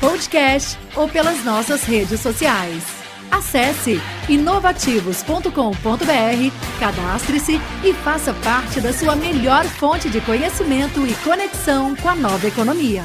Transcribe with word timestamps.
podcast 0.00 0.78
ou 0.96 1.08
pelas 1.08 1.44
nossas 1.44 1.84
redes 1.84 2.20
sociais. 2.20 2.84
Acesse 3.30 4.00
inovativos.com.br, 4.28 5.50
cadastre-se 6.78 7.60
e 7.82 7.92
faça 7.92 8.32
parte 8.34 8.80
da 8.80 8.92
sua 8.92 9.16
melhor 9.16 9.64
fonte 9.64 10.08
de 10.08 10.20
conhecimento 10.20 11.06
e 11.06 11.14
conexão 11.24 11.96
com 11.96 12.08
a 12.08 12.14
nova 12.14 12.46
economia. 12.46 13.04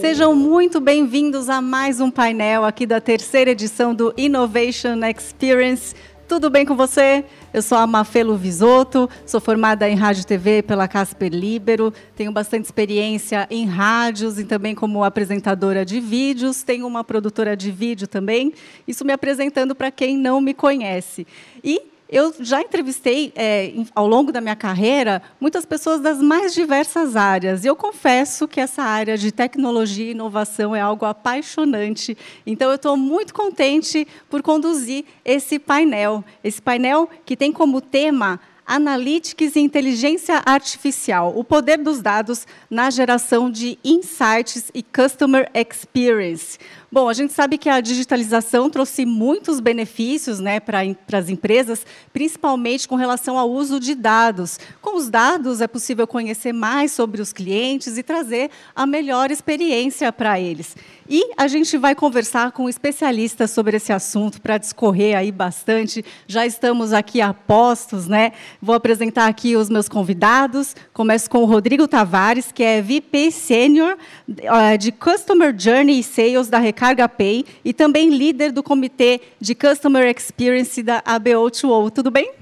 Sejam 0.00 0.34
muito 0.34 0.80
bem-vindos 0.80 1.48
a 1.48 1.60
mais 1.60 2.00
um 2.00 2.10
painel 2.10 2.64
aqui 2.64 2.86
da 2.86 3.00
terceira 3.00 3.50
edição 3.50 3.94
do 3.94 4.14
Innovation 4.16 4.98
Experience 5.04 5.94
tudo 6.30 6.48
bem 6.48 6.64
com 6.64 6.76
você? 6.76 7.24
Eu 7.52 7.62
sou 7.62 7.76
a 7.76 7.84
Mafelo 7.84 8.36
Visoto, 8.36 9.10
sou 9.26 9.40
formada 9.40 9.88
em 9.90 9.96
rádio 9.96 10.22
e 10.22 10.24
TV 10.24 10.62
pela 10.62 10.86
Casper 10.86 11.32
Libero, 11.32 11.92
tenho 12.14 12.30
bastante 12.30 12.66
experiência 12.66 13.44
em 13.50 13.66
rádios 13.66 14.38
e 14.38 14.44
também 14.44 14.72
como 14.72 15.02
apresentadora 15.02 15.84
de 15.84 15.98
vídeos, 16.00 16.62
tenho 16.62 16.86
uma 16.86 17.02
produtora 17.02 17.56
de 17.56 17.72
vídeo 17.72 18.06
também, 18.06 18.54
isso 18.86 19.04
me 19.04 19.12
apresentando 19.12 19.74
para 19.74 19.90
quem 19.90 20.16
não 20.16 20.40
me 20.40 20.54
conhece. 20.54 21.26
E 21.64 21.82
eu 22.10 22.34
já 22.40 22.60
entrevistei, 22.60 23.32
é, 23.36 23.72
ao 23.94 24.06
longo 24.06 24.32
da 24.32 24.40
minha 24.40 24.56
carreira, 24.56 25.22
muitas 25.40 25.64
pessoas 25.64 26.00
das 26.00 26.20
mais 26.20 26.52
diversas 26.52 27.14
áreas. 27.14 27.64
E 27.64 27.68
eu 27.68 27.76
confesso 27.76 28.48
que 28.48 28.60
essa 28.60 28.82
área 28.82 29.16
de 29.16 29.30
tecnologia 29.30 30.06
e 30.06 30.10
inovação 30.10 30.74
é 30.74 30.80
algo 30.80 31.04
apaixonante. 31.06 32.18
Então, 32.44 32.68
eu 32.68 32.74
estou 32.74 32.96
muito 32.96 33.32
contente 33.32 34.08
por 34.28 34.42
conduzir 34.42 35.04
esse 35.24 35.58
painel. 35.60 36.24
Esse 36.42 36.60
painel 36.60 37.08
que 37.24 37.36
tem 37.36 37.52
como 37.52 37.80
tema 37.80 38.40
Analytics 38.70 39.56
e 39.56 39.60
Inteligência 39.60 40.42
Artificial, 40.46 41.36
o 41.36 41.42
poder 41.42 41.78
dos 41.78 42.00
dados 42.00 42.46
na 42.70 42.88
geração 42.88 43.50
de 43.50 43.76
insights 43.84 44.70
e 44.72 44.80
Customer 44.80 45.50
Experience. 45.52 46.56
Bom, 46.92 47.08
a 47.08 47.12
gente 47.12 47.32
sabe 47.32 47.56
que 47.56 47.68
a 47.68 47.80
digitalização 47.80 48.68
trouxe 48.68 49.06
muitos 49.06 49.60
benefícios 49.60 50.40
né, 50.40 50.58
para 50.58 50.80
as 51.12 51.28
empresas, 51.28 51.86
principalmente 52.12 52.88
com 52.88 52.96
relação 52.96 53.38
ao 53.38 53.48
uso 53.48 53.78
de 53.78 53.94
dados. 53.94 54.58
Com 54.82 54.96
os 54.96 55.08
dados, 55.08 55.60
é 55.60 55.68
possível 55.68 56.04
conhecer 56.04 56.52
mais 56.52 56.90
sobre 56.90 57.22
os 57.22 57.32
clientes 57.32 57.96
e 57.96 58.02
trazer 58.02 58.50
a 58.74 58.86
melhor 58.86 59.30
experiência 59.30 60.12
para 60.12 60.40
eles. 60.40 60.76
E 61.08 61.30
a 61.36 61.46
gente 61.46 61.76
vai 61.76 61.94
conversar 61.94 62.50
com 62.50 62.68
especialistas 62.68 63.52
sobre 63.52 63.76
esse 63.76 63.92
assunto 63.92 64.40
para 64.40 64.58
discorrer 64.58 65.16
aí 65.16 65.30
bastante. 65.30 66.04
Já 66.26 66.44
estamos 66.44 66.92
aqui 66.92 67.20
a 67.20 67.32
postos, 67.32 68.08
né? 68.08 68.32
Vou 68.60 68.74
apresentar 68.74 69.26
aqui 69.26 69.54
os 69.54 69.68
meus 69.68 69.88
convidados. 69.88 70.74
Começo 70.92 71.30
com 71.30 71.38
o 71.38 71.46
Rodrigo 71.46 71.86
Tavares, 71.86 72.50
que 72.50 72.62
é 72.64 72.82
VP 72.82 73.30
Sênior 73.30 73.96
eh, 74.28 74.76
de 74.76 74.92
Customer 74.92 75.54
Journey 75.56 76.00
e 76.00 76.02
Sales 76.02 76.48
da 76.48 76.58
Recarga 76.58 76.79
Pay 77.08 77.44
e 77.62 77.74
também 77.74 78.08
líder 78.08 78.52
do 78.52 78.62
Comitê 78.62 79.20
de 79.38 79.54
Customer 79.54 80.08
Experience 80.16 80.82
da 80.82 81.02
ABO2O. 81.02 81.90
Tudo 81.90 82.10
bem? 82.10 82.32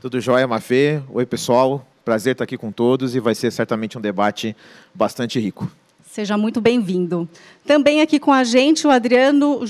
Tudo 0.00 0.20
jóia, 0.20 0.46
Mafê. 0.46 1.02
Oi, 1.12 1.26
pessoal. 1.26 1.84
Prazer 2.04 2.32
estar 2.32 2.44
aqui 2.44 2.56
com 2.56 2.70
todos 2.70 3.16
e 3.16 3.20
vai 3.20 3.34
ser 3.34 3.50
certamente 3.50 3.98
um 3.98 4.00
debate 4.00 4.56
bastante 4.94 5.40
rico. 5.40 5.70
Seja 6.04 6.36
muito 6.36 6.60
bem-vindo. 6.60 7.28
Também 7.66 8.02
aqui 8.02 8.20
com 8.20 8.32
a 8.32 8.44
gente 8.44 8.86
o 8.86 8.90
Adriano 8.90 9.62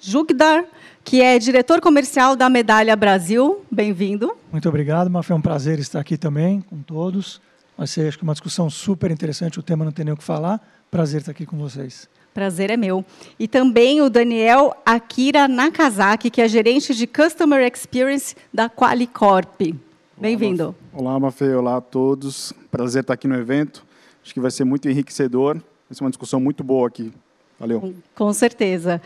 Jugdar, 0.00 0.64
que 1.04 1.20
é 1.20 1.38
diretor 1.38 1.80
comercial 1.80 2.36
da 2.36 2.48
Medalha 2.48 2.96
Brasil. 2.96 3.64
Bem-vindo. 3.70 4.34
Muito 4.50 4.68
obrigado, 4.68 5.10
Mafê. 5.10 5.32
É 5.32 5.36
um 5.36 5.40
prazer 5.40 5.78
estar 5.78 6.00
aqui 6.00 6.16
também 6.16 6.60
com 6.62 6.80
todos. 6.80 7.40
Vai 7.76 7.86
ser 7.86 8.08
acho 8.08 8.16
que 8.16 8.24
uma 8.24 8.32
discussão 8.32 8.70
super 8.70 9.10
interessante. 9.10 9.58
O 9.58 9.62
tema 9.62 9.84
não 9.84 9.92
tem 9.92 10.04
nem 10.04 10.14
o 10.14 10.16
que 10.16 10.24
falar. 10.24 10.58
Prazer 10.90 11.20
estar 11.20 11.32
aqui 11.32 11.44
com 11.44 11.58
vocês. 11.58 12.08
Prazer 12.34 12.70
é 12.70 12.76
meu. 12.76 13.04
E 13.38 13.48
também 13.48 14.00
o 14.00 14.08
Daniel 14.08 14.76
Akira 14.84 15.48
Nakazaki, 15.48 16.30
que 16.30 16.40
é 16.40 16.48
gerente 16.48 16.94
de 16.94 17.06
Customer 17.06 17.60
Experience 17.72 18.36
da 18.52 18.68
Qualicorp. 18.68 19.74
Bem-vindo. 20.16 20.74
Olá, 20.92 21.18
Mafê. 21.18 21.54
Olá 21.54 21.76
a 21.76 21.80
todos. 21.80 22.52
Prazer 22.70 23.02
estar 23.02 23.14
aqui 23.14 23.26
no 23.26 23.34
evento. 23.34 23.84
Acho 24.22 24.34
que 24.34 24.40
vai 24.40 24.50
ser 24.50 24.64
muito 24.64 24.88
enriquecedor. 24.88 25.54
Vai 25.54 25.96
ser 25.96 26.04
uma 26.04 26.10
discussão 26.10 26.38
muito 26.38 26.62
boa 26.62 26.88
aqui. 26.88 27.12
Valeu. 27.58 27.94
Com 28.14 28.32
certeza. 28.32 29.00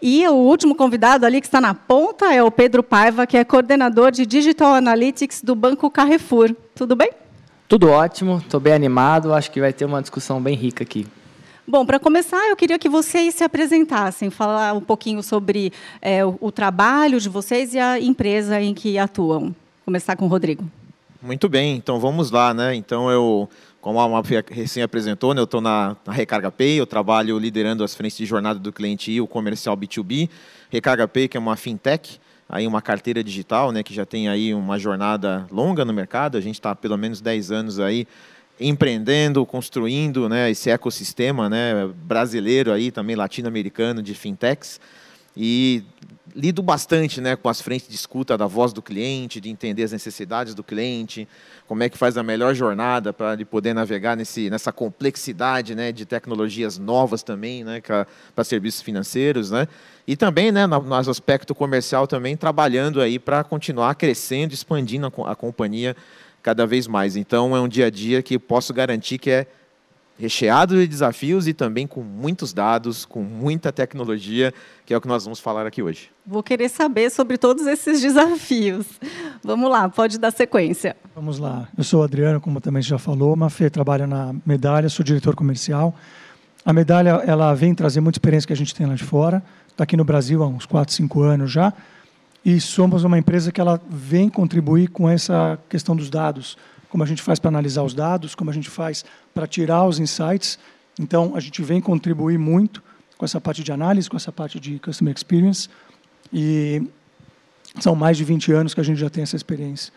E 0.00 0.26
o 0.26 0.32
último 0.32 0.74
convidado 0.74 1.24
ali 1.24 1.40
que 1.40 1.46
está 1.46 1.60
na 1.60 1.74
ponta 1.74 2.34
é 2.34 2.42
o 2.42 2.50
Pedro 2.50 2.82
Paiva, 2.82 3.24
que 3.24 3.36
é 3.36 3.44
coordenador 3.44 4.10
de 4.10 4.26
Digital 4.26 4.74
Analytics 4.74 5.42
do 5.42 5.54
Banco 5.54 5.88
Carrefour. 5.88 6.52
Tudo 6.74 6.96
bem? 6.96 7.12
Tudo 7.68 7.88
ótimo, 7.88 8.38
estou 8.38 8.58
bem 8.58 8.72
animado, 8.72 9.32
acho 9.32 9.50
que 9.50 9.60
vai 9.60 9.72
ter 9.72 9.84
uma 9.84 10.02
discussão 10.02 10.42
bem 10.42 10.56
rica 10.56 10.82
aqui. 10.82 11.06
Bom, 11.66 11.86
para 11.86 12.00
começar, 12.00 12.48
eu 12.48 12.56
queria 12.56 12.78
que 12.78 12.88
vocês 12.88 13.36
se 13.36 13.44
apresentassem, 13.44 14.30
falar 14.30 14.74
um 14.74 14.80
pouquinho 14.80 15.22
sobre 15.22 15.72
é, 16.00 16.24
o, 16.24 16.36
o, 16.40 16.50
trabalho 16.50 17.20
de 17.20 17.28
vocês 17.28 17.72
e 17.72 17.78
a 17.78 18.00
empresa 18.00 18.60
em 18.60 18.74
que 18.74 18.98
atuam. 18.98 19.54
Começar 19.84 20.16
com 20.16 20.24
o 20.24 20.28
Rodrigo. 20.28 20.64
Muito 21.22 21.48
bem, 21.48 21.76
então 21.76 22.00
vamos 22.00 22.32
lá, 22.32 22.52
né? 22.52 22.74
Então 22.74 23.08
eu 23.08 23.48
como 23.80 23.98
a 24.00 24.08
Mafia 24.08 24.44
recém 24.48 24.82
apresentou, 24.82 25.34
né, 25.34 25.40
eu 25.40 25.44
estou 25.44 25.60
na, 25.60 25.96
na, 26.06 26.12
Recarga 26.12 26.52
Pay, 26.52 26.78
eu 26.78 26.86
trabalho 26.86 27.36
liderando 27.36 27.82
as 27.82 27.96
frentes 27.96 28.16
de 28.16 28.24
jornada 28.24 28.58
do 28.58 28.72
cliente 28.72 29.10
e 29.10 29.20
o 29.20 29.26
comercial 29.26 29.76
B2B. 29.76 30.30
Recarga 30.70 31.08
Pay, 31.08 31.26
que 31.26 31.36
é 31.36 31.40
uma 31.40 31.56
fintech, 31.56 32.20
aí 32.48 32.64
uma 32.64 32.80
carteira 32.80 33.24
digital, 33.24 33.72
né, 33.72 33.82
que 33.82 33.92
já 33.92 34.06
tem 34.06 34.28
aí 34.28 34.54
uma 34.54 34.78
jornada 34.78 35.48
longa 35.50 35.84
no 35.84 35.92
mercado. 35.92 36.38
A 36.38 36.40
gente 36.40 36.54
está 36.54 36.76
pelo 36.76 36.96
menos 36.96 37.20
10 37.20 37.50
anos 37.50 37.80
aí 37.80 38.06
empreendendo, 38.60 39.44
construindo 39.44 40.28
né, 40.28 40.50
esse 40.50 40.70
ecossistema 40.70 41.48
né, 41.48 41.88
brasileiro 42.04 42.72
aí, 42.72 42.90
também 42.90 43.16
latino-americano 43.16 44.02
de 44.02 44.14
fintechs. 44.14 44.80
E 45.36 45.82
lido 46.34 46.62
bastante 46.62 47.20
né, 47.20 47.36
com 47.36 47.48
as 47.48 47.60
frentes 47.60 47.88
de 47.88 47.94
escuta 47.94 48.36
da 48.36 48.46
voz 48.46 48.72
do 48.72 48.82
cliente, 48.82 49.40
de 49.40 49.48
entender 49.50 49.82
as 49.82 49.92
necessidades 49.92 50.54
do 50.54 50.62
cliente, 50.62 51.28
como 51.66 51.82
é 51.82 51.88
que 51.88 51.96
faz 51.96 52.16
a 52.16 52.22
melhor 52.22 52.54
jornada 52.54 53.12
para 53.12 53.34
ele 53.34 53.44
poder 53.44 53.74
navegar 53.74 54.16
nesse, 54.16 54.50
nessa 54.50 54.72
complexidade 54.72 55.74
né, 55.74 55.92
de 55.92 56.04
tecnologias 56.04 56.78
novas 56.78 57.22
também 57.22 57.64
né, 57.64 57.80
para 57.80 58.44
serviços 58.44 58.82
financeiros. 58.82 59.50
Né? 59.50 59.66
E 60.06 60.16
também, 60.16 60.52
né, 60.52 60.66
no, 60.66 60.80
no 60.80 60.94
aspecto 60.94 61.54
comercial, 61.54 62.06
também 62.06 62.36
trabalhando 62.36 63.00
aí 63.00 63.18
para 63.18 63.42
continuar 63.44 63.94
crescendo, 63.94 64.52
expandindo 64.52 65.06
a, 65.06 65.32
a 65.32 65.34
companhia 65.34 65.96
cada 66.42 66.66
vez 66.66 66.86
mais. 66.86 67.16
Então, 67.16 67.56
é 67.56 67.60
um 67.60 67.68
dia 67.68 67.86
a 67.86 67.90
dia 67.90 68.22
que 68.22 68.38
posso 68.38 68.74
garantir 68.74 69.18
que 69.18 69.30
é 69.30 69.46
recheado 70.18 70.76
de 70.76 70.86
desafios 70.86 71.48
e 71.48 71.52
também 71.52 71.86
com 71.86 72.00
muitos 72.00 72.52
dados, 72.52 73.04
com 73.04 73.22
muita 73.22 73.72
tecnologia, 73.72 74.52
que 74.84 74.92
é 74.94 74.96
o 74.96 75.00
que 75.00 75.08
nós 75.08 75.24
vamos 75.24 75.40
falar 75.40 75.66
aqui 75.66 75.82
hoje. 75.82 76.10
Vou 76.24 76.42
querer 76.42 76.68
saber 76.68 77.10
sobre 77.10 77.38
todos 77.38 77.66
esses 77.66 78.00
desafios. 78.00 78.86
Vamos 79.42 79.70
lá, 79.70 79.88
pode 79.88 80.18
dar 80.18 80.30
sequência. 80.30 80.96
Vamos 81.14 81.38
lá. 81.38 81.68
Eu 81.76 81.82
sou 81.82 82.00
o 82.00 82.04
Adriano, 82.04 82.40
como 82.40 82.60
também 82.60 82.82
já 82.82 82.98
falou, 82.98 83.34
Mafê 83.34 83.68
trabalha 83.70 84.06
na 84.06 84.34
Medalha, 84.46 84.88
sou 84.88 85.04
diretor 85.04 85.34
comercial. 85.34 85.94
A 86.64 86.72
Medalha 86.72 87.22
ela 87.26 87.52
vem 87.54 87.74
trazer 87.74 88.00
muita 88.00 88.18
experiência 88.18 88.46
que 88.46 88.52
a 88.52 88.56
gente 88.56 88.74
tem 88.74 88.86
lá 88.86 88.94
de 88.94 89.02
fora. 89.04 89.42
Está 89.68 89.82
aqui 89.84 89.96
no 89.96 90.04
Brasil 90.04 90.42
há 90.42 90.46
uns 90.46 90.66
4, 90.66 90.94
5 90.94 91.22
anos 91.22 91.50
já. 91.50 91.72
E 92.44 92.60
somos 92.60 93.04
uma 93.04 93.18
empresa 93.18 93.52
que 93.52 93.60
ela 93.60 93.80
vem 93.88 94.28
contribuir 94.28 94.88
com 94.88 95.08
essa 95.08 95.58
questão 95.68 95.94
dos 95.94 96.10
dados 96.10 96.56
como 96.92 97.02
a 97.02 97.06
gente 97.06 97.22
faz 97.22 97.38
para 97.38 97.48
analisar 97.48 97.82
os 97.82 97.94
dados, 97.94 98.34
como 98.34 98.50
a 98.50 98.52
gente 98.52 98.68
faz 98.68 99.02
para 99.32 99.46
tirar 99.46 99.86
os 99.86 99.98
insights. 99.98 100.58
Então, 101.00 101.32
a 101.34 101.40
gente 101.40 101.62
vem 101.62 101.80
contribuir 101.80 102.36
muito 102.36 102.82
com 103.16 103.24
essa 103.24 103.40
parte 103.40 103.64
de 103.64 103.72
análise, 103.72 104.10
com 104.10 104.16
essa 104.18 104.30
parte 104.30 104.60
de 104.60 104.78
customer 104.78 105.14
experience. 105.16 105.70
E 106.30 106.86
são 107.80 107.94
mais 107.94 108.18
de 108.18 108.24
20 108.24 108.52
anos 108.52 108.74
que 108.74 108.80
a 108.80 108.84
gente 108.84 109.00
já 109.00 109.08
tem 109.08 109.22
essa 109.22 109.36
experiência. 109.36 109.90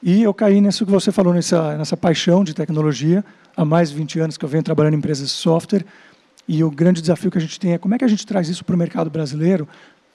E 0.00 0.22
eu 0.22 0.32
caí 0.32 0.60
nisso 0.60 0.86
que 0.86 0.92
você 0.92 1.10
falou, 1.10 1.34
nessa, 1.34 1.76
nessa 1.76 1.96
paixão 1.96 2.44
de 2.44 2.54
tecnologia. 2.54 3.24
Há 3.56 3.64
mais 3.64 3.90
de 3.90 3.96
20 3.96 4.20
anos 4.20 4.38
que 4.38 4.44
eu 4.44 4.48
venho 4.48 4.62
trabalhando 4.62 4.94
em 4.94 4.98
empresas 4.98 5.26
de 5.26 5.34
software. 5.34 5.84
E 6.46 6.62
o 6.62 6.70
grande 6.70 7.00
desafio 7.00 7.32
que 7.32 7.38
a 7.38 7.40
gente 7.40 7.58
tem 7.58 7.72
é 7.72 7.78
como 7.78 7.96
é 7.96 7.98
que 7.98 8.04
a 8.04 8.08
gente 8.08 8.24
traz 8.24 8.48
isso 8.48 8.64
para 8.64 8.76
o 8.76 8.78
mercado 8.78 9.10
brasileiro 9.10 9.66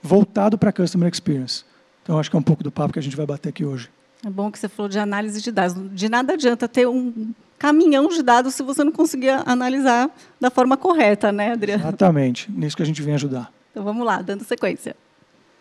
voltado 0.03 0.57
para 0.57 0.69
a 0.69 0.73
customer 0.73 1.09
experience. 1.09 1.63
Então, 2.03 2.19
acho 2.19 2.29
que 2.29 2.35
é 2.35 2.39
um 2.39 2.43
pouco 2.43 2.61
do 2.61 2.71
papo 2.71 2.91
que 2.91 2.99
a 2.99 3.01
gente 3.01 3.15
vai 3.15 3.25
bater 3.25 3.49
aqui 3.49 3.63
hoje. 3.63 3.89
É 4.25 4.29
bom 4.29 4.51
que 4.51 4.59
você 4.59 4.67
falou 4.67 4.89
de 4.89 4.99
análise 4.99 5.41
de 5.41 5.51
dados. 5.51 5.75
De 5.91 6.09
nada 6.09 6.33
adianta 6.33 6.67
ter 6.67 6.85
um 6.87 7.33
caminhão 7.57 8.09
de 8.09 8.21
dados 8.21 8.53
se 8.53 8.61
você 8.61 8.83
não 8.83 8.91
conseguir 8.91 9.29
analisar 9.45 10.09
da 10.39 10.49
forma 10.49 10.75
correta, 10.75 11.31
né, 11.31 11.53
Adriano? 11.53 11.81
Exatamente. 11.81 12.51
Nisso 12.51 12.75
que 12.75 12.83
a 12.83 12.85
gente 12.85 13.01
vem 13.01 13.13
ajudar. 13.13 13.51
Então 13.71 13.83
vamos 13.83 14.05
lá, 14.05 14.21
dando 14.21 14.43
sequência. 14.43 14.95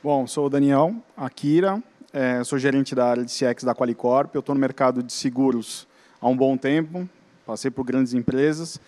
Bom, 0.02 0.26
sou 0.26 0.46
o 0.46 0.50
Daniel 0.50 0.94
Akira, 1.16 1.80
é, 2.12 2.42
sou 2.42 2.58
gerente 2.58 2.94
da 2.94 3.06
área 3.06 3.24
de 3.24 3.30
CX 3.30 3.62
da 3.62 3.74
Qualicorp. 3.74 4.34
Eu 4.34 4.40
estou 4.40 4.54
no 4.54 4.60
mercado 4.60 5.00
de 5.02 5.12
seguros 5.12 5.86
há 6.20 6.28
um 6.28 6.36
bom 6.36 6.56
tempo, 6.56 7.08
passei 7.46 7.70
por 7.70 7.84
grandes 7.84 8.14
empresas. 8.14 8.80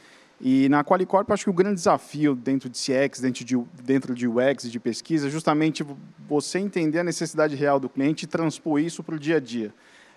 E 0.46 0.69
na 0.69 0.85
Qualicorp, 0.85 1.31
acho 1.31 1.44
que 1.44 1.50
o 1.50 1.55
grande 1.55 1.76
desafio 1.76 2.35
dentro 2.35 2.69
de 2.69 2.76
CX, 2.76 3.19
dentro 3.19 3.43
de, 3.43 3.56
dentro 3.82 4.14
de 4.14 4.29
UX 4.29 4.64
e 4.64 4.70
de 4.70 4.79
pesquisa, 4.79 5.26
é 5.26 5.31
justamente 5.31 5.82
você 6.29 6.58
entender 6.58 6.99
a 6.99 7.05
necessidade 7.05 7.56
real 7.56 7.81
do 7.81 7.88
cliente 7.88 8.26
e 8.26 8.29
transpor 8.29 8.79
isso 8.79 9.02
para 9.02 9.14
o 9.14 9.19
dia 9.19 9.38
a 9.38 9.41
dia. 9.41 9.73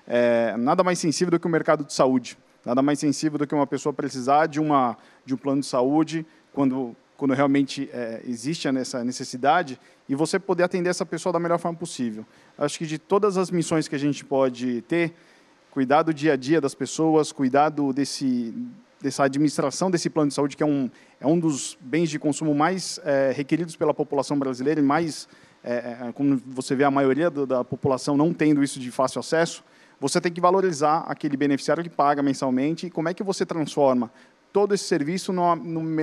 É, 0.05 0.57
nada 0.57 0.83
mais 0.83 0.99
sensível 0.99 1.31
do 1.31 1.39
que 1.39 1.47
o 1.47 1.49
mercado 1.49 1.85
de 1.85 1.93
saúde. 1.93 2.37
Nada 2.65 2.81
mais 2.81 2.99
sensível 2.99 3.39
do 3.39 3.47
que 3.47 3.55
uma 3.55 3.65
pessoa 3.65 3.93
precisar 3.93 4.47
de, 4.47 4.59
uma, 4.59 4.97
de 5.25 5.33
um 5.33 5.37
plano 5.37 5.61
de 5.61 5.67
saúde 5.67 6.25
quando, 6.51 6.93
quando 7.15 7.33
realmente 7.33 7.89
é, 7.93 8.21
existe 8.27 8.67
essa 8.67 9.05
necessidade 9.05 9.79
e 10.09 10.15
você 10.15 10.37
poder 10.37 10.63
atender 10.63 10.89
essa 10.89 11.05
pessoa 11.05 11.31
da 11.31 11.39
melhor 11.39 11.57
forma 11.57 11.77
possível. 11.77 12.25
Acho 12.57 12.77
que 12.77 12.85
de 12.85 12.97
todas 12.97 13.37
as 13.37 13.49
missões 13.49 13.87
que 13.87 13.95
a 13.95 13.99
gente 13.99 14.25
pode 14.25 14.81
ter, 14.81 15.13
cuidar 15.71 16.03
do 16.03 16.13
dia 16.13 16.33
a 16.33 16.35
dia 16.35 16.59
das 16.59 16.75
pessoas, 16.75 17.31
cuidar 17.31 17.69
desse, 17.95 18.53
dessa 19.01 19.23
administração 19.23 19.91
desse 19.91 20.09
plano 20.09 20.29
de 20.29 20.33
saúde, 20.33 20.57
que 20.57 20.63
é 20.63 20.65
um, 20.65 20.89
é 21.19 21.27
um 21.27 21.39
dos 21.39 21.77
bens 21.79 22.09
de 22.09 22.17
consumo 22.17 22.53
mais 22.53 22.99
é, 23.03 23.31
requeridos 23.35 23.75
pela 23.75 23.93
população 23.93 24.37
brasileira 24.37 24.79
e 24.79 24.83
mais, 24.83 25.27
é, 25.63 25.97
é, 26.07 26.11
como 26.13 26.41
você 26.47 26.75
vê, 26.75 26.83
a 26.83 26.91
maioria 26.91 27.29
do, 27.29 27.45
da 27.45 27.63
população 27.63 28.17
não 28.17 28.33
tendo 28.33 28.63
isso 28.63 28.79
de 28.79 28.91
fácil 28.91 29.19
acesso, 29.19 29.63
você 29.99 30.21
tem 30.21 30.31
que 30.31 30.41
valorizar 30.41 31.05
aquele 31.07 31.35
beneficiário 31.35 31.83
que 31.83 31.89
paga 31.89 32.21
mensalmente 32.21 32.87
e 32.87 32.89
como 32.89 33.09
é 33.09 33.13
que 33.13 33.23
você 33.23 33.45
transforma 33.45 34.11
todo 34.53 34.73
esse 34.73 34.85
serviço 34.85 35.33
numa, 35.33 35.55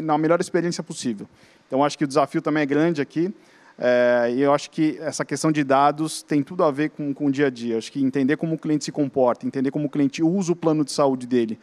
na 0.02 0.18
melhor 0.18 0.40
experiência 0.40 0.82
possível. 0.82 1.28
Então, 1.66 1.82
acho 1.82 1.96
que 1.96 2.04
o 2.04 2.06
desafio 2.06 2.42
também 2.42 2.62
é 2.62 2.66
grande 2.66 3.00
aqui. 3.00 3.32
É, 3.76 4.32
e 4.32 4.40
eu 4.40 4.54
acho 4.54 4.70
que 4.70 4.96
essa 5.00 5.24
questão 5.24 5.50
de 5.50 5.64
dados 5.64 6.22
tem 6.22 6.42
tudo 6.42 6.62
a 6.62 6.70
ver 6.70 6.90
com, 6.90 7.12
com 7.12 7.26
o 7.26 7.32
dia 7.32 7.48
a 7.48 7.50
dia. 7.50 7.76
Acho 7.76 7.90
que 7.90 8.00
entender 8.02 8.36
como 8.36 8.54
o 8.54 8.58
cliente 8.58 8.84
se 8.84 8.92
comporta, 8.92 9.46
entender 9.46 9.70
como 9.70 9.86
o 9.86 9.90
cliente 9.90 10.22
usa 10.22 10.52
o 10.52 10.56
plano 10.56 10.84
de 10.84 10.92
saúde 10.92 11.26
dele, 11.26 11.58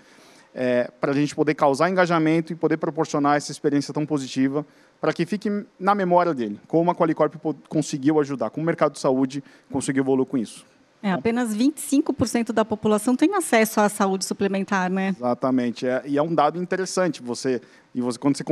é, 0.54 0.90
para 1.00 1.12
a 1.12 1.16
gente 1.16 1.34
poder 1.34 1.56
causar 1.56 1.90
engajamento 1.90 2.52
e 2.52 2.56
poder 2.56 2.78
proporcionar 2.78 3.38
essa 3.38 3.52
experiência 3.52 3.94
tão 3.94 4.06
positiva 4.06 4.66
para 5.00 5.14
que 5.14 5.26
fique 5.26 5.66
na 5.80 5.96
memória 5.96 6.34
dele, 6.34 6.60
como 6.68 6.92
a 6.92 6.96
Qualicorp 6.96 7.36
conseguiu 7.68 8.20
ajudar, 8.20 8.50
como 8.50 8.64
o 8.64 8.66
mercado 8.66 8.94
de 8.94 9.00
saúde 9.00 9.44
conseguiu 9.72 10.04
evoluir 10.04 10.28
com 10.28 10.38
isso. 10.38 10.66
É, 11.04 11.12
apenas 11.12 11.56
25% 11.56 12.52
da 12.52 12.64
população 12.64 13.16
tem 13.16 13.34
acesso 13.34 13.82
à 13.82 13.90
saúde 13.90 14.24
suplementar, 14.24 14.90
né? 14.92 15.16
Exatamente. 15.18 15.88
É, 15.88 16.04
e 16.06 16.18
é 16.18 16.22
um 16.22 16.34
dado 16.34 16.62
interessante. 16.62 17.24
Você, 17.24 17.60
e 17.96 18.02
você, 18.02 18.20
quando 18.20 18.38
você, 18.38 18.44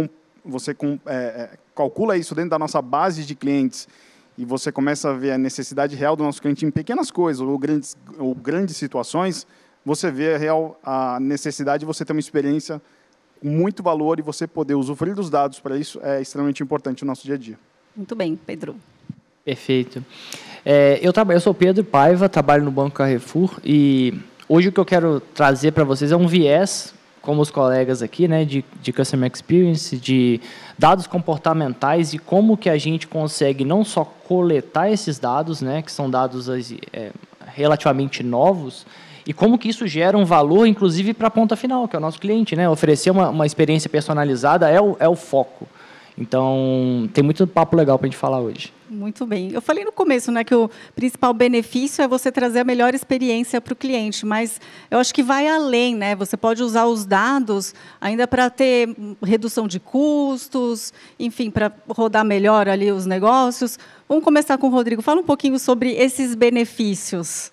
você 0.43 0.71
é, 1.05 1.15
é, 1.15 1.49
calcula 1.75 2.17
isso 2.17 2.33
dentro 2.33 2.49
da 2.49 2.57
nossa 2.57 2.81
base 2.81 3.23
de 3.23 3.35
clientes 3.35 3.87
e 4.35 4.45
você 4.45 4.71
começa 4.71 5.11
a 5.11 5.13
ver 5.13 5.31
a 5.31 5.37
necessidade 5.37 5.95
real 5.95 6.15
do 6.15 6.23
nosso 6.23 6.41
cliente 6.41 6.65
em 6.65 6.71
pequenas 6.71 7.11
coisas 7.11 7.39
ou 7.39 7.57
grandes, 7.57 7.95
ou 8.17 8.33
grandes 8.33 8.77
situações, 8.77 9.45
você 9.89 10.11
vê 10.11 10.35
a, 10.35 10.37
real, 10.37 10.79
a 10.83 11.19
necessidade 11.19 11.79
de 11.79 11.85
você 11.85 12.05
ter 12.05 12.13
uma 12.13 12.19
experiência 12.19 12.79
com 13.41 13.47
muito 13.47 13.81
valor 13.81 14.19
e 14.19 14.21
você 14.21 14.45
poder 14.45 14.75
usufruir 14.75 15.15
dos 15.15 15.31
dados 15.31 15.59
para 15.59 15.75
isso 15.75 15.99
é 16.03 16.21
extremamente 16.21 16.61
importante 16.61 17.03
no 17.03 17.07
nosso 17.07 17.25
dia 17.25 17.33
a 17.33 17.37
dia. 17.39 17.57
Muito 17.95 18.15
bem, 18.15 18.35
Pedro. 18.35 18.75
Perfeito. 19.43 20.05
É, 20.63 20.99
eu, 21.01 21.11
trabalho, 21.11 21.37
eu 21.37 21.41
sou 21.41 21.55
Pedro 21.55 21.83
Paiva, 21.83 22.29
trabalho 22.29 22.63
no 22.63 22.69
Banco 22.69 22.97
Carrefour 22.97 23.59
e 23.65 24.13
hoje 24.47 24.69
o 24.69 24.71
que 24.71 24.79
eu 24.79 24.85
quero 24.85 25.19
trazer 25.33 25.71
para 25.71 25.83
vocês 25.83 26.11
é 26.11 26.15
um 26.15 26.27
viés, 26.27 26.93
como 27.19 27.41
os 27.41 27.49
colegas 27.49 28.03
aqui, 28.03 28.27
né, 28.27 28.45
de, 28.45 28.63
de 28.83 28.93
Customer 28.93 29.31
Experience, 29.33 29.97
de 29.97 30.39
dados 30.77 31.07
comportamentais 31.07 32.13
e 32.13 32.19
como 32.19 32.55
que 32.55 32.69
a 32.69 32.77
gente 32.77 33.07
consegue 33.07 33.65
não 33.65 33.83
só 33.83 34.05
coletar 34.05 34.91
esses 34.91 35.17
dados, 35.17 35.63
né, 35.63 35.81
que 35.81 35.91
são 35.91 36.07
dados 36.07 36.47
é, 36.93 37.11
relativamente 37.47 38.21
novos, 38.21 38.85
e 39.29 39.33
como 39.33 39.59
que 39.59 39.69
isso 39.69 39.85
gera 39.85 40.17
um 40.17 40.25
valor, 40.25 40.65
inclusive, 40.65 41.13
para 41.13 41.27
a 41.27 41.29
ponta 41.29 41.55
final, 41.55 41.87
que 41.87 41.95
é 41.95 41.99
o 41.99 42.01
nosso 42.01 42.19
cliente. 42.19 42.55
Né? 42.55 42.67
Oferecer 42.67 43.11
uma, 43.11 43.29
uma 43.29 43.45
experiência 43.45 43.87
personalizada 43.87 44.67
é 44.67 44.81
o, 44.81 44.97
é 44.99 45.07
o 45.07 45.15
foco. 45.15 45.67
Então, 46.17 47.07
tem 47.13 47.23
muito 47.23 47.45
papo 47.45 47.77
legal 47.77 47.99
para 47.99 48.07
a 48.07 48.09
gente 48.09 48.17
falar 48.17 48.39
hoje. 48.39 48.73
Muito 48.89 49.27
bem. 49.27 49.51
Eu 49.51 49.61
falei 49.61 49.85
no 49.85 49.91
começo 49.91 50.31
né, 50.31 50.43
que 50.43 50.55
o 50.55 50.67
principal 50.95 51.31
benefício 51.31 52.01
é 52.01 52.07
você 52.07 52.31
trazer 52.31 52.61
a 52.61 52.63
melhor 52.63 52.95
experiência 52.95 53.61
para 53.61 53.71
o 53.71 53.75
cliente, 53.75 54.25
mas 54.25 54.59
eu 54.89 54.97
acho 54.97 55.13
que 55.13 55.21
vai 55.21 55.47
além. 55.47 55.95
Né? 55.95 56.15
Você 56.15 56.35
pode 56.35 56.63
usar 56.63 56.87
os 56.87 57.05
dados 57.05 57.75
ainda 58.01 58.27
para 58.27 58.49
ter 58.49 58.89
redução 59.21 59.67
de 59.67 59.79
custos, 59.79 60.91
enfim, 61.19 61.51
para 61.51 61.71
rodar 61.87 62.25
melhor 62.25 62.67
ali 62.67 62.91
os 62.91 63.05
negócios. 63.05 63.77
Vamos 64.07 64.23
começar 64.23 64.57
com 64.57 64.69
o 64.69 64.71
Rodrigo. 64.71 65.03
Fala 65.03 65.21
um 65.21 65.23
pouquinho 65.23 65.59
sobre 65.59 65.91
esses 65.91 66.33
benefícios. 66.33 67.51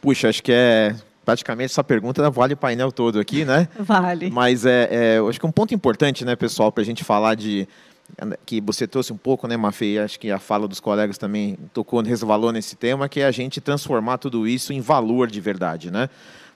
Puxa, 0.00 0.28
acho 0.28 0.42
que 0.42 0.52
é 0.52 0.94
praticamente 1.24 1.72
essa 1.72 1.84
pergunta 1.84 2.30
vale 2.30 2.54
o 2.54 2.56
painel 2.56 2.90
todo 2.90 3.20
aqui, 3.20 3.44
né? 3.44 3.68
Vale. 3.78 4.30
Mas 4.30 4.64
é, 4.64 4.88
é 4.90 5.18
acho 5.28 5.38
que 5.38 5.46
um 5.46 5.52
ponto 5.52 5.74
importante, 5.74 6.24
né, 6.24 6.34
pessoal, 6.34 6.72
para 6.72 6.82
a 6.82 6.86
gente 6.86 7.04
falar 7.04 7.34
de 7.34 7.68
que 8.46 8.60
você 8.60 8.86
trouxe 8.86 9.12
um 9.12 9.16
pouco, 9.16 9.46
né, 9.46 9.56
Mafê? 9.56 9.98
Acho 9.98 10.18
que 10.18 10.30
a 10.30 10.38
fala 10.38 10.66
dos 10.66 10.80
colegas 10.80 11.18
também 11.18 11.58
tocou, 11.74 12.00
resvalou 12.00 12.50
nesse 12.52 12.76
tema, 12.76 13.08
que 13.08 13.20
é 13.20 13.26
a 13.26 13.30
gente 13.30 13.60
transformar 13.60 14.18
tudo 14.18 14.48
isso 14.48 14.72
em 14.72 14.80
valor 14.80 15.28
de 15.28 15.40
verdade, 15.40 15.90
né? 15.90 16.08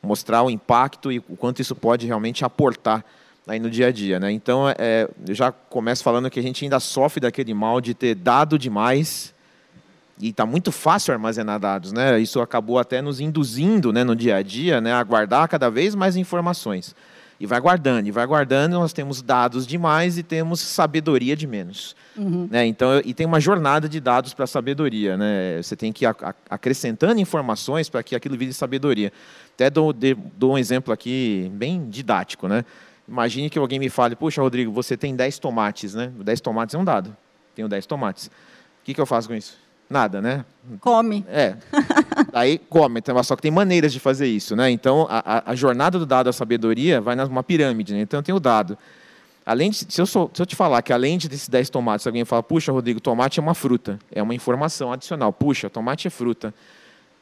Mostrar 0.02 0.42
o 0.42 0.50
impacto 0.50 1.12
e 1.12 1.18
o 1.18 1.36
quanto 1.36 1.60
isso 1.60 1.76
pode 1.76 2.06
realmente 2.06 2.44
aportar 2.44 3.04
aí 3.46 3.60
no 3.60 3.68
dia 3.68 3.88
a 3.88 3.92
dia, 3.92 4.18
né? 4.18 4.32
Então, 4.32 4.68
é, 4.78 5.08
eu 5.28 5.34
já 5.34 5.52
começo 5.52 6.02
falando 6.02 6.30
que 6.30 6.40
a 6.40 6.42
gente 6.42 6.64
ainda 6.64 6.80
sofre 6.80 7.20
daquele 7.20 7.52
mal 7.52 7.80
de 7.80 7.92
ter 7.92 8.14
dado 8.14 8.58
demais 8.58 9.34
e 10.22 10.28
está 10.28 10.46
muito 10.46 10.70
fácil 10.70 11.12
armazenar 11.12 11.58
dados, 11.58 11.92
né? 11.92 12.20
Isso 12.20 12.40
acabou 12.40 12.78
até 12.78 13.02
nos 13.02 13.18
induzindo, 13.18 13.92
né, 13.92 14.04
no 14.04 14.14
dia 14.14 14.36
a 14.36 14.42
dia, 14.42 14.80
né, 14.80 14.92
a 14.92 15.02
guardar 15.02 15.48
cada 15.48 15.68
vez 15.68 15.96
mais 15.96 16.16
informações. 16.16 16.94
E 17.40 17.46
vai 17.46 17.60
guardando, 17.60 18.06
e 18.06 18.12
vai 18.12 18.24
guardando, 18.24 18.74
nós 18.74 18.92
temos 18.92 19.20
dados 19.20 19.66
demais 19.66 20.16
e 20.16 20.22
temos 20.22 20.60
sabedoria 20.60 21.34
de 21.34 21.44
menos. 21.44 21.96
Uhum. 22.16 22.46
Né? 22.48 22.64
Então, 22.66 23.02
e 23.04 23.12
tem 23.12 23.26
uma 23.26 23.40
jornada 23.40 23.88
de 23.88 23.98
dados 23.98 24.32
para 24.32 24.46
sabedoria. 24.46 25.16
Né? 25.16 25.60
Você 25.60 25.74
tem 25.74 25.92
que 25.92 26.04
ir 26.04 26.14
acrescentando 26.48 27.20
informações 27.20 27.88
para 27.88 28.00
que 28.04 28.14
aquilo 28.14 28.38
vire 28.38 28.52
sabedoria. 28.52 29.12
Até 29.54 29.68
dou, 29.68 29.92
dou 29.92 30.52
um 30.52 30.58
exemplo 30.58 30.94
aqui 30.94 31.50
bem 31.52 31.90
didático. 31.90 32.46
Né? 32.46 32.64
Imagine 33.08 33.50
que 33.50 33.58
alguém 33.58 33.80
me 33.80 33.88
fale, 33.88 34.14
puxa, 34.14 34.40
Rodrigo, 34.40 34.70
você 34.70 34.96
tem 34.96 35.16
10 35.16 35.40
tomates, 35.40 35.94
né? 35.94 36.12
10 36.16 36.40
tomates 36.40 36.76
é 36.76 36.78
um 36.78 36.84
dado. 36.84 37.16
Tenho 37.56 37.68
10 37.68 37.86
tomates. 37.86 38.26
O 38.26 38.84
que, 38.84 38.94
que 38.94 39.00
eu 39.00 39.06
faço 39.06 39.26
com 39.26 39.34
isso? 39.34 39.58
Nada, 39.88 40.22
né? 40.22 40.44
Come. 40.80 41.24
É. 41.28 41.56
Aí 42.32 42.58
come, 42.58 43.00
então, 43.00 43.22
só 43.22 43.36
que 43.36 43.42
tem 43.42 43.50
maneiras 43.50 43.92
de 43.92 44.00
fazer 44.00 44.26
isso, 44.26 44.56
né? 44.56 44.70
Então, 44.70 45.06
a, 45.10 45.50
a 45.50 45.54
jornada 45.54 45.98
do 45.98 46.06
dado 46.06 46.28
à 46.28 46.32
sabedoria 46.32 47.00
vai 47.00 47.14
numa 47.14 47.42
pirâmide, 47.42 47.92
né? 47.92 48.00
Então, 48.00 48.22
tem 48.22 48.34
o 48.34 48.40
dado. 48.40 48.78
Além 49.44 49.70
de, 49.70 49.78
se, 49.88 50.00
eu 50.00 50.06
sou, 50.06 50.30
se 50.32 50.40
eu 50.40 50.46
te 50.46 50.54
falar 50.54 50.80
que 50.82 50.92
além 50.92 51.18
desses 51.18 51.48
10 51.48 51.68
tomates, 51.68 52.06
alguém 52.06 52.24
fala, 52.24 52.42
puxa, 52.42 52.70
Rodrigo, 52.70 53.00
tomate 53.00 53.40
é 53.40 53.42
uma 53.42 53.54
fruta. 53.54 53.98
É 54.10 54.22
uma 54.22 54.34
informação 54.34 54.92
adicional. 54.92 55.32
Puxa, 55.32 55.68
tomate 55.68 56.06
é 56.06 56.10
fruta. 56.10 56.54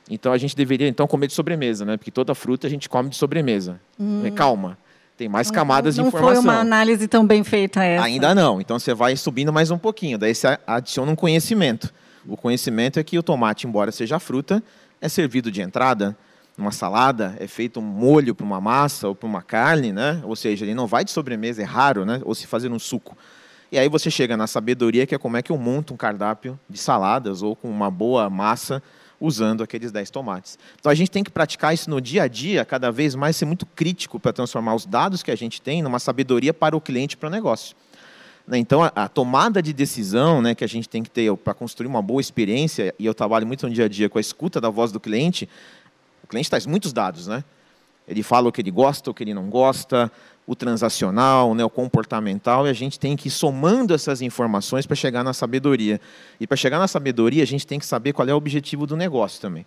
Então, 0.08 0.32
a 0.32 0.38
gente 0.38 0.54
deveria, 0.54 0.86
então, 0.86 1.06
comer 1.06 1.28
de 1.28 1.32
sobremesa, 1.32 1.84
né? 1.84 1.96
Porque 1.96 2.10
toda 2.10 2.34
fruta 2.34 2.66
a 2.66 2.70
gente 2.70 2.88
come 2.88 3.08
de 3.08 3.16
sobremesa. 3.16 3.80
Hum. 3.98 4.22
É, 4.24 4.30
calma. 4.30 4.76
Tem 5.16 5.28
mais 5.28 5.50
camadas 5.50 5.96
não, 5.96 6.04
de 6.04 6.08
informação. 6.08 6.34
Não 6.36 6.42
foi 6.42 6.52
uma 6.52 6.60
análise 6.60 7.06
tão 7.08 7.26
bem 7.26 7.42
feita 7.44 7.82
essa. 7.84 8.04
Ainda 8.04 8.34
não. 8.34 8.60
Então, 8.60 8.78
você 8.78 8.92
vai 8.92 9.16
subindo 9.16 9.52
mais 9.52 9.70
um 9.70 9.78
pouquinho. 9.78 10.18
Daí, 10.18 10.34
você 10.34 10.58
adiciona 10.66 11.10
um 11.10 11.16
conhecimento. 11.16 11.92
O 12.30 12.36
conhecimento 12.36 13.00
é 13.00 13.02
que 13.02 13.18
o 13.18 13.24
tomate, 13.24 13.66
embora 13.66 13.90
seja 13.90 14.20
fruta, 14.20 14.62
é 15.00 15.08
servido 15.08 15.50
de 15.50 15.60
entrada 15.60 16.16
numa 16.56 16.70
salada, 16.70 17.34
é 17.40 17.48
feito 17.48 17.80
um 17.80 17.82
molho 17.82 18.36
para 18.36 18.46
uma 18.46 18.60
massa 18.60 19.08
ou 19.08 19.16
para 19.16 19.26
uma 19.26 19.42
carne, 19.42 19.92
né? 19.92 20.22
Ou 20.24 20.36
seja, 20.36 20.64
ele 20.64 20.72
não 20.72 20.86
vai 20.86 21.04
de 21.04 21.10
sobremesa, 21.10 21.60
é 21.60 21.64
raro, 21.64 22.04
né? 22.04 22.20
Ou 22.24 22.32
se 22.32 22.46
fazer 22.46 22.70
um 22.70 22.78
suco. 22.78 23.18
E 23.72 23.78
aí 23.78 23.88
você 23.88 24.12
chega 24.12 24.36
na 24.36 24.46
sabedoria, 24.46 25.08
que 25.08 25.14
é 25.14 25.18
como 25.18 25.38
é 25.38 25.42
que 25.42 25.50
eu 25.50 25.58
monto 25.58 25.92
um 25.92 25.96
cardápio 25.96 26.58
de 26.68 26.78
saladas 26.78 27.42
ou 27.42 27.56
com 27.56 27.68
uma 27.68 27.90
boa 27.90 28.30
massa 28.30 28.80
usando 29.20 29.64
aqueles 29.64 29.90
10 29.90 30.08
tomates. 30.10 30.56
Então 30.78 30.90
a 30.90 30.94
gente 30.94 31.10
tem 31.10 31.24
que 31.24 31.30
praticar 31.30 31.74
isso 31.74 31.90
no 31.90 32.00
dia 32.00 32.22
a 32.22 32.28
dia, 32.28 32.64
cada 32.64 32.92
vez 32.92 33.16
mais 33.16 33.36
ser 33.36 33.44
muito 33.44 33.66
crítico 33.66 34.20
para 34.20 34.32
transformar 34.32 34.76
os 34.76 34.86
dados 34.86 35.20
que 35.20 35.32
a 35.32 35.36
gente 35.36 35.60
tem 35.60 35.82
numa 35.82 35.98
sabedoria 35.98 36.54
para 36.54 36.76
o 36.76 36.80
cliente 36.80 37.16
para 37.16 37.26
o 37.26 37.30
negócio. 37.30 37.74
Né, 38.50 38.58
então, 38.58 38.82
a, 38.82 39.08
tomada 39.08 39.62
de 39.62 39.72
decisão 39.72 40.42
né, 40.42 40.56
que 40.56 40.64
a 40.64 40.66
gente 40.66 40.88
tem 40.88 41.04
que 41.04 41.08
ter 41.08 41.32
para 41.36 41.54
construir 41.54 41.86
uma 41.86 42.02
boa 42.02 42.20
experiência, 42.20 42.92
e 42.98 43.06
eu 43.06 43.14
trabalho 43.14 43.46
muito 43.46 43.68
no 43.68 43.72
dia 43.72 43.84
a 43.84 43.88
dia 43.88 44.08
com 44.08 44.18
a 44.18 44.20
escuta 44.20 44.60
da 44.60 44.68
voz 44.68 44.90
do 44.90 44.98
cliente, 44.98 45.48
o 46.24 46.26
cliente 46.26 46.50
traz 46.50 46.66
muitos 46.66 46.92
dados. 46.92 47.28
Né? 47.28 47.44
Ele 48.08 48.24
fala 48.24 48.48
o 48.48 48.52
que 48.52 48.60
ele 48.60 48.72
gosta, 48.72 49.08
o 49.08 49.14
que 49.14 49.22
ele 49.22 49.32
não 49.32 49.48
gosta, 49.48 50.10
o 50.48 50.56
transacional, 50.56 51.54
né, 51.54 51.64
o 51.64 51.70
comportamental, 51.70 52.66
e 52.66 52.70
a 52.70 52.72
gente 52.72 52.98
tem 52.98 53.16
que 53.16 53.28
ir 53.28 53.30
somando 53.30 53.94
essas 53.94 54.20
informações 54.20 54.84
para 54.84 54.96
chegar 54.96 55.22
na 55.22 55.32
sabedoria. 55.32 56.00
E 56.40 56.44
para 56.44 56.56
chegar 56.56 56.80
na 56.80 56.88
sabedoria, 56.88 57.44
a 57.44 57.46
gente 57.46 57.64
tem 57.64 57.78
que 57.78 57.86
saber 57.86 58.12
qual 58.12 58.28
é 58.28 58.34
o 58.34 58.36
objetivo 58.36 58.84
do 58.84 58.96
negócio 58.96 59.40
também. 59.40 59.64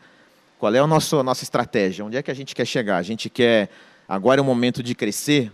Qual 0.59 0.75
é 0.75 0.79
a 0.79 0.87
nossa, 0.87 1.15
a 1.15 1.23
nossa 1.23 1.45
estratégia? 1.45 2.03
Onde 2.03 2.17
é 2.17 2.21
que 2.21 2.29
a 2.29 2.33
gente 2.33 2.53
quer 2.53 2.65
chegar? 2.65 2.97
A 2.97 3.01
gente 3.01 3.29
quer. 3.29 3.69
Agora 4.09 4.41
é 4.41 4.43
o 4.43 4.45
momento 4.45 4.83
de 4.83 4.93
crescer 4.93 5.49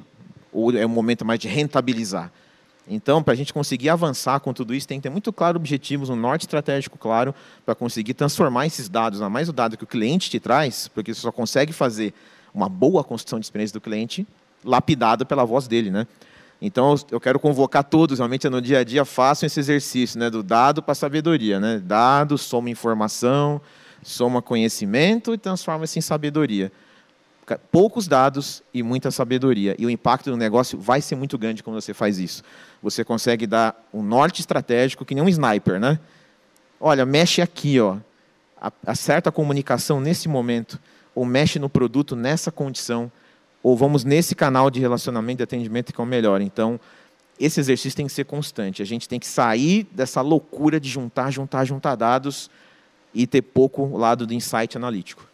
ou 0.52 0.76
é 0.76 0.84
o 0.84 0.90
momento 0.90 1.24
mais 1.24 1.40
de 1.40 1.48
rentabilizar? 1.48 2.32
Então, 2.90 3.22
para 3.22 3.34
a 3.34 3.38
gente 3.38 3.54
conseguir 3.54 3.90
avançar 3.90 4.40
com 4.40 4.52
tudo 4.52 4.74
isso, 4.74 4.88
tem 4.88 5.00
que 5.00 5.04
ter 5.04 5.10
muito 5.10 5.32
claro 5.32 5.58
objetivos, 5.58 6.10
um 6.10 6.16
norte 6.16 6.42
estratégico 6.42 6.98
claro, 6.98 7.36
para 7.64 7.76
conseguir 7.76 8.16
transformar 8.16 8.66
esses 8.66 8.90
dados, 8.90 9.22
ainda 9.22 9.30
mais 9.30 9.48
o 9.48 9.54
dado 9.54 9.78
que 9.78 9.84
o 9.84 9.88
cliente 9.88 10.30
te 10.30 10.40
traz, 10.40 10.88
porque 10.88 11.14
você 11.14 11.22
só 11.22 11.32
consegue 11.32 11.72
fazer 11.72 12.14
uma 12.52 12.68
boa 12.68 13.04
construção 13.04 13.40
de 13.40 13.46
experiência 13.46 13.74
do 13.74 13.82
cliente 13.82 14.26
lapidada 14.66 15.24
pela 15.24 15.46
voz 15.46 15.68
dele, 15.68 15.92
né? 15.92 16.08
Então, 16.60 16.96
eu 17.12 17.22
quero 17.22 17.40
convocar 17.40 17.84
todos, 17.84 18.18
realmente 18.18 18.50
no 18.50 18.62
dia 18.62 18.80
a 18.80 18.84
dia, 18.84 19.06
façam 19.06 19.48
esse 19.48 19.60
exercício, 19.60 20.20
né, 20.20 20.30
do 20.30 20.42
dado 20.42 20.82
para 20.82 20.96
sabedoria, 20.96 21.60
né? 21.60 21.82
Dado 21.86 22.38
soma 22.38 22.70
informação, 22.70 23.62
soma 24.02 24.42
conhecimento 24.42 25.34
e 25.34 25.38
transforma-se 25.38 26.00
em 26.00 26.02
sabedoria 26.02 26.72
poucos 27.58 28.08
dados 28.08 28.62
e 28.74 28.84
muita 28.84 29.12
sabedoria. 29.12 29.76
E 29.80 29.86
o 29.86 29.90
impacto 29.90 30.30
do 30.30 30.38
negócio 30.38 30.78
vai 30.78 31.02
ser 31.02 31.16
muito 31.16 31.38
grande 31.38 31.64
quando 31.64 31.80
você 31.80 31.94
faz 31.94 32.20
isso. 32.20 32.44
Você 32.82 33.04
consegue 33.04 33.48
dar 33.48 33.76
um 33.94 34.04
norte 34.04 34.42
estratégico 34.42 35.06
que 35.06 35.16
nem 35.16 35.24
um 35.24 35.30
sniper, 35.30 35.80
né? 35.80 36.00
Olha, 36.80 37.06
mexe 37.06 37.42
aqui, 37.42 37.80
ó. 37.80 37.98
Acerta 38.86 39.30
a 39.30 39.32
comunicação 39.32 40.00
nesse 40.02 40.28
momento, 40.28 40.80
ou 41.16 41.26
mexe 41.26 41.60
no 41.60 41.70
produto 41.70 42.16
nessa 42.16 42.52
condição, 42.52 43.12
ou 43.64 43.76
vamos 43.76 44.04
nesse 44.04 44.36
canal 44.36 44.70
de 44.70 44.80
relacionamento 44.80 45.42
e 45.42 45.44
atendimento 45.44 45.94
que 45.94 46.00
é 46.00 46.04
o 46.04 46.08
melhor. 46.08 46.42
Então, 46.42 46.80
esse 47.40 47.60
exercício 47.60 47.96
tem 47.96 48.06
que 48.06 48.12
ser 48.12 48.26
constante. 48.26 48.82
A 48.82 48.86
gente 48.86 49.08
tem 49.08 49.20
que 49.20 49.28
sair 49.28 49.88
dessa 49.92 50.22
loucura 50.22 50.80
de 50.80 50.90
juntar, 50.90 51.32
juntar, 51.32 51.64
juntar 51.66 51.96
dados 51.96 52.50
e 53.14 53.26
ter 53.26 53.42
pouco 53.42 53.98
lado 53.98 54.28
do 54.28 54.34
insight 54.34 54.78
analítico. 54.78 55.26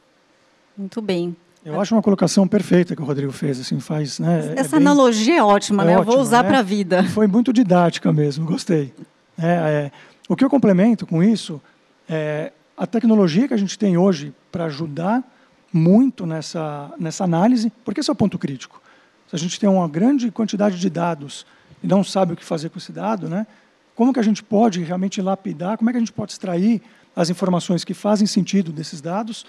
Muito 0.78 1.02
bem. 1.02 1.36
Eu 1.66 1.82
acho 1.82 1.96
uma 1.96 2.02
colocação 2.02 2.48
perfeita 2.48 2.96
que 2.96 3.02
o 3.02 3.06
Rodrigo 3.06 3.32
fez, 3.32 3.60
assim, 3.60 3.80
faz, 3.80 4.20
né? 4.20 4.54
É 4.56 4.60
Essa 4.60 4.76
é 4.76 4.80
bem... 4.80 4.88
analogia 4.88 5.40
é 5.40 5.44
ótima, 5.44 5.82
é 5.82 5.88
né? 5.88 5.98
Ótima, 5.98 6.12
eu 6.12 6.16
vou 6.16 6.22
usar 6.22 6.44
né? 6.44 6.50
para 6.50 6.60
a 6.60 6.62
vida. 6.62 7.04
Foi 7.10 7.26
muito 7.26 7.52
didática 7.52 8.14
mesmo, 8.14 8.46
gostei. 8.46 8.94
É, 9.36 9.48
é, 9.48 9.92
o 10.30 10.36
que 10.36 10.46
eu 10.46 10.50
complemento 10.50 11.08
com 11.08 11.24
isso 11.24 11.60
é 12.08 12.52
a 12.78 12.86
tecnologia 12.86 13.48
que 13.48 13.54
a 13.56 13.58
gente 13.58 13.80
tem 13.80 13.98
hoje 13.98 14.32
para 14.52 14.66
ajudar 14.66 15.24
muito 15.74 16.28
nessa, 16.28 16.94
nessa 17.00 17.24
análise, 17.24 17.72
porque 17.84 18.00
esse 18.00 18.12
é 18.12 18.14
o 18.14 18.16
ponto 18.16 18.38
crítico. 18.38 18.80
Se 19.28 19.36
a 19.36 19.40
gente 19.40 19.60
tem 19.60 19.68
uma 19.68 19.88
grande 19.88 20.30
quantidade 20.30 20.80
de 20.80 20.90
dados 20.90 21.48
e 21.82 21.88
não 21.88 22.04
sabe 22.04 22.34
o 22.34 22.36
que 22.36 22.46
fazer 22.46 22.70
com 22.70 22.78
esse 22.78 22.92
dado, 22.92 23.28
né? 23.28 23.48
Como 23.96 24.14
que 24.14 24.20
a 24.20 24.24
gente 24.24 24.44
pode 24.44 24.84
realmente 24.84 25.20
lapidar? 25.20 25.78
Como 25.78 25.90
é 25.90 25.94
que 25.94 25.98
a 25.98 26.00
gente 26.00 26.14
pode 26.14 26.34
extrair 26.34 26.80
as 27.16 27.32
informações 27.32 27.84
que 27.84 27.96
fazem 27.96 28.28
sentido 28.28 28.72
desses 28.72 29.02
dados 29.02 29.46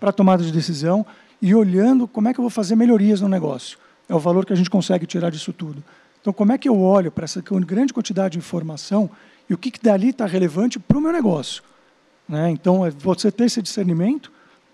para 0.00 0.10
tomada 0.10 0.42
de 0.42 0.50
decisão 0.50 1.06
e 1.40 1.54
olhando 1.54 2.06
como 2.06 2.28
é 2.28 2.34
que 2.34 2.40
eu 2.40 2.42
vou 2.42 2.50
fazer 2.50 2.76
melhorias 2.76 3.20
no 3.20 3.28
negócio. 3.28 3.78
É 4.08 4.14
o 4.14 4.18
valor 4.18 4.44
que 4.44 4.52
a 4.52 4.56
gente 4.56 4.70
consegue 4.70 5.06
tirar 5.06 5.30
disso 5.30 5.52
tudo. 5.52 5.82
Então, 6.20 6.32
como 6.32 6.52
é 6.52 6.58
que 6.58 6.68
eu 6.68 6.78
olho 6.78 7.10
para 7.10 7.24
essa 7.24 7.40
grande 7.40 7.92
quantidade 7.92 8.32
de 8.32 8.38
informação 8.38 9.08
e 9.48 9.54
o 9.54 9.58
que, 9.58 9.70
que 9.70 9.80
dali 9.82 10.10
está 10.10 10.26
relevante 10.26 10.78
para 10.78 10.98
o 10.98 11.00
meu 11.00 11.12
negócio? 11.12 11.62
Né? 12.28 12.50
Então, 12.50 12.84
é 12.84 12.90
você 12.90 13.32
ter 13.32 13.44
esse 13.44 13.62
discernimento, 13.62 14.30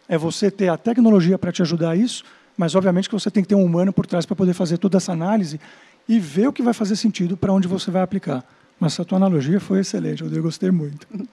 é 0.09 0.19
você 0.19 0.51
ter 0.51 0.69
a 0.69 0.77
tecnologia 0.77 1.39
para 1.39 1.53
te 1.53 1.63
ajudar 1.63 1.91
a 1.91 1.97
isso, 1.97 2.25
mas, 2.57 2.75
obviamente, 2.75 3.09
que 3.09 3.15
você 3.15 3.31
tem 3.31 3.43
que 3.43 3.49
ter 3.49 3.55
um 3.55 3.65
humano 3.65 3.93
por 3.93 4.07
trás 4.07 4.27
para 4.27 4.35
poder 4.35 4.55
fazer 4.55 4.79
toda 4.79 4.97
essa 4.97 5.13
análise 5.13 5.61
e 6.09 6.19
ver 6.19 6.49
o 6.49 6.53
que 6.53 6.63
vai 6.63 6.73
fazer 6.73 6.97
sentido 6.97 7.37
para 7.37 7.53
onde 7.53 7.69
você 7.69 7.91
vai 7.91 8.03
aplicar. 8.03 8.45
Mas 8.79 8.99
a 8.99 9.05
tua 9.05 9.17
analogia 9.17 9.61
foi 9.61 9.81
excelente, 9.81 10.23
eu 10.23 10.43
gostei 10.43 10.71
muito. 10.71 11.07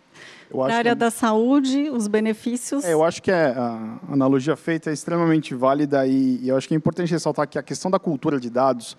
Na 0.53 0.75
área 0.75 0.91
que... 0.91 0.99
da 0.99 1.11
saúde, 1.11 1.89
os 1.89 2.07
benefícios. 2.07 2.83
É, 2.83 2.93
eu 2.93 3.03
acho 3.03 3.21
que 3.21 3.31
é, 3.31 3.47
a 3.55 3.99
analogia 4.09 4.55
feita 4.55 4.89
é 4.89 4.93
extremamente 4.93 5.53
válida 5.53 6.05
e, 6.07 6.39
e 6.41 6.49
eu 6.49 6.57
acho 6.57 6.67
que 6.67 6.73
é 6.73 6.77
importante 6.77 7.11
ressaltar 7.11 7.47
que 7.47 7.57
a 7.57 7.63
questão 7.63 7.89
da 7.89 7.99
cultura 7.99 8.39
de 8.39 8.49
dados 8.49 8.97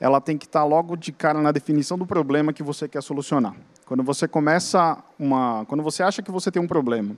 ela 0.00 0.20
tem 0.20 0.38
que 0.38 0.46
estar 0.46 0.64
logo 0.64 0.96
de 0.96 1.10
cara 1.10 1.40
na 1.40 1.50
definição 1.50 1.98
do 1.98 2.06
problema 2.06 2.52
que 2.52 2.62
você 2.62 2.88
quer 2.88 3.02
solucionar. 3.02 3.54
Quando 3.84 4.02
você 4.02 4.28
começa 4.28 4.98
uma, 5.18 5.64
quando 5.66 5.82
você 5.82 6.02
acha 6.02 6.22
que 6.22 6.30
você 6.30 6.50
tem 6.50 6.62
um 6.62 6.68
problema 6.68 7.16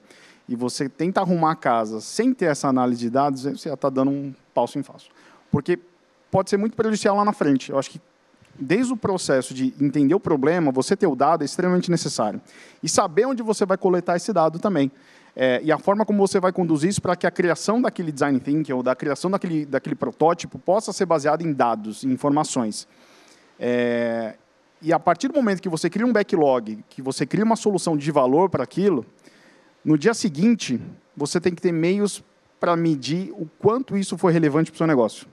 e 0.49 0.57
você 0.57 0.89
tenta 0.89 1.21
arrumar 1.21 1.53
a 1.53 1.57
casa 1.57 2.01
sem 2.01 2.33
ter 2.33 2.47
essa 2.47 2.69
análise 2.69 3.01
de 3.01 3.11
dados, 3.11 3.43
você 3.43 3.69
já 3.69 3.75
está 3.75 3.91
dando 3.91 4.11
um 4.11 4.35
passo 4.55 4.79
em 4.79 4.83
falso, 4.83 5.11
porque 5.51 5.79
pode 6.31 6.49
ser 6.49 6.57
muito 6.57 6.77
prejudicial 6.77 7.17
lá 7.17 7.25
na 7.25 7.33
frente. 7.33 7.71
Eu 7.71 7.79
acho 7.79 7.91
que 7.91 8.01
desde 8.61 8.93
o 8.93 8.97
processo 8.97 9.55
de 9.55 9.75
entender 9.81 10.15
o 10.15 10.21
problema, 10.21 10.71
você 10.71 10.95
ter 10.95 11.07
o 11.07 11.17
dado 11.17 11.43
é 11.43 11.45
extremamente 11.45 11.91
necessário. 11.91 12.41
E 12.83 12.89
saber 12.89 13.27
onde 13.27 13.43
você 13.43 13.65
vai 13.65 13.79
coletar 13.79 14.17
esse 14.17 14.33
dado 14.33 14.59
também. 14.59 14.91
É, 15.35 15.61
e 15.63 15.73
a 15.73 15.79
forma 15.79 16.05
como 16.05 16.19
você 16.19 16.41
vai 16.41 16.53
conduzir 16.53 16.91
isso 16.91 17.01
para 17.01 17.17
que 17.17 17.27
a 17.27 17.31
criação 17.31 17.81
daquele 17.81 18.13
design 18.13 18.39
thinking 18.39 18.73
ou 18.73 18.83
da 18.83 18.95
criação 18.95 19.31
daquele, 19.31 19.65
daquele 19.65 19.95
protótipo 19.95 20.59
possa 20.59 20.93
ser 20.93 21.07
baseada 21.07 21.43
em 21.43 21.53
dados, 21.53 22.05
em 22.05 22.11
informações. 22.11 22.87
É, 23.59 24.35
e 24.83 24.93
a 24.93 24.99
partir 24.99 25.29
do 25.29 25.35
momento 25.35 25.63
que 25.63 25.69
você 25.69 25.89
cria 25.89 26.07
um 26.07 26.13
backlog, 26.13 26.85
que 26.89 27.01
você 27.01 27.25
cria 27.25 27.45
uma 27.45 27.57
solução 27.57 27.97
de 27.97 28.11
valor 28.11 28.51
para 28.51 28.65
aquilo, 28.65 29.07
no 29.85 29.97
dia 29.97 30.15
seguinte, 30.15 30.81
você 31.17 31.41
tem 31.41 31.55
que 31.55 31.63
ter 31.63 31.73
meios 31.73 32.23
para 32.59 32.77
medir 32.77 33.31
o 33.33 33.49
quanto 33.59 33.97
isso 33.97 34.19
foi 34.19 34.33
relevante 34.33 34.71
para 34.71 34.77
o 34.77 34.79
seu 34.79 34.87
negócio. 34.87 35.27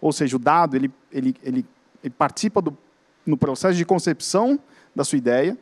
Ou 0.00 0.12
seja, 0.12 0.36
o 0.36 0.38
dado 0.38 0.76
ele, 0.76 0.90
ele, 1.10 1.34
ele 1.42 1.66
ele 2.04 2.14
participa 2.16 2.60
do, 2.60 2.76
no 3.26 3.36
processo 3.36 3.76
de 3.76 3.84
concepção 3.84 4.60
da 4.94 5.02
sua 5.02 5.18
ideia, 5.18 5.56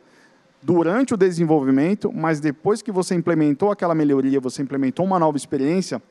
durante 0.61 1.13
o 1.13 1.17
desenvolvimento, 1.17 2.11
mas 2.13 2.39
depois 2.39 2.81
que 2.81 2.91
você 2.91 3.15
implementou 3.15 3.71
aquela 3.71 3.95
melhoria, 3.95 4.39
você 4.39 4.61
implementou 4.61 5.05
uma 5.05 5.17
nova 5.17 5.37
experiência, 5.37 6.01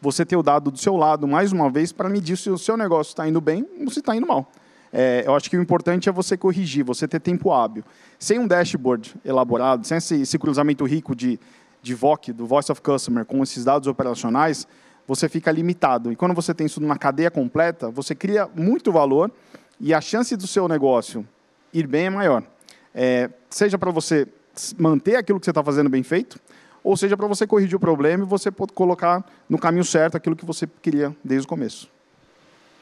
você 0.00 0.24
ter 0.24 0.36
o 0.36 0.42
dado 0.42 0.70
do 0.70 0.78
seu 0.78 0.94
lado, 0.94 1.26
mais 1.26 1.52
uma 1.52 1.70
vez, 1.70 1.90
para 1.90 2.08
medir 2.08 2.36
se 2.36 2.50
o 2.50 2.58
seu 2.58 2.76
negócio 2.76 3.10
está 3.10 3.26
indo 3.26 3.40
bem 3.40 3.66
ou 3.80 3.90
se 3.90 4.00
está 4.00 4.14
indo 4.14 4.26
mal. 4.26 4.50
É, 4.92 5.24
eu 5.26 5.34
acho 5.34 5.50
que 5.50 5.56
o 5.56 5.62
importante 5.62 6.08
é 6.08 6.12
você 6.12 6.36
corrigir, 6.36 6.84
você 6.84 7.08
ter 7.08 7.20
tempo 7.20 7.52
hábil. 7.52 7.82
Sem 8.18 8.38
um 8.38 8.46
dashboard 8.46 9.14
elaborado, 9.24 9.86
sem 9.86 9.98
esse, 9.98 10.22
esse 10.22 10.38
cruzamento 10.38 10.84
rico 10.84 11.14
de, 11.14 11.40
de 11.82 11.94
VOC, 11.94 12.32
do 12.32 12.46
Voice 12.46 12.70
of 12.70 12.80
Customer, 12.80 13.24
com 13.24 13.42
esses 13.42 13.64
dados 13.64 13.88
operacionais, 13.88 14.66
você 15.06 15.28
fica 15.28 15.50
limitado. 15.50 16.10
E 16.12 16.16
quando 16.16 16.34
você 16.34 16.52
tem 16.54 16.66
isso 16.66 16.80
numa 16.80 16.98
cadeia 16.98 17.30
completa, 17.30 17.90
você 17.90 18.14
cria 18.14 18.48
muito 18.54 18.90
valor 18.90 19.30
e 19.80 19.94
a 19.94 20.00
chance 20.00 20.36
do 20.36 20.46
seu 20.46 20.66
negócio 20.68 21.26
ir 21.72 21.86
bem 21.86 22.06
é 22.06 22.10
maior. 22.10 22.42
É, 22.94 23.30
seja 23.50 23.78
para 23.78 23.90
você 23.90 24.26
manter 24.78 25.16
aquilo 25.16 25.38
que 25.38 25.44
você 25.44 25.50
está 25.50 25.62
fazendo 25.62 25.90
bem 25.90 26.02
feito, 26.02 26.40
ou 26.82 26.96
seja 26.96 27.16
para 27.16 27.26
você 27.26 27.46
corrigir 27.46 27.76
o 27.76 27.80
problema 27.80 28.24
e 28.24 28.26
você 28.26 28.50
colocar 28.74 29.24
no 29.48 29.58
caminho 29.58 29.84
certo 29.84 30.16
aquilo 30.16 30.34
que 30.34 30.46
você 30.46 30.66
queria 30.80 31.14
desde 31.22 31.44
o 31.44 31.48
começo. 31.48 31.90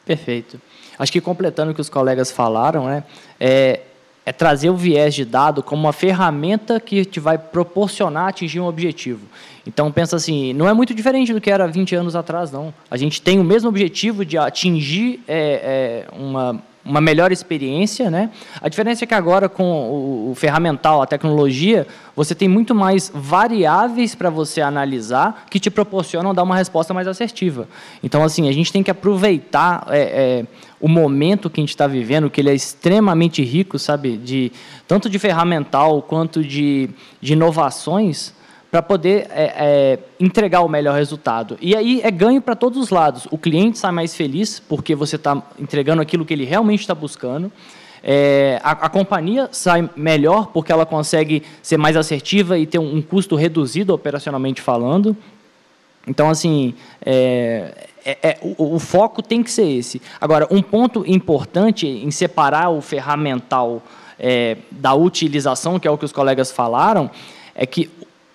Perfeito. 0.04 0.60
Acho 0.98 1.10
que 1.10 1.20
completando 1.20 1.72
o 1.72 1.74
que 1.74 1.80
os 1.80 1.88
colegas 1.88 2.30
falaram, 2.30 2.86
né, 2.86 3.04
é, 3.40 3.80
é 4.26 4.32
trazer 4.32 4.70
o 4.70 4.76
viés 4.76 5.14
de 5.14 5.24
dado 5.24 5.62
como 5.62 5.82
uma 5.82 5.92
ferramenta 5.92 6.80
que 6.80 7.04
te 7.04 7.20
vai 7.20 7.36
proporcionar 7.36 8.28
atingir 8.28 8.60
um 8.60 8.66
objetivo. 8.66 9.26
Então, 9.66 9.90
pensa 9.90 10.16
assim, 10.16 10.52
não 10.52 10.68
é 10.68 10.74
muito 10.74 10.94
diferente 10.94 11.32
do 11.32 11.40
que 11.40 11.50
era 11.50 11.66
20 11.66 11.94
anos 11.94 12.16
atrás, 12.16 12.50
não. 12.50 12.72
A 12.90 12.96
gente 12.96 13.20
tem 13.20 13.38
o 13.38 13.44
mesmo 13.44 13.68
objetivo 13.68 14.24
de 14.24 14.38
atingir 14.38 15.22
é, 15.26 16.06
é, 16.10 16.16
uma 16.16 16.62
uma 16.84 17.00
melhor 17.00 17.32
experiência, 17.32 18.10
né? 18.10 18.30
A 18.60 18.68
diferença 18.68 19.04
é 19.04 19.06
que 19.06 19.14
agora 19.14 19.48
com 19.48 19.64
o, 19.64 20.30
o 20.30 20.34
ferramental, 20.34 21.00
a 21.00 21.06
tecnologia, 21.06 21.86
você 22.14 22.34
tem 22.34 22.46
muito 22.46 22.74
mais 22.74 23.10
variáveis 23.14 24.14
para 24.14 24.28
você 24.28 24.60
analisar 24.60 25.46
que 25.50 25.58
te 25.58 25.70
proporcionam 25.70 26.34
dar 26.34 26.42
uma 26.42 26.56
resposta 26.56 26.92
mais 26.92 27.08
assertiva. 27.08 27.66
Então, 28.02 28.22
assim, 28.22 28.48
a 28.48 28.52
gente 28.52 28.70
tem 28.70 28.82
que 28.82 28.90
aproveitar 28.90 29.86
é, 29.88 30.00
é, 30.00 30.46
o 30.78 30.88
momento 30.88 31.48
que 31.48 31.60
a 31.60 31.62
gente 31.62 31.70
está 31.70 31.86
vivendo, 31.86 32.28
que 32.28 32.40
ele 32.40 32.50
é 32.50 32.54
extremamente 32.54 33.42
rico, 33.42 33.78
sabe, 33.78 34.18
de 34.18 34.52
tanto 34.86 35.08
de 35.08 35.18
ferramental 35.18 36.02
quanto 36.02 36.44
de, 36.44 36.90
de 37.20 37.32
inovações 37.32 38.34
para 38.74 38.82
poder 38.82 39.28
é, 39.30 39.52
é, 39.56 39.98
entregar 40.18 40.62
o 40.62 40.68
melhor 40.68 40.96
resultado. 40.96 41.56
E 41.60 41.76
aí 41.76 42.00
é 42.02 42.10
ganho 42.10 42.42
para 42.42 42.56
todos 42.56 42.76
os 42.76 42.90
lados. 42.90 43.24
O 43.30 43.38
cliente 43.38 43.78
sai 43.78 43.92
mais 43.92 44.16
feliz 44.16 44.58
porque 44.58 44.96
você 44.96 45.14
está 45.14 45.40
entregando 45.60 46.02
aquilo 46.02 46.24
que 46.24 46.34
ele 46.34 46.44
realmente 46.44 46.80
está 46.80 46.92
buscando. 46.92 47.52
É, 48.02 48.60
a, 48.64 48.72
a, 48.72 48.88
companhia 48.88 49.48
sai 49.52 49.88
melhor 49.94 50.48
porque 50.48 50.72
ela 50.72 50.84
consegue 50.84 51.44
ser 51.62 51.76
mais 51.76 51.96
assertiva 51.96 52.58
e 52.58 52.66
ter 52.66 52.80
um, 52.80 52.96
um 52.96 53.00
custo 53.00 53.36
reduzido 53.36 53.94
operacionalmente 53.94 54.60
falando. 54.60 55.16
Então, 56.04 56.28
assim, 56.28 56.74
é, 57.06 57.86
é, 58.04 58.18
é, 58.24 58.38
o, 58.42 58.74
o, 58.74 58.80
foco 58.80 59.22
tem 59.22 59.40
que 59.40 59.52
ser 59.52 59.68
esse. 59.68 60.02
Agora, 60.20 60.48
um 60.50 60.60
ponto 60.60 61.04
importante 61.06 61.86
em 61.86 62.10
separar 62.10 62.70
o 62.70 62.80
ferramental 62.80 63.84
é, 64.18 64.56
da 64.68 64.94
utilização, 64.94 65.78
que 65.78 65.86
é 65.86 65.90
o 65.92 65.96
que 65.96 66.04
os 66.04 66.12
colegas 66.12 66.50
falaram, 66.50 67.08
é 67.54 67.64
que 67.64 67.88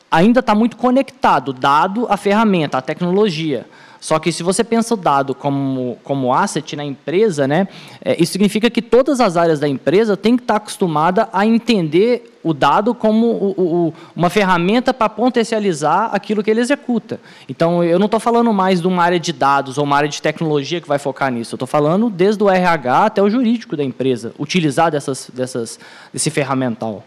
ainda 0.10 0.40
está 0.40 0.56
muito 0.56 0.78
conectado, 0.78 1.54
dado 1.54 2.08
a 2.10 2.18
ferramenta, 2.18 2.78
a 2.78 2.82
tecnologia. 2.82 3.66
Só 4.00 4.18
que 4.18 4.32
se 4.32 4.42
você 4.44 4.64
pensa 4.64 4.94
o 4.94 4.98
dado 4.98 5.36
como, 5.36 5.98
como 6.04 6.34
asset 6.34 6.76
na 6.76 6.86
empresa, 6.86 7.46
né, 7.46 7.68
é, 8.04 8.16
isso 8.22 8.32
significa 8.32 8.70
que 8.70 8.82
todas 8.82 9.20
as 9.20 9.36
áreas 9.36 9.60
da 9.60 9.68
empresa 9.68 10.16
têm 10.16 10.38
que 10.38 10.44
estar 10.44 10.56
acostumada 10.56 11.28
a 11.34 11.46
entender 11.46 12.38
o 12.42 12.54
dado 12.54 12.96
como 12.96 13.28
o, 13.28 13.56
o, 13.58 13.94
uma 14.16 14.30
ferramenta 14.30 14.94
para 14.94 15.10
potencializar 15.10 16.12
aquilo 16.14 16.42
que 16.42 16.50
ele 16.50 16.62
executa. 16.62 17.20
Então, 17.50 17.84
eu 17.84 18.00
não 18.00 18.06
estou 18.06 18.22
falando 18.22 18.54
mais 18.54 18.80
de 18.80 18.88
uma 18.88 19.04
área 19.04 19.20
de 19.20 19.34
dados 19.34 19.78
ou 19.78 19.84
uma 19.84 19.98
área 19.98 20.08
de 20.08 20.22
tecnologia 20.22 20.80
que 20.80 20.88
vai 20.88 20.98
focar 20.98 21.30
nisso. 21.30 21.56
Eu 21.56 21.58
estou 21.58 21.68
falando 21.68 22.10
desde 22.10 22.42
o 22.42 22.50
RH 22.50 23.06
até 23.06 23.22
o 23.22 23.30
jurídico 23.30 23.76
da 23.76 23.84
empresa, 23.84 24.34
utilizar 24.40 24.90
dessas, 24.90 25.30
dessas, 25.34 25.78
desse 26.14 26.30
ferramental. 26.30 27.04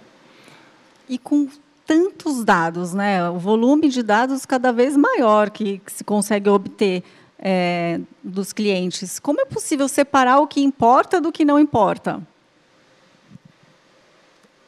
E 1.09 1.17
com 1.17 1.49
tantos 1.87 2.45
dados, 2.45 2.93
né? 2.93 3.29
O 3.31 3.39
volume 3.39 3.89
de 3.89 4.03
dados 4.03 4.47
cada 4.47 4.73
vez 4.73 4.97
maior 4.97 5.51
que, 5.51 5.79
que 5.79 5.93
se 5.93 6.05
consegue 6.05 6.49
obter 6.49 7.03
é, 7.39 8.01
dos 8.23 8.53
clientes. 8.53 9.19
Como 9.19 9.41
é 9.41 9.45
possível 9.45 9.89
separar 9.89 10.39
o 10.39 10.47
que 10.47 10.61
importa 10.61 11.21
do 11.21 11.33
que 11.33 11.45
não 11.45 11.59
importa? 11.59 12.23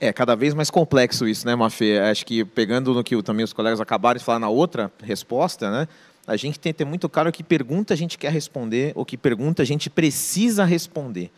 É 0.00 0.12
cada 0.12 0.34
vez 0.34 0.52
mais 0.52 0.70
complexo 0.70 1.26
isso, 1.26 1.46
né, 1.46 1.54
Mafê? 1.54 1.98
Acho 1.98 2.26
que 2.26 2.44
pegando 2.44 2.92
no 2.92 3.04
que 3.04 3.20
também 3.22 3.44
os 3.44 3.52
colegas 3.52 3.80
acabaram 3.80 4.18
de 4.18 4.24
falar 4.24 4.38
na 4.38 4.48
outra 4.48 4.92
resposta, 5.02 5.70
né? 5.70 5.88
A 6.26 6.36
gente 6.36 6.58
tem 6.58 6.72
que 6.72 6.78
ter 6.78 6.84
muito 6.84 7.08
claro 7.08 7.30
que 7.30 7.44
pergunta 7.44 7.94
a 7.94 7.96
gente 7.96 8.16
quer 8.18 8.32
responder 8.32 8.92
ou 8.94 9.04
que 9.04 9.16
pergunta 9.16 9.62
a 9.62 9.66
gente 9.66 9.90
precisa 9.90 10.64
responder. 10.64 11.30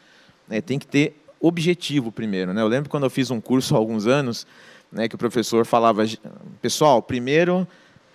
Né? 0.49 0.61
Tem 0.61 0.79
que 0.79 0.87
ter 0.87 1.21
objetivo 1.41 2.13
primeiro. 2.13 2.55
Né? 2.55 2.63
Eu 2.63 2.69
lembro 2.69 2.89
quando 2.89 3.03
eu 3.03 3.11
fiz 3.11 3.31
um 3.31 3.41
curso 3.41 3.75
há 3.75 3.79
alguns 3.79 4.07
anos, 4.07 4.47
né, 4.97 5.09
que 5.09 5.15
o 5.15 5.19
professor 5.19 5.65
falava, 5.67 6.05
pessoal, 6.61 7.03
primeiro 7.03 7.69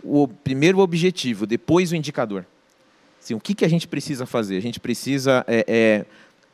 o 0.04 0.28
primeiro 0.28 0.80
objetivo, 0.80 1.46
depois 1.46 1.92
o 1.92 1.96
indicador. 1.96 2.46
Assim, 3.22 3.36
o 3.36 3.40
que, 3.40 3.54
que 3.54 3.64
a 3.64 3.68
gente 3.68 3.88
precisa 3.88 4.26
fazer? 4.26 4.58
A 4.58 4.62
gente 4.62 4.80
precisa 4.80 5.46
é, 5.48 5.64
é, 5.68 6.06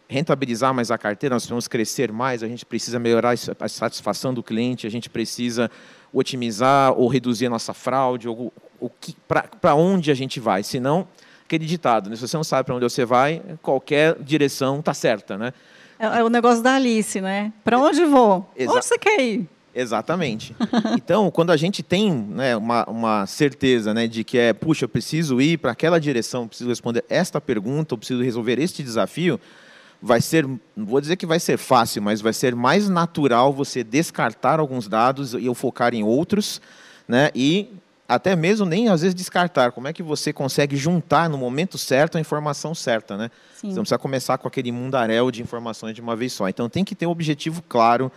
rentabilizar 0.10 0.74
mais 0.74 0.91
a 0.91 0.98
carteira, 0.98 1.34
nós 1.34 1.43
precisamos 1.43 1.67
crescer 1.67 2.12
mais, 2.12 2.43
a 2.43 2.48
gente 2.48 2.65
precisa 2.65 3.00
melhorar 3.00 3.36
a 3.60 3.69
satisfação 3.69 4.34
do 4.34 4.43
cliente, 4.43 4.86
a 4.86 4.89
gente 4.89 5.10
precisa 5.10 5.72
otimizar 6.12 6.91
ou 6.93 7.07
reduzir 7.07 7.46
a 7.46 7.50
nossa 7.50 7.74
fraude, 7.74 8.27
ou, 8.27 8.51
para 9.27 9.75
onde 9.75 10.12
a 10.12 10.13
gente 10.13 10.41
vai. 10.41 10.62
Senão, 10.62 11.07
aquele 11.46 11.65
ditado, 11.65 12.10
né? 12.10 12.17
se 12.17 12.27
você 12.27 12.36
não 12.36 12.43
sabe 12.43 12.65
para 12.65 12.75
onde 12.75 12.84
você 12.84 13.05
vai, 13.05 13.41
qualquer 13.62 14.22
direção 14.22 14.79
está 14.79 14.93
certa. 14.93 15.38
Né? 15.38 15.53
É, 15.98 16.05
é, 16.19 16.24
o 16.24 16.29
negócio 16.29 16.62
da 16.62 16.75
Alice, 16.75 17.22
né? 17.22 17.53
Para 17.63 17.79
onde 17.79 18.03
vou? 18.03 18.51
Exa 18.55 18.74
onde 18.74 18.86
você 18.86 18.98
quer 18.98 19.22
ir? 19.22 19.50
Exatamente. 19.77 20.55
Então, 20.98 21.29
quando 21.29 21.51
a 21.51 21.57
gente 21.57 21.84
tem 21.84 22.12
né, 22.12 22.55
uma, 22.55 22.84
uma 22.86 23.25
certeza 23.25 23.93
né, 23.93 24.07
de 24.07 24.24
que 24.24 24.38
é, 24.38 24.51
puxa, 24.51 24.86
eu 24.86 24.89
preciso 24.89 25.39
ir 25.39 25.57
para 25.57 25.72
aquela 25.72 26.00
direção, 26.00 26.48
preciso 26.48 26.69
responder 26.69 27.03
esta 27.07 27.39
pergunta, 27.39 27.93
eu 27.93 27.98
preciso 27.98 28.22
resolver 28.22 28.60
este 28.60 28.84
desafio, 28.84 29.39
vai 30.01 30.19
ser, 30.19 30.46
não 30.46 30.86
vou 30.86 31.00
dizer 31.00 31.15
que 31.15 31.25
vai 31.25 31.39
ser 31.39 31.57
fácil, 31.57 32.01
mas 32.01 32.19
vai 32.19 32.34
ser 32.34 32.55
mais 32.55 32.89
natural 32.89 33.53
você 33.53 33.84
descartar 33.84 34.60
alguns 34.60 34.88
dados 34.88 35.34
e 35.34 35.46
eu 35.46 35.53
focar 35.53 35.93
em 35.93 36.03
outros, 36.03 36.62
né, 37.07 37.29
e 37.34 37.69
até 38.07 38.36
mesmo 38.36 38.65
nem 38.65 38.88
às 38.89 39.01
vezes 39.01 39.13
descartar. 39.15 39.72
Como 39.72 39.88
é 39.88 39.93
que 39.93 40.01
você 40.01 40.31
consegue 40.31 40.75
juntar 40.75 41.29
no 41.29 41.38
momento 41.38 41.77
certo 41.77 42.17
a 42.17 42.22
informação 42.22 42.74
certa, 42.74 43.17
né? 43.17 43.29
Sim. 43.53 43.69
Você 43.69 43.75
não 43.75 43.84
precisa 43.84 43.98
começar 43.98 44.38
com 44.38 44.48
aquele 44.48 44.72
mundaréu 44.72 45.29
de 45.29 45.41
informações 45.41 45.93
de 45.93 46.01
uma 46.01 46.15
vez 46.15 46.34
só. 46.34 46.48
Então 46.48 46.69
tem 46.69 46.86
que 46.86 46.96
ter 46.96 47.05
um 47.05 47.12
objetivo 47.12 47.62
claro 47.67 48.12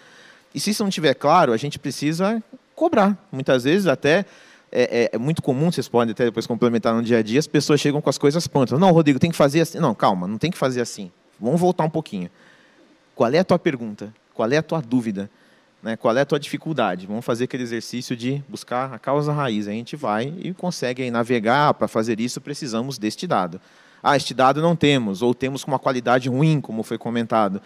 e 0.55 0.61
se 0.61 0.71
isso 0.71 0.83
não 0.83 0.89
estiver 0.89 1.15
claro, 1.15 1.53
a 1.53 1.57
gente 1.57 1.79
precisa 1.79 2.43
cobrar. 2.75 3.17
Muitas 3.31 3.65
vezes 3.65 3.87
até 3.87 4.25
é, 4.73 4.83
é, 4.83 5.11
é, 5.13 5.19
muito 5.19 5.43
comum, 5.43 5.71
vocês 5.71 5.89
podem 5.89 6.13
até 6.13 6.25
depois 6.25 6.47
complementar 6.47 6.95
no 6.95 7.03
dia 7.03 7.19
a 7.19 7.23
dia, 7.23 7.39
as 7.39 7.47
pessoas 7.47 7.81
chegam 7.81 8.01
com 8.01 8.11
as 8.11 8.19
coisas 8.19 8.47
prontas. 8.47 8.79
Não, 8.79 8.91
Rodrigo, 8.91 9.19
tem 9.19 9.31
que 9.31 9.37
fazer 9.37 9.61
assim. 9.61 9.79
Não, 9.79 9.95
calma, 9.95 10.27
não 10.27 10.39
tem 10.39 10.51
que 10.51 10.59
fazer 10.59 10.81
assim. 10.81 11.11
Vamos 11.39 11.61
voltar 11.61 11.85
um 11.85 11.91
pouquinho. 11.91 12.31
Qual 13.15 13.33
é 13.33 13.39
a 13.39 13.45
tua 13.45 13.59
pergunta? 13.59 14.13
Qual 14.35 14.51
é 14.51 14.57
a 14.57 14.63
tua 14.63 14.81
dúvida? 14.81 15.31
Né? 15.83 15.97
Qual 15.97 16.17
é 16.17 16.21
a 16.21 16.25
tua 16.25 16.39
dificuldade? 16.39 17.07
Vamos 17.07 17.25
fazer 17.25 17.45
aquele 17.45 17.63
exercício 17.63 18.17
de 18.17 18.43
buscar 18.49 18.93
a 18.93 18.99
causa 18.99 19.33
raiz. 19.33 19.67
A 19.67 19.73
gente 19.73 19.97
vai 19.97 20.33
e 20.39 20.55
consegue 20.55 21.11
navegar. 21.11 21.75
Para 21.75 21.89
fazer 21.89 22.21
isso, 22.21 22.41
precisamos 22.41 22.99
deste 22.99 23.27
dado. 23.27 23.61
Ah, 24.03 24.17
este 24.17 24.33
dado 24.33 24.63
não 24.63 24.75
temos, 24.75 25.21
ou 25.21 25.35
temos 25.35 25.63
com 25.63 25.71
uma 25.71 25.79
qualidade 25.79 26.29
ruim, 26.29 26.61
como 26.61 26.83
foi 26.83 26.97
comentado 26.97 27.61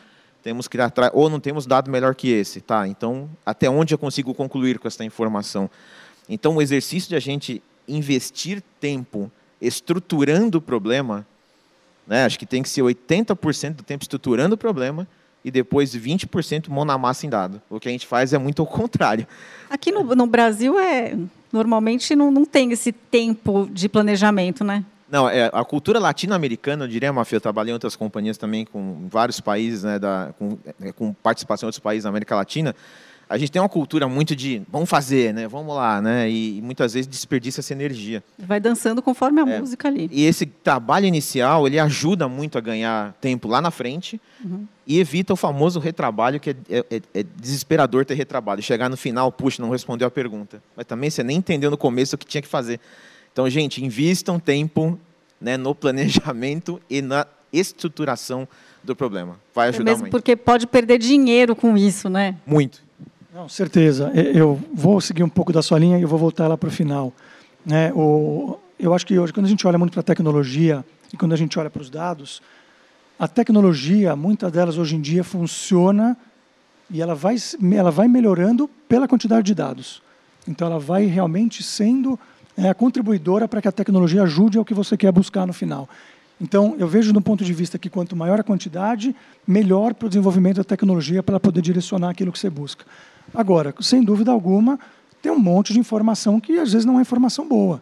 temos 0.44 0.68
que 0.68 0.78
atrás, 0.78 1.10
ou 1.14 1.30
não 1.30 1.40
temos 1.40 1.64
dado 1.64 1.90
melhor 1.90 2.14
que 2.14 2.30
esse, 2.30 2.60
tá? 2.60 2.86
Então, 2.86 3.30
até 3.46 3.68
onde 3.70 3.94
eu 3.94 3.98
consigo 3.98 4.34
concluir 4.34 4.78
com 4.78 4.86
essa 4.86 5.02
informação? 5.02 5.70
Então, 6.28 6.56
o 6.56 6.62
exercício 6.62 7.08
de 7.08 7.16
a 7.16 7.20
gente 7.20 7.62
investir 7.88 8.62
tempo 8.78 9.32
estruturando 9.58 10.58
o 10.58 10.60
problema, 10.60 11.26
né? 12.06 12.26
Acho 12.26 12.38
que 12.38 12.44
tem 12.44 12.62
que 12.62 12.68
ser 12.68 12.82
80% 12.82 13.76
do 13.76 13.82
tempo 13.82 14.04
estruturando 14.04 14.54
o 14.54 14.58
problema 14.58 15.08
e 15.42 15.50
depois 15.50 15.96
20% 15.96 16.68
mão 16.68 16.84
na 16.84 16.98
massa 16.98 17.24
em 17.24 17.30
dado. 17.30 17.60
O 17.70 17.80
que 17.80 17.88
a 17.88 17.92
gente 17.92 18.06
faz 18.06 18.34
é 18.34 18.38
muito 18.38 18.60
ao 18.60 18.66
contrário. 18.66 19.26
Aqui 19.70 19.90
no, 19.90 20.02
no 20.14 20.26
Brasil 20.26 20.78
é 20.78 21.16
normalmente 21.50 22.14
não, 22.14 22.30
não 22.30 22.44
tem 22.44 22.70
esse 22.70 22.92
tempo 22.92 23.66
de 23.72 23.88
planejamento, 23.88 24.62
né? 24.62 24.84
Não, 25.08 25.28
é, 25.28 25.50
a 25.52 25.64
cultura 25.64 25.98
latino-americana, 25.98 26.84
eu 26.84 26.88
diria, 26.88 27.12
Mafia, 27.12 27.36
eu 27.36 27.40
trabalhei 27.40 27.70
em 27.70 27.74
outras 27.74 27.94
companhias 27.94 28.38
também, 28.38 28.64
com 28.64 29.06
vários 29.08 29.40
países, 29.40 29.82
né, 29.82 29.98
da, 29.98 30.32
com, 30.38 30.58
é, 30.80 30.92
com 30.92 31.12
participação 31.12 31.66
em 31.66 31.68
outros 31.68 31.80
países 31.80 32.04
da 32.04 32.10
América 32.10 32.34
Latina. 32.34 32.74
A 33.28 33.38
gente 33.38 33.50
tem 33.50 33.60
uma 33.60 33.68
cultura 33.68 34.06
muito 34.06 34.36
de 34.36 34.62
vamos 34.68 34.88
fazer, 34.88 35.32
né? 35.32 35.48
Vamos 35.48 35.74
lá, 35.74 36.00
né? 36.00 36.28
E, 36.28 36.58
e 36.58 36.62
muitas 36.62 36.92
vezes 36.92 37.06
desperdiça 37.06 37.60
essa 37.60 37.72
energia. 37.72 38.22
Vai 38.38 38.60
dançando 38.60 39.00
conforme 39.00 39.40
a 39.40 39.48
é, 39.48 39.60
música 39.60 39.88
ali. 39.88 40.08
E 40.12 40.26
esse 40.26 40.44
trabalho 40.44 41.06
inicial, 41.06 41.66
ele 41.66 41.78
ajuda 41.78 42.28
muito 42.28 42.58
a 42.58 42.60
ganhar 42.60 43.14
tempo 43.20 43.48
lá 43.48 43.62
na 43.62 43.70
frente 43.70 44.20
uhum. 44.44 44.66
e 44.86 45.00
evita 45.00 45.32
o 45.32 45.36
famoso 45.36 45.80
retrabalho, 45.80 46.38
que 46.38 46.50
é, 46.50 46.56
é, 46.70 47.00
é, 47.14 47.24
desesperador 47.36 48.04
ter 48.04 48.14
retrabalho. 48.14 48.62
Chegar 48.62 48.90
no 48.90 48.96
final, 48.96 49.32
puxa, 49.32 49.62
não 49.62 49.70
respondeu 49.70 50.06
a 50.06 50.10
pergunta. 50.10 50.62
Mas 50.76 50.84
também 50.84 51.08
você 51.08 51.22
nem 51.22 51.38
entendeu 51.38 51.70
no 51.70 51.78
começo 51.78 52.16
o 52.16 52.18
que 52.18 52.26
tinha 52.26 52.42
que 52.42 52.48
fazer. 52.48 52.78
Então, 53.34 53.50
gente, 53.50 53.84
invistam 53.84 54.38
tempo 54.38 54.96
né, 55.40 55.56
no 55.56 55.74
planejamento 55.74 56.80
e 56.88 57.02
na 57.02 57.26
estruturação 57.52 58.46
do 58.80 58.94
problema. 58.94 59.40
Vai 59.52 59.70
ajudar 59.70 59.82
é 59.82 59.84
mesmo 59.86 60.02
muito. 60.02 60.12
porque 60.12 60.36
pode 60.36 60.68
perder 60.68 60.98
dinheiro 60.98 61.56
com 61.56 61.76
isso, 61.76 62.08
né? 62.08 62.36
Muito. 62.46 62.80
Não, 63.34 63.48
certeza. 63.48 64.12
Eu 64.14 64.62
vou 64.72 65.00
seguir 65.00 65.24
um 65.24 65.28
pouco 65.28 65.52
da 65.52 65.62
sua 65.62 65.80
linha 65.80 65.98
e 65.98 66.02
eu 66.02 66.08
vou 66.08 66.18
voltar 66.18 66.46
lá 66.46 66.56
para 66.56 66.68
o 66.68 66.70
final. 66.70 67.12
Né, 67.66 67.92
o, 67.92 68.56
eu 68.78 68.94
acho 68.94 69.04
que 69.04 69.18
hoje, 69.18 69.32
quando 69.32 69.46
a 69.46 69.48
gente 69.48 69.66
olha 69.66 69.78
muito 69.78 69.90
para 69.90 70.00
a 70.00 70.04
tecnologia 70.04 70.84
e 71.12 71.16
quando 71.16 71.32
a 71.32 71.36
gente 71.36 71.58
olha 71.58 71.68
para 71.68 71.82
os 71.82 71.90
dados, 71.90 72.40
a 73.18 73.26
tecnologia, 73.26 74.14
muitas 74.14 74.52
delas 74.52 74.78
hoje 74.78 74.94
em 74.94 75.00
dia 75.00 75.24
funciona 75.24 76.16
e 76.88 77.02
ela 77.02 77.16
vai, 77.16 77.34
ela 77.74 77.90
vai 77.90 78.06
melhorando 78.06 78.70
pela 78.88 79.08
quantidade 79.08 79.44
de 79.44 79.54
dados. 79.56 80.00
Então, 80.46 80.68
ela 80.68 80.78
vai 80.78 81.06
realmente 81.06 81.64
sendo 81.64 82.16
é 82.56 82.68
a 82.68 82.74
contribuidora 82.74 83.48
para 83.48 83.60
que 83.60 83.68
a 83.68 83.72
tecnologia 83.72 84.22
ajude 84.22 84.58
ao 84.58 84.64
que 84.64 84.74
você 84.74 84.96
quer 84.96 85.10
buscar 85.12 85.46
no 85.46 85.52
final. 85.52 85.88
Então, 86.40 86.74
eu 86.78 86.88
vejo 86.88 87.12
do 87.12 87.20
ponto 87.20 87.44
de 87.44 87.52
vista 87.52 87.78
que 87.78 87.88
quanto 87.88 88.16
maior 88.16 88.40
a 88.40 88.42
quantidade, 88.42 89.14
melhor 89.46 89.94
para 89.94 90.06
o 90.06 90.08
desenvolvimento 90.08 90.56
da 90.56 90.64
tecnologia 90.64 91.22
para 91.22 91.38
poder 91.38 91.62
direcionar 91.62 92.10
aquilo 92.10 92.32
que 92.32 92.38
você 92.38 92.50
busca. 92.50 92.84
Agora, 93.32 93.74
sem 93.80 94.02
dúvida 94.02 94.30
alguma, 94.30 94.78
tem 95.22 95.30
um 95.30 95.38
monte 95.38 95.72
de 95.72 95.78
informação 95.78 96.40
que 96.40 96.58
às 96.58 96.72
vezes 96.72 96.84
não 96.84 96.98
é 96.98 97.02
informação 97.02 97.48
boa. 97.48 97.80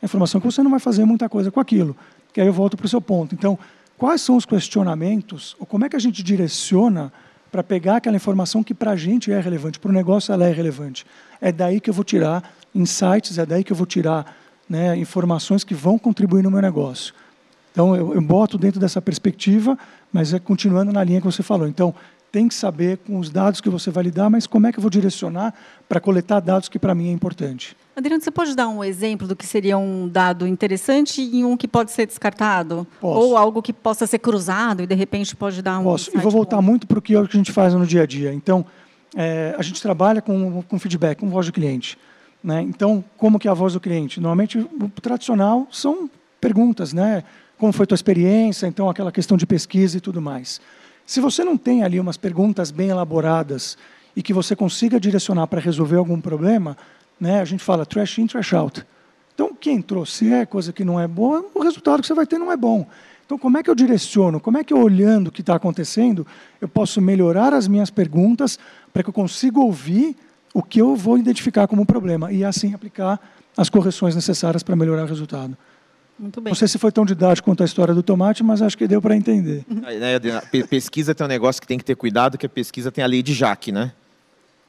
É 0.00 0.06
informação 0.06 0.40
que 0.40 0.46
você 0.46 0.62
não 0.62 0.70
vai 0.70 0.80
fazer 0.80 1.04
muita 1.04 1.28
coisa 1.28 1.50
com 1.50 1.60
aquilo. 1.60 1.96
Que 2.32 2.40
aí 2.40 2.46
eu 2.46 2.52
volto 2.52 2.76
para 2.76 2.86
o 2.86 2.88
seu 2.88 3.00
ponto. 3.00 3.34
Então, 3.34 3.58
quais 3.96 4.20
são 4.20 4.36
os 4.36 4.44
questionamentos, 4.44 5.56
ou 5.60 5.66
como 5.66 5.84
é 5.84 5.88
que 5.88 5.96
a 5.96 6.00
gente 6.00 6.22
direciona 6.22 7.12
para 7.52 7.62
pegar 7.62 7.96
aquela 7.96 8.16
informação 8.16 8.64
que 8.64 8.72
para 8.72 8.92
a 8.92 8.96
gente 8.96 9.30
é 9.30 9.38
relevante, 9.38 9.78
para 9.78 9.90
o 9.90 9.94
negócio 9.94 10.32
ela 10.32 10.46
é 10.46 10.50
relevante. 10.50 11.04
É 11.38 11.52
daí 11.52 11.80
que 11.80 11.90
eu 11.90 11.94
vou 11.94 12.02
tirar 12.02 12.50
insights, 12.74 13.38
é 13.38 13.46
daí 13.46 13.62
que 13.64 13.72
eu 13.72 13.76
vou 13.76 13.86
tirar 13.86 14.36
né, 14.68 14.96
informações 14.96 15.64
que 15.64 15.74
vão 15.74 15.98
contribuir 15.98 16.42
no 16.42 16.50
meu 16.50 16.62
negócio. 16.62 17.14
Então, 17.72 17.96
eu, 17.96 18.14
eu 18.14 18.20
boto 18.20 18.58
dentro 18.58 18.78
dessa 18.78 19.00
perspectiva, 19.00 19.78
mas 20.12 20.34
é 20.34 20.38
continuando 20.38 20.92
na 20.92 21.02
linha 21.02 21.20
que 21.20 21.26
você 21.26 21.42
falou. 21.42 21.66
Então, 21.66 21.94
tem 22.32 22.48
que 22.48 22.54
saber 22.54 22.98
com 22.98 23.18
os 23.18 23.28
dados 23.28 23.60
que 23.60 23.68
você 23.68 23.90
vai 23.90 24.04
lidar, 24.04 24.30
mas 24.30 24.46
como 24.46 24.66
é 24.66 24.72
que 24.72 24.78
eu 24.78 24.82
vou 24.82 24.90
direcionar 24.90 25.52
para 25.86 26.00
coletar 26.00 26.40
dados 26.40 26.68
que 26.68 26.78
para 26.78 26.94
mim 26.94 27.08
é 27.08 27.12
importante. 27.12 27.76
Adriano, 27.94 28.22
você 28.22 28.30
pode 28.30 28.56
dar 28.56 28.68
um 28.68 28.82
exemplo 28.82 29.28
do 29.28 29.36
que 29.36 29.46
seria 29.46 29.76
um 29.76 30.08
dado 30.08 30.46
interessante 30.46 31.20
e 31.20 31.44
um 31.44 31.58
que 31.58 31.68
pode 31.68 31.92
ser 31.92 32.06
descartado? 32.06 32.86
Posso. 32.98 33.20
Ou 33.20 33.36
algo 33.36 33.60
que 33.60 33.70
possa 33.70 34.06
ser 34.06 34.18
cruzado 34.18 34.82
e, 34.82 34.86
de 34.86 34.94
repente, 34.94 35.36
pode 35.36 35.60
dar 35.60 35.78
um. 35.78 35.84
Posso. 35.84 36.10
E 36.14 36.18
vou 36.18 36.32
voltar 36.32 36.56
bom. 36.56 36.62
muito 36.62 36.86
para 36.86 36.98
o 36.98 37.02
que 37.02 37.14
a 37.14 37.22
gente 37.24 37.52
faz 37.52 37.74
no 37.74 37.86
dia 37.86 38.04
a 38.04 38.06
dia. 38.06 38.32
Então, 38.32 38.64
é, 39.14 39.54
a 39.58 39.62
gente 39.62 39.82
trabalha 39.82 40.22
com, 40.22 40.62
com 40.62 40.78
feedback, 40.78 41.18
com 41.18 41.28
voz 41.28 41.44
do 41.44 41.52
cliente. 41.52 41.98
Né? 42.42 42.62
Então, 42.62 43.04
como 43.16 43.38
que 43.38 43.46
é 43.46 43.50
a 43.50 43.54
voz 43.54 43.74
do 43.74 43.80
cliente? 43.80 44.20
Normalmente, 44.20 44.58
o 44.58 44.88
tradicional 45.00 45.68
são 45.70 46.10
perguntas, 46.40 46.92
né? 46.92 47.22
Como 47.56 47.72
foi 47.72 47.84
a 47.84 47.86
tua 47.86 47.94
experiência? 47.94 48.66
Então, 48.66 48.90
aquela 48.90 49.12
questão 49.12 49.36
de 49.36 49.46
pesquisa 49.46 49.98
e 49.98 50.00
tudo 50.00 50.20
mais. 50.20 50.60
Se 51.06 51.20
você 51.20 51.44
não 51.44 51.56
tem 51.56 51.84
ali 51.84 52.00
umas 52.00 52.16
perguntas 52.16 52.72
bem 52.72 52.88
elaboradas 52.88 53.78
e 54.16 54.22
que 54.22 54.32
você 54.32 54.56
consiga 54.56 54.98
direcionar 54.98 55.46
para 55.46 55.60
resolver 55.60 55.96
algum 55.96 56.20
problema, 56.20 56.76
né? 57.20 57.40
A 57.40 57.44
gente 57.44 57.62
fala 57.62 57.86
trash 57.86 58.18
in, 58.18 58.26
trash 58.26 58.52
out. 58.52 58.84
Então, 59.34 59.48
o 59.48 59.54
que 59.54 59.70
entrou, 59.70 60.04
se 60.04 60.32
é 60.32 60.44
coisa 60.44 60.72
que 60.72 60.84
não 60.84 60.98
é 60.98 61.06
boa, 61.06 61.46
o 61.54 61.62
resultado 61.62 62.00
que 62.00 62.06
você 62.08 62.14
vai 62.14 62.26
ter 62.26 62.38
não 62.38 62.50
é 62.50 62.56
bom. 62.56 62.86
Então, 63.24 63.38
como 63.38 63.56
é 63.56 63.62
que 63.62 63.70
eu 63.70 63.74
direciono? 63.74 64.40
Como 64.40 64.58
é 64.58 64.64
que 64.64 64.74
eu, 64.74 64.78
olhando 64.78 65.28
o 65.28 65.32
que 65.32 65.40
está 65.40 65.54
acontecendo, 65.54 66.26
eu 66.60 66.68
posso 66.68 67.00
melhorar 67.00 67.54
as 67.54 67.66
minhas 67.66 67.88
perguntas 67.88 68.58
para 68.92 69.02
que 69.02 69.08
eu 69.08 69.12
consiga 69.14 69.58
ouvir 69.60 70.16
o 70.54 70.62
que 70.62 70.80
eu 70.80 70.94
vou 70.94 71.18
identificar 71.18 71.66
como 71.66 71.84
problema 71.86 72.32
e 72.32 72.44
assim 72.44 72.74
aplicar 72.74 73.20
as 73.56 73.68
correções 73.68 74.14
necessárias 74.14 74.62
para 74.62 74.76
melhorar 74.76 75.04
o 75.04 75.06
resultado. 75.06 75.56
Muito 76.18 76.40
bem. 76.40 76.50
Não 76.50 76.54
sei 76.54 76.68
se 76.68 76.78
foi 76.78 76.92
tão 76.92 77.04
didático 77.04 77.50
quanto 77.50 77.62
a 77.62 77.66
história 77.66 77.94
do 77.94 78.02
tomate, 78.02 78.42
mas 78.42 78.62
acho 78.62 78.76
que 78.76 78.86
deu 78.86 79.00
para 79.00 79.16
entender. 79.16 79.64
A 80.60 80.66
pesquisa 80.66 81.14
tem 81.14 81.24
um 81.24 81.28
negócio 81.28 81.60
que 81.60 81.66
tem 81.66 81.78
que 81.78 81.84
ter 81.84 81.96
cuidado, 81.96 82.38
que 82.38 82.46
a 82.46 82.48
pesquisa 82.48 82.92
tem 82.92 83.02
a 83.02 83.06
lei 83.06 83.22
de 83.22 83.32
Jaque, 83.34 83.72
né? 83.72 83.92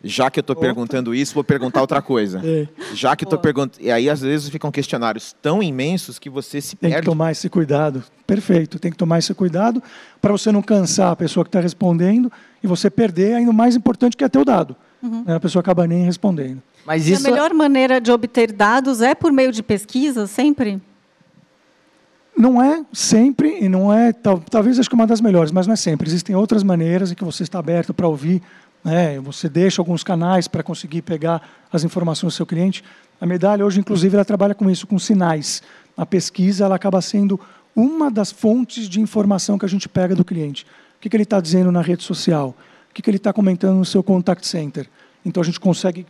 Já 0.06 0.30
que 0.30 0.38
eu 0.38 0.42
estou 0.42 0.56
perguntando 0.56 1.16
isso, 1.16 1.34
vou 1.34 1.46
perguntar 1.46 1.80
outra 1.80 2.02
coisa. 2.02 2.42
É. 2.44 2.68
Já 2.94 3.16
que 3.16 3.24
estou 3.24 3.40
perguntando. 3.40 3.84
E 3.84 3.90
aí, 3.90 4.10
às 4.10 4.20
vezes, 4.20 4.50
ficam 4.50 4.70
questionários 4.70 5.34
tão 5.42 5.64
imensos 5.64 6.20
que 6.20 6.30
você 6.30 6.60
se 6.60 6.76
Tem 6.76 6.90
perde. 6.90 7.06
que 7.06 7.10
tomar 7.10 7.32
esse 7.32 7.50
cuidado. 7.50 8.04
Perfeito. 8.28 8.80
Tem 8.80 8.92
que 8.92 8.98
tomar 8.98 9.20
esse 9.20 9.34
cuidado 9.34 9.82
para 10.22 10.32
você 10.32 10.52
não 10.52 10.62
cansar 10.62 11.12
a 11.12 11.16
pessoa 11.16 11.44
que 11.44 11.48
está 11.48 11.62
respondendo 11.62 12.32
e 12.62 12.68
você 12.68 12.90
perder 12.90 13.36
ainda 13.36 13.50
o 13.50 13.54
mais 13.54 13.76
importante 13.76 14.18
que 14.18 14.24
é 14.24 14.30
ter 14.30 14.40
o 14.40 14.46
dado. 15.10 15.24
Né? 15.26 15.36
A 15.36 15.40
pessoa 15.40 15.62
acaba 15.62 15.86
nem 15.88 16.04
respondendo. 16.06 16.62
Mas 16.86 17.08
isso 17.08 17.26
a 17.28 17.30
melhor 17.32 17.54
maneira 17.54 18.00
de 18.02 18.12
obter 18.12 18.52
dados 18.52 19.02
é 19.02 19.14
por 19.16 19.32
meio 19.32 19.52
de 19.52 19.64
pesquisa, 19.64 20.28
sempre? 20.28 20.82
Não 22.36 22.62
é 22.62 22.84
sempre 22.92 23.60
e 23.64 23.70
não 23.70 23.94
é, 23.94 24.12
tal- 24.12 24.40
talvez 24.40 24.80
acho 24.80 24.90
que 24.90 24.96
uma 24.96 25.06
das 25.06 25.22
melhores, 25.22 25.52
mas 25.52 25.68
não 25.68 25.74
é 25.74 25.78
sempre. 25.78 26.08
Existem 26.08 26.36
outras 26.36 26.64
maneiras 26.64 27.12
em 27.12 27.16
que 27.16 27.24
você 27.24 27.44
está 27.44 27.60
aberto 27.60 27.94
para 27.94 28.08
ouvir, 28.08 28.42
né? 28.84 29.20
Você 29.20 29.48
deixa 29.48 29.82
alguns 29.82 30.04
canais 30.04 30.48
para 30.48 30.64
conseguir 30.64 31.04
pegar 31.04 31.42
as 31.72 31.84
informações 31.84 32.34
do 32.34 32.36
seu 32.36 32.46
cliente. 32.46 32.84
A 33.22 33.26
medalha 33.26 33.64
hoje, 33.66 33.80
inclusive, 33.80 34.16
ela 34.16 34.26
trabalha 34.26 34.56
com 34.56 34.70
isso, 34.70 34.88
com 34.88 34.98
sinais. 34.98 35.62
A 35.96 36.06
pesquisa 36.08 36.66
ela 36.66 36.76
acaba 36.76 37.00
sendo 37.02 37.40
uma 37.76 38.10
das 38.10 38.32
fontes 38.32 38.90
de 38.90 39.00
informação 39.00 39.58
que 39.60 39.66
a 39.66 39.70
gente 39.70 39.88
pega 39.88 40.16
do 40.16 40.26
cliente. 40.26 40.66
O 40.98 41.02
que, 41.02 41.10
que 41.10 41.16
ele 41.16 41.24
está 41.24 41.40
dizendo 41.40 41.72
na 41.72 41.82
rede 41.82 42.04
social? 42.04 42.56
O 42.94 42.96
que, 42.96 43.02
que 43.02 43.10
ele 43.10 43.18
está 43.18 43.34
comentando 43.34 43.76
no 43.76 43.86
seu 43.86 44.04
contact 44.04 44.46
center? 44.46 44.88
Então 45.26 45.42
a 45.42 45.44
gente 45.44 45.60
consegue 45.60 46.06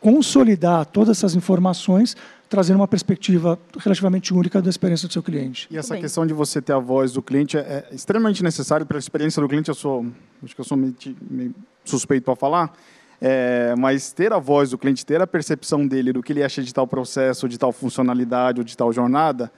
consolidar 0.00 0.86
todas 0.86 1.18
essas 1.18 1.34
informações, 1.34 2.16
trazendo 2.48 2.76
uma 2.76 2.86
perspectiva 2.86 3.58
relativamente 3.80 4.32
única 4.32 4.62
da 4.62 4.70
experiência 4.70 5.08
do 5.08 5.12
seu 5.12 5.24
cliente. 5.24 5.66
E 5.68 5.76
essa 5.76 5.96
questão 5.98 6.24
de 6.24 6.32
você 6.32 6.62
ter 6.62 6.72
a 6.72 6.78
voz 6.78 7.10
do 7.10 7.20
cliente 7.20 7.58
é, 7.58 7.84
é 7.90 7.94
extremamente 7.94 8.44
necessário 8.44 8.86
para 8.86 8.96
a 8.96 9.00
experiência 9.00 9.42
do 9.42 9.48
cliente. 9.48 9.70
Eu 9.70 9.74
sou, 9.74 10.06
acho 10.44 10.54
que 10.54 10.60
eu 10.60 10.64
sou 10.64 10.76
meio, 10.76 10.94
meio 11.28 11.52
suspeito 11.84 12.26
para 12.26 12.36
falar, 12.36 12.72
é, 13.20 13.74
mas 13.76 14.12
ter 14.12 14.32
a 14.32 14.38
voz 14.38 14.70
do 14.70 14.78
cliente, 14.78 15.04
ter 15.04 15.20
a 15.20 15.26
percepção 15.26 15.84
dele 15.84 16.12
do 16.12 16.22
que 16.22 16.32
ele 16.32 16.44
acha 16.44 16.62
de 16.62 16.72
tal 16.72 16.86
processo, 16.86 17.48
de 17.48 17.58
tal 17.58 17.72
funcionalidade 17.72 18.60
ou 18.60 18.64
de 18.64 18.76
tal 18.76 18.92
jornada, 18.92 19.50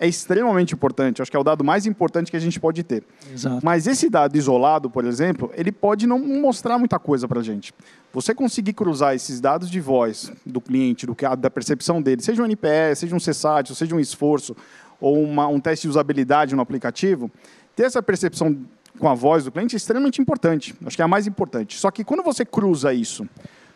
é 0.00 0.06
extremamente 0.06 0.74
importante. 0.74 1.20
Acho 1.20 1.30
que 1.30 1.36
é 1.36 1.40
o 1.40 1.44
dado 1.44 1.64
mais 1.64 1.86
importante 1.86 2.30
que 2.30 2.36
a 2.36 2.40
gente 2.40 2.60
pode 2.60 2.82
ter. 2.82 3.02
Exato. 3.32 3.60
Mas 3.64 3.86
esse 3.86 4.08
dado 4.08 4.36
isolado, 4.36 4.88
por 4.88 5.04
exemplo, 5.04 5.50
ele 5.54 5.72
pode 5.72 6.06
não 6.06 6.18
mostrar 6.18 6.78
muita 6.78 6.98
coisa 6.98 7.26
para 7.26 7.40
a 7.40 7.42
gente. 7.42 7.72
Você 8.12 8.34
conseguir 8.34 8.72
cruzar 8.74 9.14
esses 9.14 9.40
dados 9.40 9.68
de 9.70 9.80
voz 9.80 10.32
do 10.46 10.60
cliente, 10.60 11.04
do 11.06 11.14
que 11.14 11.26
da 11.36 11.50
percepção 11.50 12.00
dele, 12.00 12.22
seja 12.22 12.42
um 12.42 12.44
NPS, 12.44 13.00
seja 13.00 13.14
um 13.16 13.18
CSAT, 13.18 13.74
seja 13.74 13.94
um 13.94 14.00
esforço, 14.00 14.56
ou 15.00 15.22
uma- 15.22 15.46
um 15.48 15.60
teste 15.60 15.82
de 15.82 15.90
usabilidade 15.90 16.54
no 16.54 16.62
aplicativo, 16.62 17.30
ter 17.76 17.84
essa 17.84 18.02
percepção 18.02 18.56
com 18.98 19.08
a 19.08 19.14
voz 19.14 19.44
do 19.44 19.52
cliente 19.52 19.76
é 19.76 19.78
extremamente 19.78 20.20
importante. 20.20 20.74
Acho 20.84 20.96
que 20.96 21.02
é 21.02 21.04
a 21.04 21.08
mais 21.08 21.26
importante. 21.26 21.76
Só 21.78 21.90
que 21.90 22.02
quando 22.02 22.22
você 22.22 22.44
cruza 22.44 22.92
isso 22.92 23.28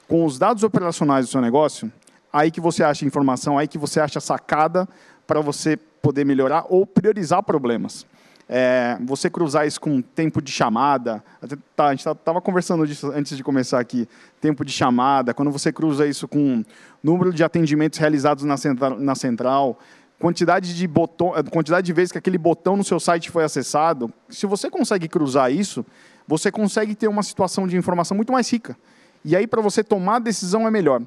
com 0.09 0.25
os 0.25 0.39
dados 0.39 0.63
operacionais 0.65 1.27
do 1.27 1.31
seu 1.31 1.41
negócio, 1.41 1.93
aí 2.33 2.51
que 2.51 2.61
você 2.61 2.83
acha 2.83 3.05
informação, 3.05 3.57
aí 3.59 3.69
que 3.69 3.79
você 3.79 4.01
acha 4.01 4.19
sacada 4.19 4.89
para 5.27 5.41
você 5.41 5.79
poder 6.03 6.25
melhorar 6.25 6.67
ou 6.69 6.85
priorizar 6.85 7.43
problemas. 7.43 8.05
É, 8.49 8.99
você 9.01 9.31
cruzar 9.31 9.67
isso 9.67 9.81
com 9.81 10.03
tempo 10.03 10.43
de 10.43 10.53
chamada, 10.53 11.25
até 11.41 11.57
tá, 11.75 11.87
a 11.87 11.91
gente 11.95 12.07
estava 12.07 12.41
conversando 12.41 12.87
disso 12.87 13.11
antes 13.11 13.35
de 13.37 13.43
começar 13.43 13.81
aqui, 13.81 14.07
tempo 14.41 14.63
de 14.65 14.73
chamada, 14.73 15.33
quando 15.33 15.51
você 15.51 15.73
cruza 15.73 16.07
isso 16.07 16.29
com 16.29 16.63
número 17.03 17.33
de 17.33 17.43
atendimentos 17.43 17.99
realizados 17.99 18.45
na 18.45 18.57
central, 18.59 18.99
na 18.99 19.15
central 19.15 19.79
quantidade 20.23 20.77
de 20.77 20.87
botão, 20.87 21.33
quantidade 21.51 21.85
de 21.85 21.93
vezes 21.93 22.13
que 22.13 22.19
aquele 22.19 22.39
botão 22.39 22.77
no 22.77 22.85
seu 22.85 23.01
site 23.01 23.29
foi 23.29 23.43
acessado, 23.43 24.13
se 24.29 24.47
você 24.47 24.71
consegue 24.71 25.09
cruzar 25.09 25.51
isso, 25.51 25.85
você 26.29 26.49
consegue 26.49 26.95
ter 26.95 27.09
uma 27.09 27.25
situação 27.25 27.67
de 27.67 27.77
informação 27.77 28.17
muito 28.17 28.33
mais 28.33 28.49
rica. 28.49 28.77
E 29.25 29.35
aí, 29.35 29.49
para 29.49 29.61
você 29.61 29.83
tomar 29.83 30.17
a 30.17 30.19
decisão, 30.21 30.67
é 30.67 30.71
melhor. 30.71 31.03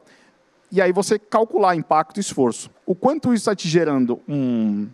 E 0.71 0.81
aí, 0.81 0.91
você 0.91 1.17
calcular 1.17 1.75
impacto 1.75 2.17
e 2.17 2.21
esforço. 2.21 2.69
O 2.85 2.95
quanto 2.95 3.33
isso 3.33 3.43
está 3.43 3.55
te 3.55 3.67
gerando 3.67 4.19
um, 4.27 4.87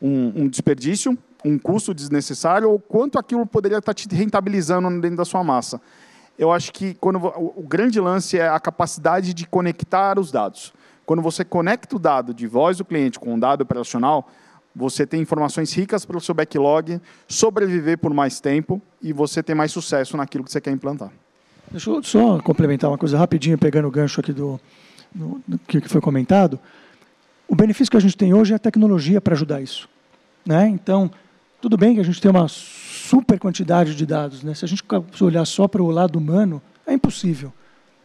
um, 0.00 0.42
um 0.42 0.48
desperdício, 0.48 1.16
um 1.44 1.58
custo 1.58 1.94
desnecessário, 1.94 2.70
ou 2.70 2.78
quanto 2.78 3.18
aquilo 3.18 3.46
poderia 3.46 3.78
estar 3.78 3.94
te 3.94 4.08
rentabilizando 4.14 4.88
dentro 5.00 5.16
da 5.16 5.24
sua 5.24 5.42
massa. 5.42 5.80
Eu 6.38 6.50
acho 6.50 6.72
que 6.72 6.94
quando, 6.94 7.18
o, 7.18 7.62
grande 7.62 8.00
lance 8.00 8.38
é 8.38 8.48
a 8.48 8.58
capacidade 8.58 9.34
de 9.34 9.46
conectar 9.46 10.18
os 10.18 10.32
dados. 10.32 10.72
Quando 11.04 11.22
você 11.22 11.44
conecta 11.44 11.96
o 11.96 11.98
dado 11.98 12.32
de 12.32 12.46
voz 12.46 12.78
do 12.78 12.84
cliente 12.84 13.18
com 13.18 13.34
o 13.34 13.40
dado 13.40 13.62
operacional, 13.62 14.28
você 14.74 15.06
tem 15.06 15.20
informações 15.20 15.72
ricas 15.72 16.04
para 16.04 16.16
o 16.16 16.20
seu 16.20 16.34
backlog, 16.34 17.00
sobreviver 17.28 17.98
por 17.98 18.14
mais 18.14 18.40
tempo 18.40 18.80
e 19.02 19.12
você 19.12 19.42
ter 19.42 19.54
mais 19.54 19.70
sucesso 19.70 20.16
naquilo 20.16 20.44
que 20.44 20.50
você 20.50 20.60
quer 20.60 20.70
implantar. 20.70 21.12
Deixa 21.70 21.90
eu 21.90 22.02
só 22.02 22.40
complementar 22.40 22.90
uma 22.90 22.98
coisa 22.98 23.18
rapidinho, 23.18 23.58
pegando 23.58 23.88
o 23.88 23.90
gancho 23.90 24.20
aqui 24.20 24.32
do, 24.32 24.60
do- 25.14 25.42
do 25.46 25.58
que 25.58 25.80
foi 25.88 26.00
comentado. 26.00 26.58
O 27.48 27.54
benefício 27.54 27.90
que 27.90 27.96
a 27.96 28.00
gente 28.00 28.16
tem 28.16 28.32
hoje 28.32 28.52
é 28.52 28.56
a 28.56 28.58
tecnologia 28.58 29.20
para 29.20 29.34
ajudar 29.34 29.60
isso. 29.60 29.88
Né? 30.44 30.68
Então, 30.68 31.10
tudo 31.60 31.76
bem 31.76 31.94
que 31.94 32.00
a 32.00 32.04
gente 32.04 32.20
tem 32.20 32.30
uma 32.30 32.48
super 32.48 33.38
quantidade 33.38 33.94
de 33.94 34.06
dados. 34.06 34.42
Né? 34.42 34.54
Se 34.54 34.64
a 34.64 34.68
gente 34.68 34.82
olhar 35.20 35.44
só 35.44 35.68
para 35.68 35.82
o 35.82 35.90
lado 35.90 36.16
humano, 36.18 36.60
é 36.86 36.92
impossível. 36.94 37.52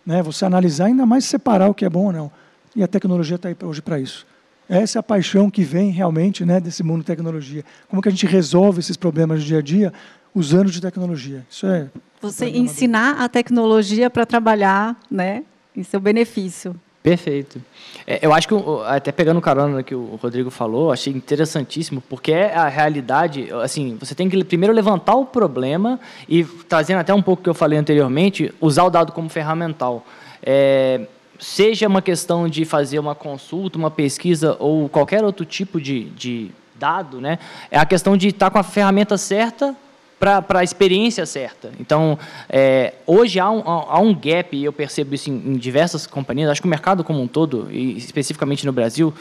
Né? 0.06 0.22
Você 0.22 0.46
analisar, 0.46 0.86
ainda 0.86 1.06
mais 1.06 1.26
separar 1.26 1.70
o 1.70 1.74
que 1.74 1.86
é 1.86 1.90
bom 1.90 2.06
ou 2.08 2.12
não. 2.14 2.32
E 2.76 2.84
a 2.84 2.88
tecnologia 2.88 3.36
está 3.36 3.50
aí 3.50 3.56
hoje 3.64 3.82
para 3.82 4.00
isso. 4.00 4.26
Essa 4.70 4.98
é 4.98 5.00
a 5.00 5.04
paixão 5.04 5.50
que 5.50 5.64
vem 5.64 5.92
realmente 5.92 6.44
né, 6.46 6.60
desse 6.60 6.84
mundo 6.84 7.00
de 7.00 7.06
tecnologia. 7.08 7.64
Como 7.88 8.02
que 8.02 8.10
a 8.10 8.12
gente 8.12 8.26
resolve 8.26 8.80
esses 8.82 8.98
problemas 8.98 9.40
do 9.40 9.46
dia 9.46 9.60
a 9.60 9.62
dia 9.62 9.94
usando 10.36 10.70
de 10.70 10.82
tecnologia. 10.82 11.46
Isso 11.50 11.66
é 11.66 11.88
Você 12.22 12.50
ensinar 12.50 13.22
a 13.22 13.30
tecnologia 13.30 14.10
para 14.10 14.26
trabalhar 14.26 15.00
né, 15.10 15.44
em 15.76 15.84
seu 15.84 16.00
benefício. 16.00 16.76
Perfeito. 17.10 17.62
É, 18.06 18.20
eu 18.22 18.34
acho 18.34 18.48
que, 18.50 18.54
o- 18.54 18.84
até 18.84 19.14
pegando 19.14 19.40
carona 19.40 19.78
no 19.78 19.84
que 19.84 19.96
o 19.96 20.20
Rodrigo 20.22 20.50
falou, 20.50 20.92
achei 20.92 21.14
interessantíssimo, 21.14 22.02
porque 22.10 22.34
é 22.34 22.54
a 22.54 22.68
realidade, 22.68 23.50
assim, 23.64 23.96
você 23.98 24.14
tem 24.14 24.28
que 24.28 24.44
primeiro 24.44 24.74
levantar 24.74 25.16
o 25.16 25.26
problema 25.26 26.00
e, 26.28 26.44
trazendo 26.44 27.00
até 27.00 27.14
um 27.14 27.22
pouco 27.22 27.40
o 27.40 27.44
que 27.44 27.50
eu 27.50 27.54
falei 27.54 27.80
anteriormente, 27.80 28.54
usar 28.60 28.84
o 28.84 28.90
dado 28.90 29.14
como 29.14 29.30
ferramental. 29.30 30.06
É, 30.44 31.02
seja 31.40 31.88
uma 31.88 32.02
questão 32.02 32.50
de 32.50 32.66
fazer 32.66 33.00
uma 33.00 33.16
consulta, 33.16 33.78
uma 33.78 33.92
pesquisa 33.92 34.58
ou 34.60 34.90
qualquer 34.90 35.24
outro 35.24 35.46
tipo 35.46 35.80
de, 35.80 36.06
de 36.10 36.52
dado, 36.76 37.22
né? 37.22 37.40
é 37.72 37.80
a 37.80 37.86
questão 37.86 38.18
de 38.18 38.28
estar 38.28 38.50
com 38.52 38.60
a 38.60 38.64
ferramenta 38.64 39.18
certa 39.18 39.74
para 40.20 40.60
a 40.60 40.64
experiência 40.64 41.26
certa. 41.26 41.72
Então, 41.80 42.18
é, 42.50 42.96
hoje 43.06 43.40
há 43.40 43.50
um, 43.50 43.62
há 43.66 44.00
um 44.00 44.14
gap, 44.14 44.56
e 44.56 44.64
eu 44.64 44.74
percebo 44.74 45.14
isso 45.14 45.30
em, 45.30 45.34
em 45.34 45.54
diversas 45.54 46.08
companhias, 46.08 46.50
acho 46.50 46.62
que 46.62 46.68
o 46.68 46.70
mercado 46.70 47.04
como 47.04 47.22
um 47.22 47.28
todo, 47.28 47.68
e 47.72 47.98
especificamente 47.98 48.66
no 48.66 48.72
Brasil, 48.72 49.14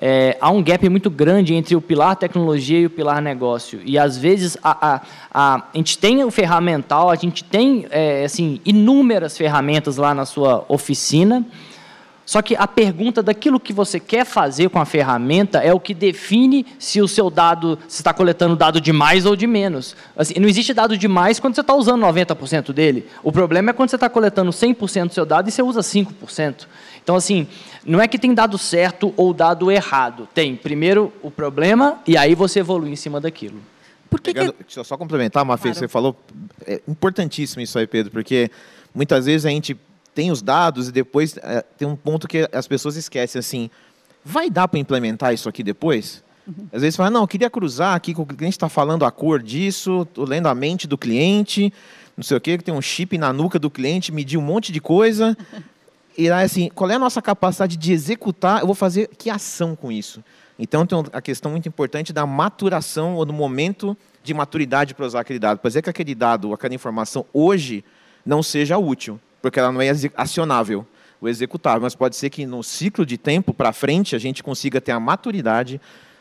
é, 0.00 0.36
há 0.40 0.48
um 0.50 0.62
gap 0.62 0.88
muito 0.88 1.10
grande 1.10 1.54
entre 1.54 1.74
o 1.74 1.80
pilar 1.80 2.14
tecnologia 2.14 2.78
e 2.78 2.86
o 2.86 2.90
pilar 2.90 3.20
negócio. 3.20 3.80
E, 3.84 3.98
às 3.98 4.16
vezes, 4.16 4.56
a, 4.62 4.94
a, 4.94 5.00
a, 5.32 5.54
a 5.56 5.76
gente 5.76 5.98
tem 5.98 6.22
o 6.22 6.30
ferramental, 6.30 7.10
a 7.10 7.16
gente 7.16 7.42
tem 7.42 7.86
é, 7.90 8.24
assim, 8.24 8.60
inúmeras 8.64 9.36
ferramentas 9.36 9.96
lá 9.96 10.14
na 10.14 10.24
sua 10.24 10.64
oficina, 10.68 11.44
só 12.28 12.42
que 12.42 12.54
a 12.54 12.66
pergunta 12.66 13.22
daquilo 13.22 13.58
que 13.58 13.72
você 13.72 13.98
quer 13.98 14.26
fazer 14.26 14.68
com 14.68 14.78
a 14.78 14.84
ferramenta 14.84 15.60
é 15.60 15.72
o 15.72 15.80
que 15.80 15.94
define 15.94 16.66
se 16.78 17.00
o 17.00 17.08
seu 17.08 17.30
dado 17.30 17.78
se 17.88 18.02
está 18.02 18.12
coletando 18.12 18.54
dado 18.54 18.82
de 18.82 18.92
mais 18.92 19.24
ou 19.24 19.34
de 19.34 19.46
menos. 19.46 19.96
Assim, 20.14 20.34
não 20.38 20.46
existe 20.46 20.74
dado 20.74 20.98
de 20.98 21.08
mais 21.08 21.40
quando 21.40 21.54
você 21.54 21.62
está 21.62 21.74
usando 21.74 22.02
90% 22.02 22.70
dele. 22.74 23.06
O 23.22 23.32
problema 23.32 23.70
é 23.70 23.72
quando 23.72 23.88
você 23.88 23.96
está 23.96 24.10
coletando 24.10 24.50
100% 24.50 25.06
do 25.08 25.14
seu 25.14 25.24
dado 25.24 25.48
e 25.48 25.50
você 25.50 25.62
usa 25.62 25.80
5%. 25.80 26.66
Então, 27.02 27.16
assim, 27.16 27.46
não 27.82 27.98
é 27.98 28.06
que 28.06 28.18
tem 28.18 28.34
dado 28.34 28.58
certo 28.58 29.14
ou 29.16 29.32
dado 29.32 29.72
errado. 29.72 30.28
Tem 30.34 30.54
primeiro 30.54 31.10
o 31.22 31.30
problema 31.30 31.98
e 32.06 32.14
aí 32.14 32.34
você 32.34 32.60
evolui 32.60 32.90
em 32.90 32.96
cima 32.96 33.22
daquilo. 33.22 33.58
Por 34.10 34.20
que, 34.20 34.34
que 34.34 34.38
Pegando, 34.38 34.54
deixa 34.60 34.80
eu 34.80 34.84
só 34.84 34.98
complementar, 34.98 35.46
Mafê, 35.46 35.70
Claro. 35.70 35.78
você 35.78 35.88
falou, 35.88 36.14
é 36.66 36.82
importantíssimo 36.86 37.62
isso 37.62 37.78
aí, 37.78 37.86
Pedro, 37.86 38.12
porque 38.12 38.50
muitas 38.94 39.24
vezes 39.24 39.46
a 39.46 39.48
gente 39.48 39.74
tem 40.14 40.30
os 40.30 40.42
dados 40.42 40.88
e 40.88 40.92
depois 40.92 41.36
é, 41.38 41.62
tem 41.76 41.86
um 41.86 41.96
ponto 41.96 42.26
que 42.26 42.48
as 42.52 42.66
pessoas 42.66 42.96
esquecem, 42.96 43.38
assim, 43.38 43.70
vai 44.24 44.50
dar 44.50 44.68
para 44.68 44.78
implementar 44.78 45.32
isso 45.32 45.48
aqui 45.48 45.62
depois? 45.62 46.22
Às 46.72 46.82
vezes 46.82 46.96
fala, 46.96 47.10
não, 47.10 47.22
eu 47.22 47.28
queria 47.28 47.50
cruzar 47.50 47.94
aqui 47.94 48.14
com 48.14 48.22
o 48.22 48.26
cliente 48.26 48.56
está 48.56 48.68
falando 48.68 49.04
a 49.04 49.10
cor 49.10 49.42
disso, 49.42 50.06
tô 50.14 50.24
lendo 50.24 50.48
a 50.48 50.54
mente 50.54 50.86
do 50.86 50.96
cliente, 50.96 51.72
não 52.16 52.24
sei 52.24 52.36
o 52.36 52.40
quê, 52.40 52.56
que 52.56 52.64
tem 52.64 52.74
um 52.74 52.80
chip 52.80 53.16
na 53.18 53.32
nuca 53.32 53.58
do 53.58 53.70
cliente, 53.70 54.10
medir 54.10 54.38
um 54.38 54.42
monte 54.42 54.72
de 54.72 54.80
coisa. 54.80 55.36
e 56.16 56.30
aí, 56.30 56.44
assim, 56.44 56.70
qual 56.74 56.90
é 56.90 56.94
a 56.94 56.98
nossa 56.98 57.20
capacidade 57.20 57.76
de 57.76 57.92
executar? 57.92 58.60
Eu 58.60 58.66
vou 58.66 58.74
fazer 58.74 59.08
que 59.18 59.28
ação 59.28 59.76
com 59.76 59.92
isso? 59.92 60.24
Então, 60.58 60.84
tem 60.84 60.98
a 61.12 61.20
questão 61.20 61.52
muito 61.52 61.68
importante 61.68 62.12
da 62.12 62.26
maturação 62.26 63.14
ou 63.14 63.24
do 63.24 63.32
momento 63.32 63.96
de 64.24 64.34
maturidade 64.34 64.94
para 64.94 65.06
usar 65.06 65.20
aquele 65.20 65.38
dado. 65.38 65.58
Pode 65.58 65.72
ser 65.72 65.82
que 65.82 65.90
aquele 65.90 66.14
dado, 66.14 66.52
aquela 66.52 66.74
informação, 66.74 67.24
hoje, 67.32 67.84
não 68.26 68.42
seja 68.42 68.76
útil, 68.78 69.20
porque 69.40 69.58
ela 69.58 69.72
não 69.72 69.80
é 69.80 69.90
acionável, 70.16 70.86
ou 71.20 71.28
executável, 71.28 71.82
mas 71.82 71.94
pode 71.94 72.16
ser 72.16 72.30
que 72.30 72.46
no 72.46 72.62
ciclo 72.62 73.04
de 73.04 73.18
tempo 73.18 73.52
para 73.52 73.72
frente 73.72 74.14
a 74.14 74.18
gente 74.18 74.42
consiga 74.42 74.80
ter 74.80 74.92
a 74.92 75.00
maturidade 75.00 75.80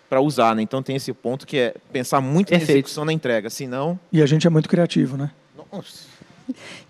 para 0.09 0.21
usar. 0.21 0.55
Né? 0.55 0.61
Então, 0.61 0.81
tem 0.81 0.95
esse 0.95 1.13
ponto 1.13 1.45
que 1.45 1.57
é 1.57 1.75
pensar 1.91 2.21
muito 2.21 2.49
Perfeito. 2.49 2.69
na 2.69 2.73
execução 2.73 3.05
na 3.05 3.13
entrega, 3.13 3.49
senão... 3.49 3.99
E 4.11 4.21
a 4.21 4.25
gente 4.25 4.47
é 4.47 4.49
muito 4.49 4.69
criativo, 4.69 5.17
né? 5.17 5.31
Nossa. 5.71 6.05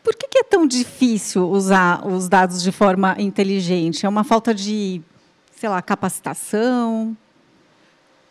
Por 0.03 0.15
que, 0.15 0.27
que 0.27 0.39
é 0.39 0.43
tão 0.43 0.67
difícil 0.67 1.49
usar 1.49 2.05
os 2.05 2.29
dados 2.29 2.61
de 2.61 2.71
forma 2.71 3.15
inteligente? 3.19 4.05
É 4.05 4.09
uma 4.09 4.23
falta 4.23 4.53
de, 4.53 5.01
sei 5.55 5.67
lá, 5.67 5.81
capacitação? 5.81 7.17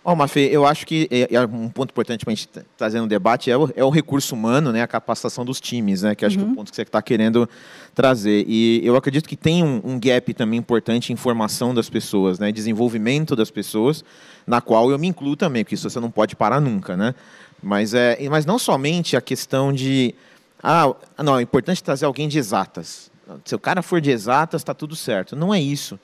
Ó, 0.08 0.12
oh, 0.12 0.14
Mafê, 0.14 0.48
eu 0.52 0.64
acho 0.64 0.86
que 0.86 1.08
é, 1.10 1.34
é 1.34 1.40
um 1.40 1.68
ponto 1.68 1.90
importante 1.90 2.24
para 2.24 2.32
a 2.32 2.36
gente 2.36 2.48
trazer 2.76 3.00
no 3.00 3.08
debate 3.08 3.50
é 3.50 3.56
o, 3.56 3.68
é 3.74 3.82
o, 3.82 3.90
recurso 3.90 4.36
humano, 4.36 4.70
né, 4.70 4.80
a 4.80 4.86
capacitação 4.86 5.44
dos 5.44 5.60
times, 5.60 6.02
né, 6.02 6.14
que 6.14 6.24
acho 6.24 6.36
uhum. 6.36 6.42
que 6.42 6.44
é 6.44 6.46
o 6.46 6.50
uhum. 6.50 6.54
ponto 6.54 6.70
que 6.70 6.76
você 6.76 6.82
está 6.82 7.02
querendo 7.02 7.50
trazer. 7.92 8.44
E 8.46 8.86
eu 8.86 8.94
acredito 8.94 9.28
que 9.28 9.34
tem 9.34 9.64
um, 9.64 9.80
um, 9.82 9.98
gap 9.98 10.32
também 10.32 10.60
importante 10.60 11.12
em 11.12 11.16
formação 11.16 11.74
das 11.74 11.90
pessoas, 11.90 12.38
né, 12.38 12.52
desenvolvimento 12.52 13.34
das 13.34 13.50
pessoas, 13.50 14.04
na 14.46 14.60
qual 14.60 14.92
eu 14.92 14.98
me 15.00 15.08
incluo 15.08 15.34
também, 15.34 15.64
porque 15.64 15.74
isso 15.74 15.90
você 15.90 15.98
não 15.98 16.08
pode 16.08 16.36
parar 16.36 16.60
nunca, 16.60 16.96
né. 16.96 17.12
Mas, 17.60 17.92
é, 17.92 18.16
mas 18.30 18.46
não 18.46 18.60
somente 18.60 19.16
a 19.16 19.20
questão 19.20 19.72
de 19.72 20.14
ah, 20.62 20.94
não, 21.18 21.36
é 21.36 21.42
importante 21.42 21.82
trazer 21.82 22.06
alguém 22.06 22.28
de 22.28 22.38
exatas. 22.38 23.10
Se 23.44 23.56
o 23.56 23.58
cara 23.58 23.82
for 23.82 24.00
de 24.00 24.12
exatas, 24.12 24.60
está 24.60 24.72
tudo 24.72 24.94
certo. 24.94 25.34
Não 25.34 25.52
é 25.52 25.60
isso. 25.60 25.98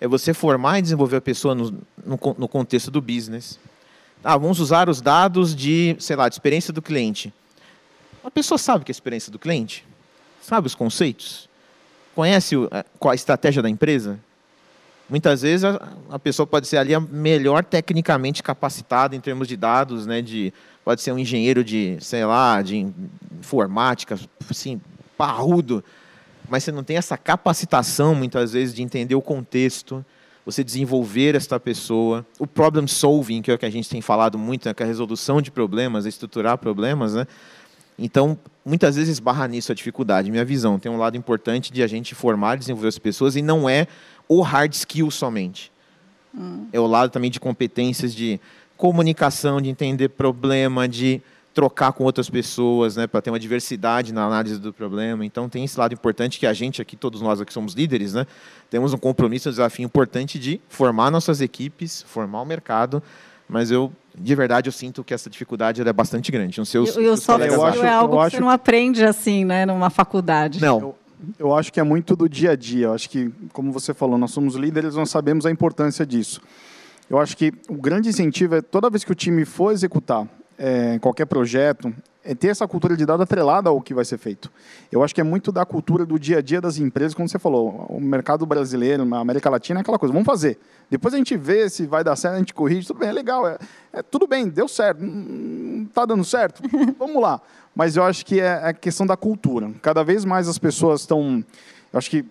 É 0.00 0.08
você 0.08 0.32
formar 0.32 0.78
e 0.78 0.82
desenvolver 0.82 1.16
a 1.16 1.20
pessoa 1.20 1.54
no, 1.54 1.70
no, 2.04 2.18
no 2.38 2.48
contexto 2.48 2.90
do 2.90 3.00
business. 3.00 3.58
Ah, 4.24 4.36
vamos 4.36 4.60
usar 4.60 4.88
os 4.88 5.00
dados 5.00 5.54
de, 5.54 5.96
sei 5.98 6.16
lá, 6.16 6.28
de 6.28 6.34
experiência 6.34 6.72
do 6.72 6.80
cliente. 6.80 7.32
A 8.22 8.30
pessoa 8.30 8.58
sabe 8.58 8.84
que 8.84 8.90
é 8.90 8.92
a 8.92 8.96
experiência 8.96 9.30
do 9.30 9.38
cliente? 9.38 9.84
Sabe 10.42 10.66
os 10.66 10.74
conceitos? 10.74 11.48
Conhece 12.14 12.56
o, 12.56 12.68
qual 12.98 13.12
a 13.12 13.14
estratégia 13.14 13.62
da 13.62 13.68
empresa? 13.68 14.18
Muitas 15.08 15.42
vezes 15.42 15.64
a, 15.64 15.88
a, 16.10 16.18
pessoa 16.18 16.46
pode 16.46 16.68
ser 16.68 16.76
ali 16.76 16.94
a 16.94 17.00
melhor 17.00 17.64
tecnicamente 17.64 18.42
capacitada 18.42 19.16
em 19.16 19.20
termos 19.20 19.48
de 19.48 19.56
dados, 19.56 20.06
né, 20.06 20.22
de 20.22 20.52
pode 20.84 21.02
ser 21.02 21.12
um 21.12 21.18
engenheiro 21.18 21.64
de, 21.64 21.96
sei 22.00 22.24
lá, 22.24 22.62
de 22.62 22.86
informática, 23.38 24.18
assim, 24.48 24.80
parrudo, 25.16 25.84
mas 26.50 26.64
você 26.64 26.72
não 26.72 26.82
tem 26.82 26.96
essa 26.96 27.16
capacitação, 27.16 28.14
muitas 28.14 28.52
vezes, 28.52 28.74
de 28.74 28.82
entender 28.82 29.14
o 29.14 29.22
contexto, 29.22 30.04
você 30.44 30.64
desenvolver 30.64 31.36
esta 31.36 31.60
pessoa, 31.60 32.26
o 32.38 32.46
problem 32.46 32.86
solving, 32.86 33.40
que 33.40 33.50
é 33.50 33.54
o 33.54 33.58
que 33.58 33.66
a 33.66 33.70
gente 33.70 33.88
tem 33.88 34.00
falado 34.00 34.36
muito, 34.36 34.66
né, 34.66 34.74
que 34.74 34.82
é 34.82 34.86
a 34.86 34.88
resolução 34.88 35.40
de 35.40 35.50
problemas, 35.50 36.06
estruturar 36.06 36.58
problemas, 36.58 37.14
né? 37.14 37.26
Então, 37.96 38.36
muitas 38.64 38.96
vezes 38.96 39.10
esbarra 39.10 39.46
nisso 39.46 39.70
a 39.70 39.74
dificuldade. 39.74 40.30
Minha 40.30 40.44
visão 40.44 40.78
tem 40.78 40.90
um 40.90 40.96
lado 40.96 41.16
importante 41.16 41.70
de 41.70 41.82
a 41.82 41.86
gente 41.86 42.14
formar 42.14 42.56
desenvolver 42.56 42.88
as 42.88 42.98
pessoas 42.98 43.36
e 43.36 43.42
não 43.42 43.68
é 43.68 43.86
o 44.26 44.40
hard 44.40 44.72
skill 44.72 45.10
somente. 45.10 45.70
Hum. 46.34 46.66
É 46.72 46.80
o 46.80 46.86
lado 46.86 47.10
também 47.10 47.30
de 47.30 47.38
competências 47.38 48.14
de 48.14 48.40
comunicação, 48.76 49.60
de 49.60 49.68
entender 49.68 50.08
problema, 50.08 50.88
de 50.88 51.20
trocar 51.60 51.92
com 51.92 52.04
outras 52.04 52.30
pessoas, 52.30 52.96
né, 52.96 53.06
para 53.06 53.20
ter 53.20 53.28
uma 53.28 53.38
diversidade 53.38 54.14
na 54.14 54.24
análise 54.24 54.58
do 54.58 54.72
problema. 54.72 55.26
Então 55.26 55.46
tem 55.46 55.62
esse 55.62 55.78
lado 55.78 55.92
importante 55.92 56.38
que 56.38 56.46
a 56.46 56.54
gente 56.54 56.80
aqui, 56.80 56.96
todos 56.96 57.20
nós 57.20 57.38
aqui 57.38 57.52
somos 57.52 57.74
líderes, 57.74 58.14
né, 58.14 58.26
temos 58.70 58.94
um 58.94 58.96
compromisso, 58.96 59.50
um 59.50 59.52
desafio 59.52 59.84
importante 59.84 60.38
de 60.38 60.58
formar 60.70 61.10
nossas 61.10 61.42
equipes, 61.42 62.00
formar 62.08 62.40
o 62.40 62.46
mercado. 62.46 63.02
Mas 63.46 63.70
eu, 63.70 63.92
de 64.18 64.34
verdade, 64.34 64.68
eu 64.68 64.72
sinto 64.72 65.04
que 65.04 65.12
essa 65.12 65.28
dificuldade 65.28 65.82
é 65.86 65.92
bastante 65.92 66.32
grande. 66.32 66.58
Os, 66.62 66.72
eu, 66.72 66.86
eu 66.86 67.12
os 67.12 67.22
só 67.22 67.36
eu 67.36 67.62
acho, 67.62 67.84
é 67.84 67.90
algo 67.90 68.16
que 68.16 68.22
acho... 68.22 68.36
você 68.36 68.40
não 68.40 68.48
aprende 68.48 69.04
assim, 69.04 69.44
né, 69.44 69.66
numa 69.66 69.90
faculdade. 69.90 70.62
Não. 70.62 70.80
Eu, 70.80 70.94
eu 71.38 71.54
acho 71.54 71.70
que 71.70 71.78
é 71.78 71.82
muito 71.82 72.16
do 72.16 72.26
dia 72.26 72.52
a 72.52 72.56
dia. 72.56 72.86
Eu 72.86 72.94
acho 72.94 73.10
que, 73.10 73.30
como 73.52 73.70
você 73.70 73.92
falou, 73.92 74.16
nós 74.16 74.30
somos 74.30 74.54
líderes, 74.54 74.94
nós 74.94 75.10
sabemos 75.10 75.44
a 75.44 75.50
importância 75.50 76.06
disso. 76.06 76.40
Eu 77.10 77.18
acho 77.18 77.36
que 77.36 77.52
o 77.68 77.74
grande 77.74 78.08
incentivo 78.08 78.54
é 78.54 78.62
toda 78.62 78.88
vez 78.88 79.04
que 79.04 79.12
o 79.12 79.16
time 79.16 79.44
for 79.44 79.72
executar 79.72 80.26
é, 80.60 80.98
qualquer 80.98 81.24
projeto, 81.24 81.92
é 82.22 82.34
ter 82.34 82.48
essa 82.48 82.68
cultura 82.68 82.94
de 82.94 83.06
dado 83.06 83.22
atrelada 83.22 83.70
ao 83.70 83.80
que 83.80 83.94
vai 83.94 84.04
ser 84.04 84.18
feito. 84.18 84.52
Eu 84.92 85.02
acho 85.02 85.14
que 85.14 85.22
é 85.22 85.24
muito 85.24 85.50
da 85.50 85.64
cultura 85.64 86.04
do 86.04 86.18
dia 86.18 86.38
a 86.38 86.42
dia 86.42 86.60
das 86.60 86.76
empresas, 86.76 87.14
como 87.14 87.26
você 87.26 87.38
falou, 87.38 87.86
o 87.88 87.98
mercado 87.98 88.44
brasileiro, 88.44 89.06
na 89.06 89.20
América 89.20 89.48
Latina 89.48 89.80
é 89.80 89.82
aquela 89.82 89.98
coisa, 89.98 90.12
vamos 90.12 90.26
fazer. 90.26 90.58
Depois 90.90 91.14
a 91.14 91.16
gente 91.16 91.34
vê 91.34 91.70
se 91.70 91.86
vai 91.86 92.04
dar 92.04 92.14
certo, 92.14 92.34
a 92.34 92.38
gente 92.38 92.52
corrige, 92.52 92.86
tudo 92.86 92.98
bem, 92.98 93.08
é 93.08 93.12
legal, 93.12 93.48
é, 93.48 93.56
é 93.90 94.02
tudo 94.02 94.26
bem, 94.26 94.48
deu 94.48 94.68
certo, 94.68 95.02
não 95.02 95.84
está 95.84 96.04
dando 96.04 96.22
certo, 96.22 96.62
vamos 96.98 97.22
lá. 97.22 97.40
Mas 97.74 97.96
eu 97.96 98.02
acho 98.02 98.26
que 98.26 98.38
é 98.38 98.64
a 98.64 98.68
é 98.68 98.72
questão 98.74 99.06
da 99.06 99.16
cultura. 99.16 99.70
Cada 99.80 100.04
vez 100.04 100.26
mais 100.26 100.46
as 100.46 100.58
pessoas 100.58 101.00
estão, 101.00 101.42
eu 101.90 101.98
acho 101.98 102.10
que 102.10 102.22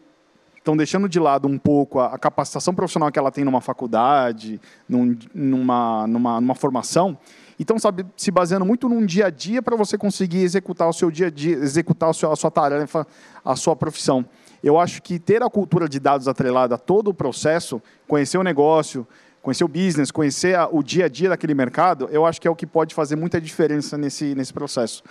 estão 0.58 0.78
deixando 0.78 1.10
de 1.10 1.20
lado 1.20 1.48
um 1.48 1.58
pouco 1.58 2.00
a, 2.00 2.14
a, 2.14 2.20
capacitação 2.20 2.76
profissional 2.76 3.12
que 3.12 3.18
ela 3.18 3.32
tem 3.32 3.44
numa 3.44 3.62
faculdade, 3.62 4.62
num, 4.88 5.18
numa, 5.34 6.06
numa, 6.06 6.40
numa 6.42 6.56
formação, 6.56 7.18
e 7.60 7.64
estão 7.64 7.76
se 8.16 8.32
baseando 8.32 8.66
muito 8.66 8.88
num 8.88 9.06
dia 9.06 9.26
a 9.26 9.30
dia 9.30 9.62
para 9.62 9.76
você 9.76 9.98
conseguir 9.98 10.44
executar 10.44 10.88
o 10.88 10.94
seu 10.94 11.12
dia 11.12 11.28
a 11.28 11.30
dia, 11.30 11.58
executar 11.58 12.10
a 12.10 12.14
sua, 12.14 12.50
tarefa, 12.50 13.06
a 13.44 13.56
sua 13.58 13.76
profissão. 13.76 14.26
Eu 14.64 14.80
acho 14.80 15.02
que 15.02 15.20
ter 15.20 15.44
a 15.44 15.50
cultura 15.50 15.90
de 15.90 16.00
dados 16.00 16.30
atrelada 16.30 16.76
a 16.76 16.78
todo 16.78 17.10
o 17.10 17.14
processo, 17.14 17.82
conhecer 18.08 18.38
o 18.38 18.44
negócio, 18.44 19.06
conhecer 19.42 19.66
o 19.66 19.68
business, 19.68 20.10
conhecer 20.10 20.58
o 20.72 20.82
dia 20.82 21.06
a 21.06 21.10
dia 21.10 21.28
daquele 21.28 21.54
mercado, 21.54 22.08
eu 22.12 22.26
acho 22.26 22.40
que 22.40 22.48
é 22.48 22.52
o 22.52 22.56
que 22.56 22.66
pode 22.66 22.96
fazer 22.96 23.18
muita 23.18 23.42
diferença 23.42 23.98
nesse, 23.98 24.34
nesse 24.34 24.54
processo 24.54 25.04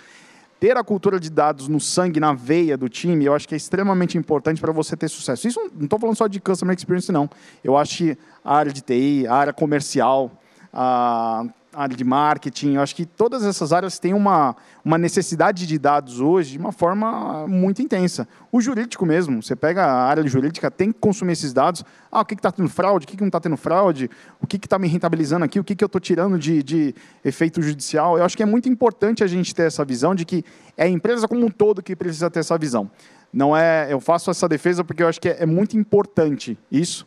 ter 0.59 0.75
a 0.75 0.83
cultura 0.83 1.19
de 1.19 1.29
dados 1.29 1.69
no 1.69 1.79
sangue, 1.79 2.19
na 2.19 2.33
veia 2.33 2.77
do 2.77 2.89
time, 2.89 3.23
eu 3.23 3.33
acho 3.33 3.47
que 3.47 3.53
é 3.53 3.57
extremamente 3.57 4.17
importante 4.17 4.59
para 4.59 4.73
você 4.73 4.95
ter 4.97 5.07
sucesso. 5.07 5.47
Isso 5.47 5.71
não 5.73 5.85
estou 5.85 5.97
falando 5.97 6.17
só 6.17 6.27
de 6.27 6.37
customer 6.41 6.75
experience, 6.75 7.09
não. 7.13 7.29
Eu 7.63 7.77
acho 7.77 7.97
que 7.97 8.17
a 8.43 8.57
área 8.57 8.73
de 8.73 8.81
TI, 8.81 9.25
a 9.25 9.35
área 9.35 9.53
comercial, 9.53 10.29
a, 10.73 11.45
área 11.73 11.95
de 11.95 12.03
marketing, 12.03 12.73
eu 12.73 12.81
acho 12.81 12.95
que 12.95 13.05
todas 13.05 13.45
essas 13.45 13.71
áreas 13.71 13.99
têm 13.99 14.13
uma, 14.13 14.55
uma 14.83 14.97
necessidade 14.97 15.67
de 15.67 15.77
dados 15.77 16.19
hoje 16.19 16.53
de 16.53 16.57
uma 16.57 16.71
forma 16.71 17.47
muito 17.47 17.81
intensa. 17.81 18.27
O 18.51 18.59
jurídico 18.59 19.05
mesmo, 19.05 19.41
você 19.43 19.55
pega 19.55 19.85
a 19.85 20.07
área 20.07 20.25
jurídica, 20.27 20.71
tem 20.71 20.91
que 20.91 20.99
consumir 20.99 21.33
esses 21.33 21.53
dados. 21.53 21.83
Ah, 22.11 22.21
o 22.21 22.25
que 22.25 22.33
está 22.33 22.51
tendo 22.51 22.69
fraude, 22.69 23.05
o 23.05 23.07
que, 23.07 23.15
que 23.15 23.21
não 23.21 23.27
está 23.27 23.39
tendo 23.39 23.55
fraude, 23.55 24.09
o 24.41 24.47
que 24.47 24.57
está 24.57 24.79
me 24.79 24.87
rentabilizando 24.87 25.45
aqui, 25.45 25.59
o 25.59 25.63
que, 25.63 25.75
que 25.75 25.83
eu 25.83 25.87
estou 25.87 26.01
tirando 26.01 26.39
de, 26.39 26.63
de 26.63 26.95
efeito 27.23 27.61
judicial. 27.61 28.17
Eu 28.17 28.25
acho 28.25 28.35
que 28.35 28.43
é 28.43 28.47
muito 28.47 28.67
importante 28.67 29.23
a 29.23 29.27
gente 29.27 29.53
ter 29.53 29.67
essa 29.67 29.85
visão 29.85 30.15
de 30.15 30.25
que 30.25 30.43
é 30.75 30.85
a 30.85 30.89
empresa 30.89 31.27
como 31.27 31.45
um 31.45 31.49
todo 31.49 31.83
que 31.83 31.95
precisa 31.95 32.31
ter 32.31 32.39
essa 32.39 32.57
visão. 32.57 32.89
Não 33.31 33.55
é, 33.55 33.93
eu 33.93 33.99
faço 33.99 34.31
essa 34.31 34.47
defesa 34.49 34.83
porque 34.83 35.03
eu 35.03 35.07
acho 35.07 35.21
que 35.21 35.29
é, 35.29 35.43
é 35.43 35.45
muito 35.45 35.77
importante 35.77 36.57
isso, 36.71 37.05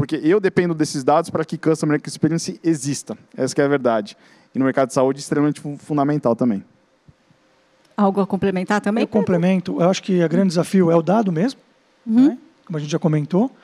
porque 0.00 0.18
eu 0.24 0.40
dependo 0.40 0.72
desses 0.72 1.04
dados 1.04 1.28
para 1.28 1.44
que 1.44 1.58
Customer 1.58 2.00
Experience 2.02 2.58
exista. 2.64 3.18
Essa 3.36 3.60
é 3.60 3.64
a 3.66 3.68
verdade. 3.68 4.16
E 4.54 4.58
no 4.58 4.64
mercado 4.64 4.88
de 4.88 4.94
saúde, 4.94 5.18
é 5.18 5.20
extremamente 5.20 5.60
fundamental 5.76 6.34
também. 6.34 6.64
Algo 7.94 8.22
a 8.22 8.26
complementar 8.26 8.80
também? 8.80 9.02
Eu 9.02 9.08
complemento. 9.08 9.78
Eu 9.78 9.90
acho 9.90 10.02
que 10.02 10.24
o 10.24 10.26
grande 10.30 10.48
desafio 10.48 10.90
é 10.90 10.96
o 10.96 11.02
dado 11.02 11.30
mesmo, 11.30 11.60
uhum. 12.06 12.28
né? 12.28 12.38
como 12.64 12.78
a 12.78 12.80
gente 12.80 12.90
já 12.90 12.98
comentou. 12.98 13.54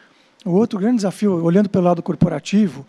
O 0.44 0.50
outro 0.50 0.78
grande 0.78 0.96
desafio, 0.96 1.42
olhando 1.42 1.70
pelo 1.70 1.84
lado 1.84 2.02
corporativo, 2.02 2.86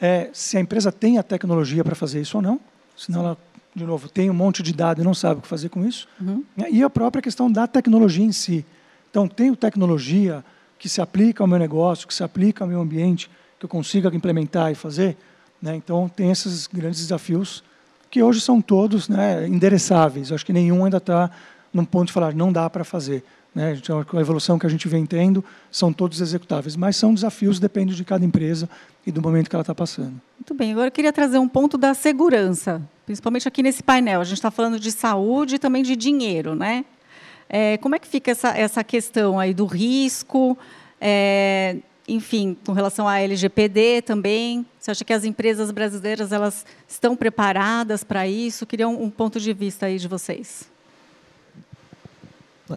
é 0.00 0.30
se 0.32 0.56
a 0.56 0.60
empresa 0.60 0.90
tem 0.90 1.18
a 1.18 1.22
tecnologia 1.22 1.84
para 1.84 1.94
fazer 1.94 2.22
isso 2.22 2.38
ou 2.38 2.42
não. 2.42 2.58
Senão 2.96 3.20
ela, 3.20 3.38
de 3.74 3.84
novo, 3.84 4.08
tem 4.08 4.30
um 4.30 4.34
monte 4.34 4.62
de 4.62 4.72
dado 4.72 5.02
e 5.02 5.04
não 5.04 5.12
sabe 5.12 5.40
o 5.40 5.42
que 5.42 5.48
fazer 5.48 5.68
com 5.68 5.84
isso. 5.84 6.08
Uhum. 6.18 6.42
E 6.70 6.82
a 6.82 6.88
própria 6.88 7.20
questão 7.20 7.52
da 7.52 7.66
tecnologia 7.66 8.24
em 8.24 8.32
si. 8.32 8.64
Então, 9.10 9.28
tenho 9.28 9.54
tecnologia, 9.54 10.42
que 10.78 10.88
se 10.88 11.00
aplica 11.00 11.42
ao 11.42 11.46
meu 11.46 11.58
negócio, 11.58 12.06
que 12.06 12.14
se 12.14 12.22
aplica 12.22 12.64
ao 12.64 12.68
meu 12.68 12.80
ambiente, 12.80 13.30
que 13.58 13.64
eu 13.64 13.68
consiga 13.68 14.14
implementar 14.14 14.70
e 14.70 14.74
fazer. 14.74 15.16
Né? 15.60 15.74
Então, 15.74 16.08
tem 16.08 16.30
esses 16.30 16.66
grandes 16.66 17.00
desafios 17.00 17.64
que 18.10 18.22
hoje 18.22 18.40
são 18.40 18.60
todos 18.60 19.08
né, 19.08 19.46
endereçáveis. 19.46 20.32
Acho 20.32 20.46
que 20.46 20.52
nenhum 20.52 20.84
ainda 20.84 20.98
está 20.98 21.30
num 21.72 21.84
ponto 21.84 22.06
de 22.06 22.12
falar 22.12 22.34
não 22.34 22.52
dá 22.52 22.70
para 22.70 22.84
fazer. 22.84 23.24
Né? 23.54 23.74
Então, 23.74 24.04
a 24.12 24.20
evolução 24.20 24.58
que 24.58 24.66
a 24.66 24.70
gente 24.70 24.86
vem 24.88 25.04
tendo 25.04 25.44
são 25.70 25.92
todos 25.92 26.20
executáveis, 26.20 26.76
mas 26.76 26.96
são 26.96 27.12
desafios, 27.12 27.58
depende 27.58 27.94
de 27.94 28.04
cada 28.04 28.24
empresa 28.24 28.68
e 29.06 29.10
do 29.10 29.20
momento 29.20 29.50
que 29.50 29.56
ela 29.56 29.62
está 29.62 29.74
passando. 29.74 30.20
Muito 30.38 30.54
bem, 30.54 30.72
agora 30.72 30.88
eu 30.88 30.92
queria 30.92 31.12
trazer 31.12 31.38
um 31.38 31.48
ponto 31.48 31.76
da 31.76 31.92
segurança, 31.92 32.80
principalmente 33.04 33.48
aqui 33.48 33.62
nesse 33.62 33.82
painel. 33.82 34.20
A 34.20 34.24
gente 34.24 34.36
está 34.36 34.50
falando 34.50 34.78
de 34.78 34.92
saúde 34.92 35.56
e 35.56 35.58
também 35.58 35.82
de 35.82 35.96
dinheiro, 35.96 36.54
né? 36.54 36.84
É, 37.48 37.78
como 37.78 37.94
é 37.94 37.98
que 37.98 38.06
fica 38.06 38.30
essa, 38.30 38.56
essa 38.56 38.84
questão 38.84 39.38
aí 39.40 39.54
do 39.54 39.64
risco? 39.64 40.58
É, 41.00 41.76
enfim, 42.06 42.56
com 42.64 42.72
relação 42.72 43.06
à 43.08 43.20
LGPD 43.20 44.02
também, 44.02 44.66
você 44.78 44.90
acha 44.90 45.04
que 45.04 45.12
as 45.12 45.24
empresas 45.24 45.70
brasileiras 45.70 46.32
elas 46.32 46.64
estão 46.86 47.16
preparadas 47.16 48.04
para 48.04 48.26
isso? 48.26 48.66
Queria 48.66 48.88
um, 48.88 49.04
um, 49.04 49.10
ponto 49.10 49.40
de 49.40 49.52
vista 49.52 49.86
aí 49.86 49.98
de 49.98 50.08
vocês. 50.08 50.68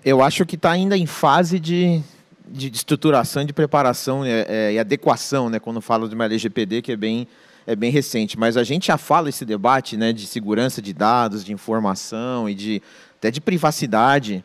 Eu 0.05 0.21
acho 0.21 0.45
que 0.45 0.55
está 0.55 0.71
ainda 0.71 0.97
em 0.97 1.05
fase 1.05 1.59
de, 1.59 2.01
de, 2.47 2.69
estruturação, 2.69 3.43
de 3.43 3.51
preparação 3.53 4.23
é, 4.23 4.45
é, 4.47 4.73
e 4.73 4.79
adequação, 4.79 5.49
né, 5.49 5.59
quando 5.59 5.81
falo 5.81 6.07
de 6.07 6.15
uma 6.15 6.25
LGPD 6.25 6.81
que 6.81 6.93
é 6.93 6.95
bem, 6.95 7.27
é 7.67 7.75
bem 7.75 7.91
recente. 7.91 8.39
Mas 8.39 8.55
a 8.55 8.63
gente 8.63 8.87
já 8.87 8.97
fala 8.97 9.27
esse 9.27 9.43
debate 9.45 9.97
né, 9.97 10.13
de 10.13 10.27
segurança 10.27 10.81
de 10.81 10.93
dados, 10.93 11.43
de 11.43 11.51
informação 11.51 12.49
e 12.49 12.53
de, 12.53 12.81
até 13.17 13.31
de 13.31 13.41
privacidade 13.41 14.43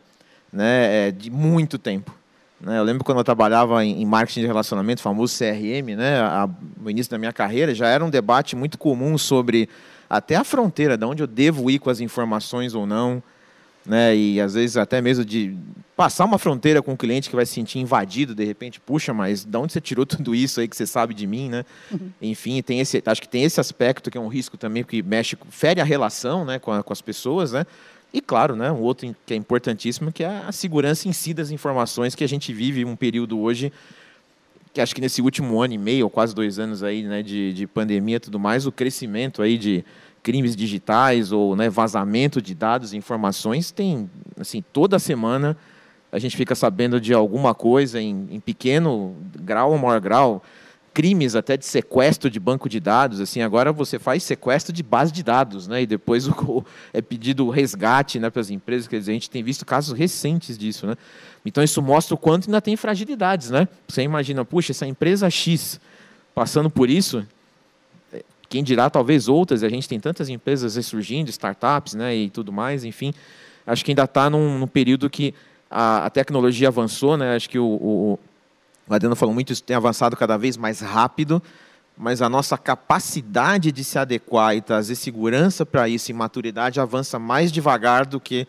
né, 0.51 1.07
é, 1.07 1.11
de 1.11 1.29
muito 1.29 1.77
tempo. 1.77 2.13
Né? 2.59 2.77
Eu 2.77 2.83
lembro 2.83 3.03
quando 3.03 3.19
eu 3.19 3.23
trabalhava 3.23 3.83
em, 3.85 4.05
marketing 4.05 4.41
de 4.41 4.47
relacionamento, 4.47 5.01
famoso 5.01 5.37
CRM, 5.37 5.95
né, 5.95 6.19
a, 6.19 6.49
no 6.79 6.89
início 6.89 7.11
da 7.11 7.17
minha 7.17 7.33
carreira, 7.33 7.73
já 7.73 7.87
era 7.87 8.03
um 8.03 8.09
debate 8.09 8.55
muito 8.55 8.77
comum 8.77 9.17
sobre 9.17 9.69
até 10.09 10.35
a 10.35 10.43
fronteira, 10.43 10.97
de 10.97 11.05
onde 11.05 11.21
eu 11.21 11.27
devo 11.27 11.69
ir 11.69 11.79
com 11.79 11.89
as 11.89 11.99
informações 11.99 12.73
ou 12.73 12.85
não 12.85 13.21
né? 13.87 14.15
E 14.15 14.41
às 14.41 14.53
vezes 14.53 14.75
até 14.75 15.01
mesmo 15.01 15.23
de 15.23 15.55
passar 15.95 16.25
uma 16.25 16.37
fronteira 16.37 16.81
com 16.81 16.93
o 16.93 16.97
cliente 16.97 17.29
que 17.29 17.35
vai 17.35 17.45
se 17.45 17.53
sentir 17.53 17.79
invadido 17.79 18.35
de 18.35 18.43
repente, 18.43 18.79
puxa, 18.79 19.13
mas 19.13 19.45
de 19.45 19.57
onde 19.57 19.71
você 19.71 19.79
tirou 19.79 20.05
tudo 20.05 20.35
isso 20.35 20.59
aí 20.59 20.67
que 20.67 20.75
você 20.75 20.85
sabe 20.85 21.13
de 21.13 21.25
mim, 21.25 21.49
né? 21.49 21.65
Uhum. 21.89 22.11
Enfim, 22.21 22.61
tem 22.61 22.81
esse, 22.81 23.01
acho 23.03 23.21
que 23.21 23.29
tem 23.29 23.43
esse 23.43 23.59
aspecto 23.59 24.11
que 24.11 24.17
é 24.17 24.21
um 24.21 24.27
risco 24.27 24.57
também 24.57 24.83
porque 24.83 25.01
mexe, 25.01 25.37
fere 25.49 25.79
a 25.79 25.85
relação, 25.85 26.43
né, 26.43 26.59
com, 26.59 26.71
a, 26.71 26.83
com 26.83 26.91
as 26.91 27.01
pessoas, 27.01 27.53
né? 27.53 27.65
E 28.13 28.21
claro, 28.21 28.55
né, 28.55 28.71
um 28.71 28.81
outro 28.81 29.15
que 29.25 29.33
é 29.33 29.37
importantíssimo 29.37 30.11
que 30.11 30.23
é 30.23 30.43
a 30.47 30.51
segurança 30.51 31.07
em 31.07 31.13
si 31.13 31.33
das 31.33 31.51
informações 31.51 32.15
que 32.15 32.23
a 32.23 32.27
gente 32.27 32.53
vive 32.53 32.85
um 32.85 32.95
período 32.95 33.39
hoje 33.39 33.71
que 34.77 34.81
acho 34.81 34.93
que 34.93 35.01
nesse 35.01 35.23
último 35.23 35.59
ano 35.59 35.73
e 35.73 35.77
meio, 35.77 36.05
ou 36.05 36.09
quase 36.09 36.35
dois 36.35 36.59
anos 36.59 36.83
aí, 36.83 37.01
né, 37.01 37.23
de, 37.23 37.51
de 37.51 37.65
pandemia 37.65 38.17
e 38.17 38.19
tudo 38.19 38.39
mais, 38.39 38.67
o 38.67 38.71
crescimento 38.71 39.41
aí 39.41 39.57
de 39.57 39.83
crimes 40.21 40.55
digitais 40.55 41.31
ou 41.31 41.55
né, 41.55 41.67
vazamento 41.67 42.39
de 42.39 42.53
dados 42.53 42.93
e 42.93 42.97
informações, 42.97 43.71
tem, 43.71 44.07
assim, 44.39 44.63
toda 44.71 44.99
semana 44.99 45.57
a 46.11 46.19
gente 46.19 46.37
fica 46.37 46.53
sabendo 46.53 47.01
de 47.01 47.11
alguma 47.11 47.55
coisa 47.55 47.99
em, 47.99 48.27
em 48.29 48.39
pequeno 48.39 49.15
grau 49.39 49.71
ou 49.71 49.79
maior 49.79 49.99
grau, 49.99 50.43
crimes 50.97 51.35
até 51.35 51.55
de 51.55 51.63
sequestro 51.63 52.27
de 52.27 52.39
banco 52.39 52.67
de 52.67 52.79
dados, 52.79 53.21
assim, 53.21 53.43
agora 53.43 53.71
você 53.71 53.99
faz 53.99 54.23
sequestro 54.23 54.73
de 54.73 54.81
base 54.81 55.11
de 55.11 55.21
dados, 55.21 55.67
né, 55.67 55.83
e 55.83 55.85
depois 55.85 56.27
o, 56.27 56.65
é 56.91 57.03
pedido 57.03 57.47
resgate, 57.51 58.19
né, 58.19 58.31
para 58.31 58.41
as 58.41 58.49
empresas, 58.49 58.87
quer 58.87 58.97
dizer, 58.97 59.11
a 59.11 59.13
gente 59.13 59.29
tem 59.29 59.43
visto 59.43 59.63
casos 59.63 59.95
recentes 59.95 60.57
disso, 60.57 60.87
né, 60.87 60.95
então 61.45 61.63
isso 61.63 61.83
mostra 61.83 62.15
o 62.15 62.17
quanto 62.17 62.47
ainda 62.47 62.59
tem 62.59 62.75
fragilidades, 62.75 63.51
né, 63.51 63.67
você 63.87 64.01
imagina, 64.01 64.43
puxa, 64.43 64.71
essa 64.71 64.87
empresa 64.87 65.29
X 65.29 65.79
passando 66.33 66.67
por 66.67 66.89
isso, 66.89 67.23
quem 68.49 68.63
dirá 68.63 68.89
talvez 68.89 69.27
outras, 69.27 69.61
a 69.61 69.69
gente 69.69 69.87
tem 69.87 69.99
tantas 69.99 70.29
empresas 70.29 70.77
ressurgindo, 70.77 71.29
startups 71.29 71.93
né, 71.93 72.15
e 72.15 72.29
tudo 72.31 72.51
mais, 72.51 72.83
enfim. 72.83 73.13
Acho 73.67 73.85
que 73.85 73.91
ainda 73.91 74.05
está 74.05 74.29
num, 74.29 74.57
num, 74.57 74.67
período 74.67 75.09
que 75.09 75.33
a, 75.69 76.05
a, 76.05 76.09
tecnologia 76.09 76.69
avançou, 76.69 77.17
né? 77.17 77.35
acho 77.35 77.49
que 77.49 77.59
o, 77.59 77.65
o, 77.65 78.19
o 78.87 78.93
Adriano 78.93 79.15
falou 79.15 79.33
muito, 79.33 79.51
isso 79.51 79.63
tem 79.63 79.75
avançado 79.75 80.15
cada 80.15 80.37
vez 80.37 80.55
mais 80.55 80.79
rápido, 80.79 81.41
mas 81.97 82.21
a 82.21 82.29
nossa 82.29 82.57
capacidade 82.57 83.71
de 83.71 83.83
se 83.83 83.97
adequar 83.97 84.55
e 84.55 84.61
trazer 84.61 84.95
segurança 84.95 85.65
para 85.65 85.89
isso 85.89 86.11
e 86.11 86.13
maturidade 86.13 86.79
avança 86.79 87.17
mais 87.17 87.51
devagar 87.51 88.05
do 88.05 88.19
que 88.19 88.47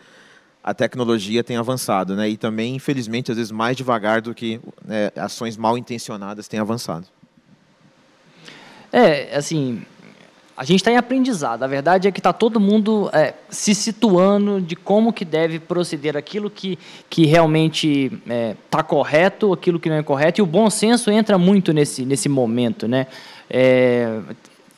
a 0.63 0.75
tecnologia 0.75 1.43
tem 1.43 1.57
avançado, 1.57 2.15
né? 2.15 2.29
E 2.29 2.37
também, 2.37 2.75
infelizmente, 2.75 3.31
às 3.31 3.39
vezes 3.39 3.51
mais 3.51 3.77
devagar 3.77 4.21
do 4.21 4.35
que 4.35 4.61
né, 4.85 5.11
ações 5.17 5.57
mal 5.57 5.79
intencionadas 5.79 6.47
têm 6.47 6.61
avançado. 6.61 7.07
É, 8.93 9.35
assim, 9.37 9.83
a 10.59 10.65
gente 10.65 10.81
está 10.81 10.91
em 10.91 10.97
aprendizado. 10.97 11.63
A 11.63 11.69
verdade 11.69 12.09
é 12.09 12.11
que 12.11 12.19
está 12.19 12.33
todo 12.33 12.59
mundo 12.59 13.09
é, 13.13 13.33
se 13.49 13.77
situando 13.77 14.61
de 14.61 14.75
como 14.75 15.13
que 15.13 15.25
deve 15.25 15.61
proceder 15.61 16.17
aquilo 16.17 16.51
que, 16.51 16.77
que 17.09 17.27
realmente 17.27 18.07
está 18.07 18.35
é, 18.35 18.57
tá 18.69 18.83
correto, 18.83 19.53
aquilo 19.53 19.79
que 19.79 19.89
não 19.89 19.95
é 19.95 20.03
correto. 20.03 20.41
E 20.41 20.43
o 20.43 20.47
bom 20.47 20.69
senso 20.69 21.13
entra 21.13 21.39
muito 21.39 21.73
nesse, 21.73 22.05
nesse 22.05 22.29
momento. 22.29 22.89
Né? 22.89 23.07
É, 23.49 24.19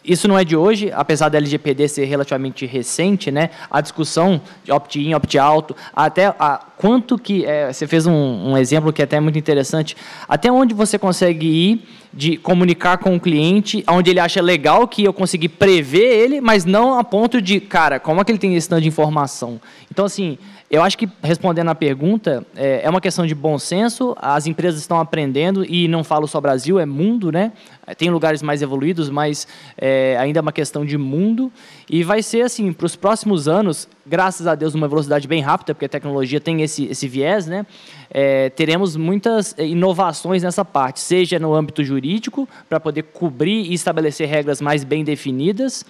isso 0.04 0.26
não 0.26 0.38
é 0.38 0.44
de 0.44 0.56
hoje, 0.56 0.90
apesar 0.94 1.28
da 1.28 1.36
LGPD 1.36 1.86
ser 1.88 2.04
relativamente 2.06 2.64
recente, 2.64 3.30
né? 3.30 3.50
A 3.70 3.80
discussão 3.80 4.40
de 4.64 4.72
opt-in, 4.72 5.12
opt-out, 5.14 5.74
até 5.94 6.26
a, 6.38 6.58
quanto 6.76 7.18
que 7.18 7.44
é, 7.44 7.70
você 7.70 7.86
fez 7.86 8.06
um, 8.06 8.12
um, 8.12 8.56
exemplo 8.56 8.92
que 8.92 9.02
é 9.02 9.04
até 9.04 9.20
muito 9.20 9.38
interessante, 9.38 9.94
até 10.26 10.50
onde 10.50 10.72
você 10.72 10.98
consegue 10.98 11.46
ir 11.46 11.88
de 12.12 12.36
comunicar 12.38 12.98
com 12.98 13.14
o 13.14 13.20
cliente, 13.20 13.84
onde 13.88 14.10
ele 14.10 14.20
acha 14.20 14.40
legal 14.40 14.88
que 14.88 15.04
eu 15.04 15.12
consegui 15.12 15.48
prever 15.48 16.22
ele, 16.22 16.40
mas 16.40 16.64
não 16.64 16.98
a 16.98 17.04
ponto 17.04 17.40
de, 17.40 17.60
cara, 17.60 18.00
como 18.00 18.20
é 18.20 18.24
que 18.24 18.32
ele 18.32 18.38
tem 18.38 18.56
esse 18.56 18.68
tanto 18.68 18.82
de 18.82 18.88
informação? 18.88 19.60
Então, 19.90 20.06
assim, 20.06 20.38
eu 20.70 20.84
acho 20.84 20.96
que, 20.96 21.08
respondendo 21.20 21.68
à 21.68 21.74
pergunta, 21.74 22.46
é, 22.54 22.82
é, 22.84 22.88
uma 22.88 23.00
questão 23.00 23.26
de 23.26 23.34
bom 23.34 23.58
senso, 23.58 24.14
as 24.20 24.46
empresas 24.46 24.80
estão 24.80 25.00
aprendendo, 25.00 25.64
e 25.64 25.88
não 25.88 26.04
falo 26.04 26.28
só 26.28 26.40
Brasil, 26.40 26.78
é 26.78 26.86
mundo, 26.86 27.32
né? 27.32 27.50
Tem 27.98 28.08
lugares 28.08 28.40
mais 28.40 28.62
evoluídos, 28.62 29.10
mas 29.10 29.48
é, 29.76 30.16
ainda 30.20 30.38
é 30.38 30.42
uma 30.42 30.52
questão 30.52 30.84
de 30.84 30.96
mundo, 30.96 31.50
e 31.88 32.04
vai 32.04 32.22
ser 32.22 32.42
assim, 32.42 32.72
para 32.72 32.86
os 32.86 32.94
próximos 32.94 33.48
anos, 33.48 33.88
graças 34.06 34.46
a 34.46 34.54
Deus, 34.54 34.72
uma 34.72 34.86
velocidade 34.86 35.26
bem 35.26 35.42
rápida, 35.42 35.74
porque 35.74 35.86
a 35.86 35.88
tecnologia 35.88 36.40
tem 36.40 36.62
esse, 36.62 36.84
esse 36.84 37.08
viés, 37.08 37.48
né? 37.48 37.66
É, 38.08 38.48
teremos 38.50 38.94
muitas 38.94 39.58
é, 39.58 39.66
inovações 39.66 40.44
nessa 40.44 40.64
parte, 40.64 41.00
seja 41.00 41.36
no 41.40 41.52
âmbito 41.52 41.82
jurídico, 41.82 42.48
para 42.68 42.78
poder 42.78 43.02
cobrir 43.02 43.64
e 43.64 43.74
estabelecer 43.74 44.28
regras 44.28 44.60
mais 44.60 44.84
bem 44.84 45.02
definidas, 45.02 45.84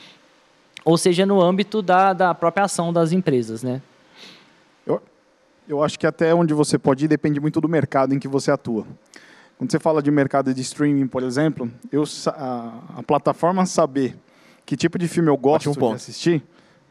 ou 0.86 0.96
seja 0.96 1.26
no 1.26 1.38
âmbito 1.38 1.82
da, 1.82 2.14
da 2.14 2.34
própria 2.34 2.64
ação 2.64 2.90
das 2.94 3.12
empresas, 3.12 3.62
né? 3.62 3.82
Eu 5.70 5.84
acho 5.84 5.96
que 5.96 6.04
até 6.04 6.34
onde 6.34 6.52
você 6.52 6.76
pode 6.76 7.04
ir 7.04 7.08
depende 7.08 7.38
muito 7.38 7.60
do 7.60 7.68
mercado 7.68 8.12
em 8.12 8.18
que 8.18 8.26
você 8.26 8.50
atua. 8.50 8.84
Quando 9.56 9.70
você 9.70 9.78
fala 9.78 10.02
de 10.02 10.10
mercado 10.10 10.52
de 10.52 10.60
streaming, 10.62 11.06
por 11.06 11.22
exemplo, 11.22 11.70
eu, 11.92 12.02
a, 12.26 12.72
a 12.96 13.02
plataforma 13.04 13.64
saber 13.64 14.16
que 14.66 14.76
tipo 14.76 14.98
de 14.98 15.06
filme 15.06 15.30
eu 15.30 15.36
gosto 15.36 15.70
um 15.70 15.72
de 15.72 15.94
assistir, 15.94 16.42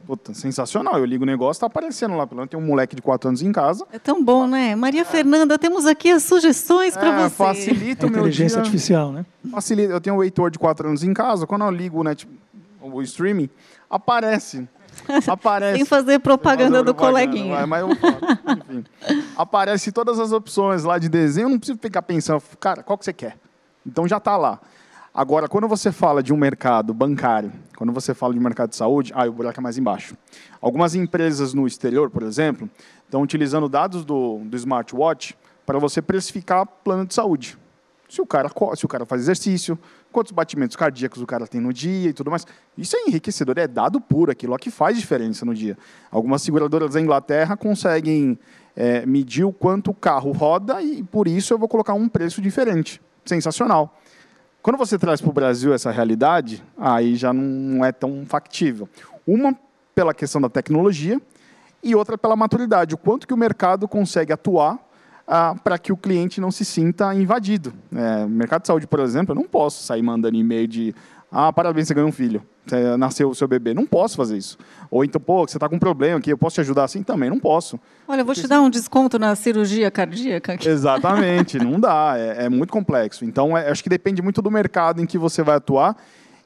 Puta, 0.07 0.33
sensacional. 0.33 0.97
Eu 0.97 1.03
ligo 1.03 1.23
o 1.23 1.27
negócio, 1.27 1.57
está 1.57 1.67
aparecendo 1.67 2.15
lá. 2.15 2.25
Pelo 2.25 2.37
menos 2.37 2.49
tem 2.49 2.57
um 2.57 2.65
moleque 2.65 2.95
de 2.95 3.01
4 3.01 3.27
anos 3.27 3.41
em 3.41 3.51
casa. 3.51 3.85
É 3.91 3.99
tão 3.99 4.23
bom, 4.23 4.47
né? 4.47 4.73
Maria 4.75 5.01
é. 5.01 5.05
Fernanda, 5.05 5.59
temos 5.59 5.85
aqui 5.85 6.09
as 6.09 6.23
sugestões 6.23 6.95
é, 6.95 6.99
para 6.99 7.27
você. 7.27 7.35
Facilita 7.35 8.07
o 8.07 8.09
meu 8.09 8.21
inteligência 8.21 8.55
dia. 8.55 8.61
artificial, 8.61 9.11
né? 9.11 9.25
Facilita. 9.51 9.91
Eu 9.91 9.99
tenho 9.99 10.15
um 10.15 10.23
Heitor 10.23 10.49
de 10.49 10.57
4 10.57 10.87
anos 10.87 11.03
em 11.03 11.13
casa. 11.13 11.45
Quando 11.45 11.65
eu 11.65 11.69
ligo 11.69 11.99
o, 11.99 12.03
net, 12.03 12.25
o 12.81 13.01
streaming, 13.01 13.49
aparece 13.89 14.65
Aparece. 15.27 15.77
Sem 15.77 15.85
fazer 15.85 16.19
propaganda 16.19 16.83
do 16.83 16.93
coleguinha. 16.93 17.55
Vai, 17.55 17.65
mas 17.65 17.81
eu 17.81 17.95
falo. 17.95 18.17
Enfim. 18.69 18.85
Aparece 19.35 19.91
todas 19.91 20.19
as 20.19 20.31
opções 20.31 20.83
lá 20.83 20.97
de 20.97 21.09
desenho. 21.09 21.45
Eu 21.45 21.49
não 21.49 21.57
preciso 21.57 21.79
ficar 21.79 22.01
pensando, 22.01 22.41
cara, 22.59 22.83
qual 22.83 22.97
que 22.97 23.05
você 23.05 23.13
quer? 23.13 23.37
Então 23.85 24.07
já 24.07 24.17
está 24.17 24.37
lá. 24.37 24.59
Agora, 25.13 25.47
quando 25.47 25.67
você 25.67 25.91
fala 25.91 26.21
de 26.21 26.31
um 26.31 26.37
mercado 26.37 26.93
bancário, 26.93 27.51
quando 27.75 27.91
você 27.91 28.13
fala 28.13 28.33
de 28.33 28.39
mercado 28.39 28.69
de 28.69 28.75
saúde, 28.75 29.11
aí 29.15 29.27
o 29.27 29.33
buraco 29.33 29.59
é 29.59 29.63
mais 29.63 29.77
embaixo. 29.77 30.15
Algumas 30.61 30.93
empresas 30.95 31.53
no 31.53 31.65
exterior, 31.65 32.09
por 32.09 32.23
exemplo, 32.23 32.69
estão 33.03 33.21
utilizando 33.21 33.67
dados 33.67 34.05
do, 34.05 34.39
do 34.45 34.55
smartwatch 34.55 35.35
para 35.65 35.77
você 35.77 36.01
precificar 36.01 36.65
plano 36.65 37.05
de 37.05 37.13
saúde. 37.13 37.57
Se 38.09 38.21
o 38.21 38.25
cara, 38.25 38.49
se 38.75 38.85
o 38.85 38.87
cara 38.87 39.05
faz 39.05 39.21
exercício, 39.21 39.77
quantos 40.11 40.31
batimentos 40.31 40.75
cardíacos 40.75 41.21
o 41.21 41.27
cara 41.27 41.45
tem 41.45 41.61
no 41.61 41.71
dia 41.71 42.09
e 42.09 42.13
tudo 42.13 42.31
mais. 42.31 42.45
Isso 42.75 42.97
é 42.97 43.07
enriquecedor, 43.07 43.57
é 43.59 43.67
dado 43.67 44.01
puro, 44.01 44.31
aquilo 44.31 44.57
que 44.57 44.71
faz 44.71 44.97
diferença 44.97 45.45
no 45.45 45.53
dia. 45.53 45.77
Algumas 46.09 46.41
seguradoras 46.41 46.93
da 46.93 47.01
Inglaterra 47.01 47.55
conseguem 47.55 48.37
é, 48.75 49.05
medir 49.05 49.43
o 49.43 49.53
quanto 49.53 49.91
o 49.91 49.93
carro 49.93 50.31
roda 50.31 50.81
e 50.81 51.03
por 51.03 51.27
isso 51.27 51.53
eu 51.53 51.59
vou 51.59 51.69
colocar 51.69 51.93
um 51.93 52.09
preço 52.09 52.41
diferente. 52.41 52.99
Sensacional. 53.23 53.95
Quando 54.61 54.77
você 54.77 54.97
traz 54.97 55.21
para 55.21 55.29
o 55.29 55.33
Brasil 55.33 55.73
essa 55.73 55.91
realidade, 55.91 56.63
aí 56.77 57.15
já 57.15 57.31
não 57.31 57.85
é 57.85 57.91
tão 57.91 58.25
factível. 58.25 58.89
Uma 59.25 59.55
pela 59.93 60.13
questão 60.13 60.41
da 60.41 60.49
tecnologia 60.49 61.21
e 61.83 61.95
outra 61.95 62.17
pela 62.17 62.35
maturidade, 62.35 62.95
o 62.95 62.97
quanto 62.97 63.27
que 63.27 63.33
o 63.33 63.37
mercado 63.37 63.87
consegue 63.87 64.33
atuar 64.33 64.79
ah, 65.31 65.55
para 65.63 65.77
que 65.77 65.93
o 65.93 65.97
cliente 65.97 66.41
não 66.41 66.49
se 66.49 66.65
sinta 66.65 67.13
invadido. 67.13 67.71
É, 67.95 68.25
mercado 68.25 68.61
de 68.61 68.67
saúde, 68.67 68.87
por 68.87 68.99
exemplo, 68.99 69.33
eu 69.33 69.35
não 69.35 69.47
posso 69.47 69.83
sair 69.83 70.01
mandando 70.01 70.35
e-mail 70.35 70.67
de 70.67 70.95
ah, 71.31 71.53
parabéns, 71.53 71.87
você 71.87 71.93
ganhou 71.93 72.09
um 72.09 72.11
filho, 72.11 72.41
você 72.65 72.97
nasceu 72.97 73.29
o 73.29 73.35
seu 73.35 73.47
bebê. 73.47 73.71
Não 73.71 73.85
posso 73.85 74.17
fazer 74.17 74.35
isso. 74.35 74.57
Ou 74.89 75.05
então, 75.05 75.21
pô, 75.21 75.47
você 75.47 75.57
está 75.57 75.69
com 75.69 75.75
um 75.75 75.79
problema 75.79 76.17
aqui, 76.17 76.31
eu 76.31 76.37
posso 76.37 76.55
te 76.55 76.61
ajudar 76.61 76.85
assim? 76.85 77.03
Também 77.03 77.29
não 77.29 77.39
posso. 77.39 77.79
Olha, 78.07 78.21
eu 78.21 78.25
vou 78.25 78.33
te 78.33 78.47
dar 78.47 78.59
um 78.61 78.69
desconto 78.69 79.19
na 79.19 79.35
cirurgia 79.35 79.91
cardíaca. 79.91 80.53
Aqui. 80.53 80.65
Exatamente, 80.67 81.59
não 81.59 81.79
dá, 81.79 82.15
é, 82.17 82.45
é, 82.45 82.49
muito 82.49 82.73
complexo. 82.73 83.23
Então, 83.23 83.55
é, 83.55 83.69
acho 83.69 83.83
que 83.83 83.89
depende 83.89 84.23
muito 84.23 84.41
do 84.41 84.49
mercado 84.49 84.99
em 85.03 85.05
que 85.05 85.19
você 85.19 85.43
vai 85.43 85.57
atuar. 85.57 85.95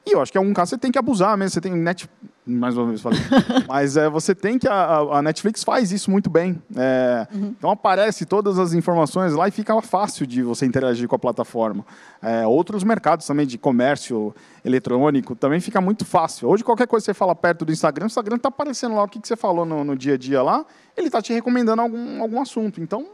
E 0.06 0.12
eu 0.14 0.20
acho 0.20 0.30
que 0.30 0.36
em 0.36 0.42
algum 0.42 0.52
caso 0.52 0.70
você 0.70 0.78
tem 0.78 0.92
que 0.92 0.98
abusar 0.98 1.34
mesmo. 1.38 1.54
Você 1.54 1.62
tem 1.62 1.72
net, 1.72 2.06
mais 2.46 2.76
uma 2.76 2.88
vez 2.88 3.00
falei. 3.00 3.18
Mas 3.66 3.96
é, 3.96 4.08
você 4.08 4.34
tem 4.34 4.58
que. 4.58 4.68
A, 4.68 4.98
a, 4.98 5.22
Netflix 5.22 5.64
faz 5.64 5.90
isso 5.92 6.10
muito 6.10 6.28
bem. 6.28 6.60
É, 6.76 7.26
uhum. 7.32 7.54
Então 7.56 7.70
aparece 7.70 8.26
todas 8.26 8.58
as 8.58 8.74
informações 8.74 9.32
lá 9.32 9.48
e 9.48 9.50
fica 9.50 9.80
fácil 9.80 10.26
de 10.26 10.42
você 10.42 10.66
interagir 10.66 11.08
com 11.08 11.16
a 11.16 11.18
plataforma. 11.18 11.86
É, 12.20 12.46
outros 12.46 12.84
mercados 12.84 13.26
também 13.26 13.46
de 13.46 13.56
comércio 13.56 14.34
eletrônico 14.62 15.34
também 15.34 15.58
fica 15.58 15.80
muito 15.80 16.04
fácil. 16.04 16.48
Hoje, 16.48 16.62
qualquer 16.62 16.86
coisa 16.86 17.02
que 17.02 17.06
você 17.06 17.14
fala 17.14 17.34
perto 17.34 17.64
do 17.64 17.72
Instagram, 17.72 18.04
o 18.04 18.08
Instagram 18.08 18.36
está 18.36 18.48
aparecendo 18.48 18.94
lá 18.94 19.04
o 19.04 19.08
que, 19.08 19.18
que 19.18 19.26
você 19.26 19.36
falou 19.36 19.64
no, 19.64 19.82
no 19.82 19.96
dia 19.96 20.14
a 20.14 20.18
dia 20.18 20.42
lá, 20.42 20.66
ele 20.96 21.06
está 21.06 21.22
te 21.22 21.32
recomendando 21.32 21.80
algum, 21.80 22.20
algum 22.20 22.40
assunto. 22.40 22.80
Então, 22.80 23.06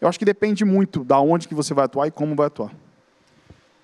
Eu 0.00 0.08
acho 0.08 0.18
que 0.18 0.24
depende 0.24 0.64
muito 0.64 1.04
da 1.04 1.20
onde 1.20 1.46
que 1.46 1.54
você 1.54 1.72
vai 1.72 1.84
atuar 1.84 2.08
e 2.08 2.10
como 2.10 2.34
vai 2.34 2.48
atuar. 2.48 2.72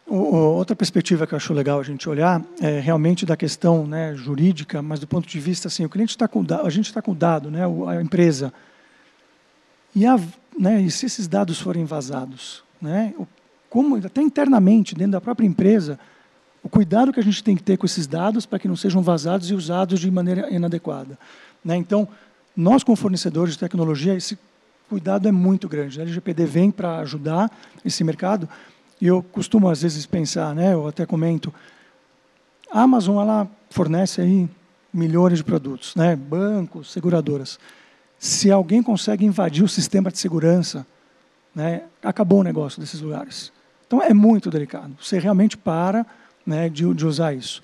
Outra 0.09 0.75
perspectiva 0.75 1.27
que 1.27 1.35
eu 1.35 1.37
acho 1.37 1.53
legal 1.53 1.79
a 1.79 1.83
gente 1.83 2.09
olhar 2.09 2.43
é 2.63 2.81
realmente 2.81 3.27
da 3.27 3.37
questão 3.37 3.87
né, 3.87 4.15
jurídica, 4.15 4.81
mas 4.81 5.01
do 5.01 5.07
ponto 5.07 5.29
de 5.29 5.39
vista 5.39 5.69
assim, 5.69 5.85
o 5.85 5.89
cliente 5.89 6.11
está 6.11 6.27
com 6.27 6.43
a 6.65 6.71
gente 6.71 6.87
está 6.87 7.03
com 7.03 7.13
o 7.13 7.15
dado, 7.15 7.51
né, 7.51 7.61
a 7.87 8.01
empresa. 8.01 8.51
E, 9.95 10.07
a, 10.07 10.19
né, 10.59 10.81
e 10.81 10.91
se 10.91 11.05
esses 11.05 11.29
dados 11.29 11.61
forem 11.61 11.85
vazados, 11.85 12.65
né, 12.81 13.15
como 13.69 13.97
até 13.97 14.23
internamente 14.23 14.95
dentro 14.95 15.13
da 15.13 15.21
própria 15.21 15.47
empresa, 15.47 15.99
o 16.63 16.71
cuidado 16.71 17.13
que 17.13 17.21
a 17.21 17.23
gente 17.23 17.45
tem 17.45 17.55
que 17.55 17.63
ter 17.63 17.77
com 17.77 17.85
esses 17.85 18.07
dados 18.07 18.47
para 18.47 18.59
que 18.59 18.67
não 18.67 18.77
sejam 18.77 19.03
vazados 19.03 19.51
e 19.51 19.55
usados 19.55 20.01
de 20.01 20.11
maneira 20.11 20.51
inadequada. 20.51 21.19
Né? 21.63 21.77
Então, 21.77 22.09
nós 22.57 22.83
como 22.83 22.97
fornecedores 22.97 23.55
de 23.55 23.61
tecnologia, 23.61 24.15
esse 24.15 24.39
cuidado 24.89 25.29
é 25.29 25.33
muito 25.33 25.69
grande. 25.69 26.01
A 26.01 26.03
LGPD 26.03 26.47
vem 26.47 26.71
para 26.71 26.99
ajudar 27.01 27.51
esse 27.85 28.03
mercado, 28.03 28.49
e 29.01 29.07
eu 29.07 29.23
costumo, 29.23 29.69
às 29.69 29.83
vezes, 29.83 30.07
pensar, 30.07 30.55
né, 30.55 30.73
eu 30.73 30.87
até 30.87 31.07
comento, 31.07 31.53
a 32.71 32.83
Amazon 32.83 33.21
ela 33.21 33.49
fornece 33.71 34.21
aí 34.21 34.49
milhões 34.93 35.39
de 35.39 35.45
produtos, 35.45 35.95
né, 35.95 36.17
bancos, 36.17 36.93
seguradoras. 36.93 37.59
Se 38.19 38.51
alguém 38.51 38.83
consegue 38.83 39.25
invadir 39.25 39.63
o 39.63 39.69
sistema 39.69 40.11
de 40.11 40.19
segurança, 40.19 40.87
né, 41.55 41.83
acabou 42.03 42.41
o 42.41 42.45
negócio 42.45 42.81
desses 42.81 43.01
lugares. 43.01 43.53
Então, 43.87 44.03
é 44.03 44.13
muito 44.13 44.51
delicado. 44.51 44.95
Você 45.01 45.19
realmente 45.19 45.57
para 45.57 46.05
né, 46.45 46.69
de, 46.69 46.93
de 46.95 47.07
usar 47.07 47.33
isso. 47.33 47.63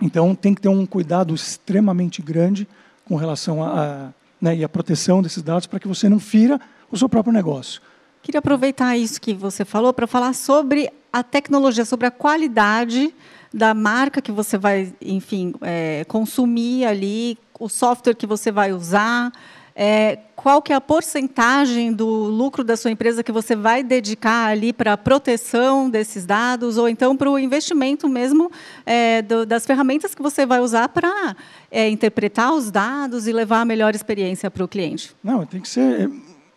Então, 0.00 0.34
tem 0.34 0.54
que 0.54 0.60
ter 0.60 0.68
um 0.68 0.86
cuidado 0.86 1.34
extremamente 1.34 2.22
grande 2.22 2.66
com 3.04 3.16
relação 3.16 3.62
a, 3.62 3.82
a 3.82 4.08
né, 4.40 4.56
e 4.56 4.64
a 4.64 4.68
proteção 4.68 5.22
desses 5.22 5.42
dados 5.42 5.66
para 5.66 5.78
que 5.78 5.86
você 5.86 6.08
não 6.08 6.18
fira 6.18 6.60
o 6.90 6.98
seu 6.98 7.08
próprio 7.08 7.32
negócio. 7.32 7.80
Queria 8.22 8.38
aproveitar 8.38 8.96
isso 8.96 9.20
que 9.20 9.34
você 9.34 9.64
falou 9.64 9.92
para 9.92 10.06
falar 10.06 10.32
sobre 10.32 10.88
a 11.12 11.22
tecnologia, 11.24 11.84
sobre 11.84 12.06
a 12.06 12.10
qualidade 12.10 13.12
da 13.52 13.74
marca 13.74 14.22
que 14.22 14.32
você 14.32 14.56
vai, 14.56 14.94
enfim, 15.02 15.52
é, 15.60 16.04
consumir 16.08 16.86
ali, 16.86 17.36
o 17.58 17.68
software 17.68 18.14
que 18.14 18.26
você 18.26 18.50
vai 18.50 18.72
usar, 18.72 19.32
é, 19.74 20.18
qual 20.36 20.62
que 20.62 20.72
é 20.72 20.76
a 20.76 20.80
porcentagem 20.80 21.92
do 21.92 22.06
lucro 22.06 22.62
da 22.62 22.76
sua 22.76 22.90
empresa 22.90 23.22
que 23.22 23.32
você 23.32 23.56
vai 23.56 23.82
dedicar 23.82 24.46
ali 24.48 24.72
para 24.72 24.92
a 24.92 24.96
proteção 24.96 25.88
desses 25.88 26.24
dados 26.26 26.76
ou 26.76 26.88
então 26.88 27.16
para 27.16 27.30
o 27.30 27.38
investimento 27.38 28.08
mesmo 28.08 28.50
é, 28.84 29.22
do, 29.22 29.46
das 29.46 29.66
ferramentas 29.66 30.14
que 30.14 30.22
você 30.22 30.44
vai 30.44 30.60
usar 30.60 30.88
para 30.88 31.34
é, 31.70 31.88
interpretar 31.88 32.52
os 32.52 32.70
dados 32.70 33.26
e 33.26 33.32
levar 33.32 33.62
a 33.62 33.64
melhor 33.64 33.94
experiência 33.94 34.50
para 34.50 34.64
o 34.64 34.68
cliente? 34.68 35.14
Não, 35.24 35.44
tem 35.46 35.60
que 35.60 35.68
ser 35.68 36.10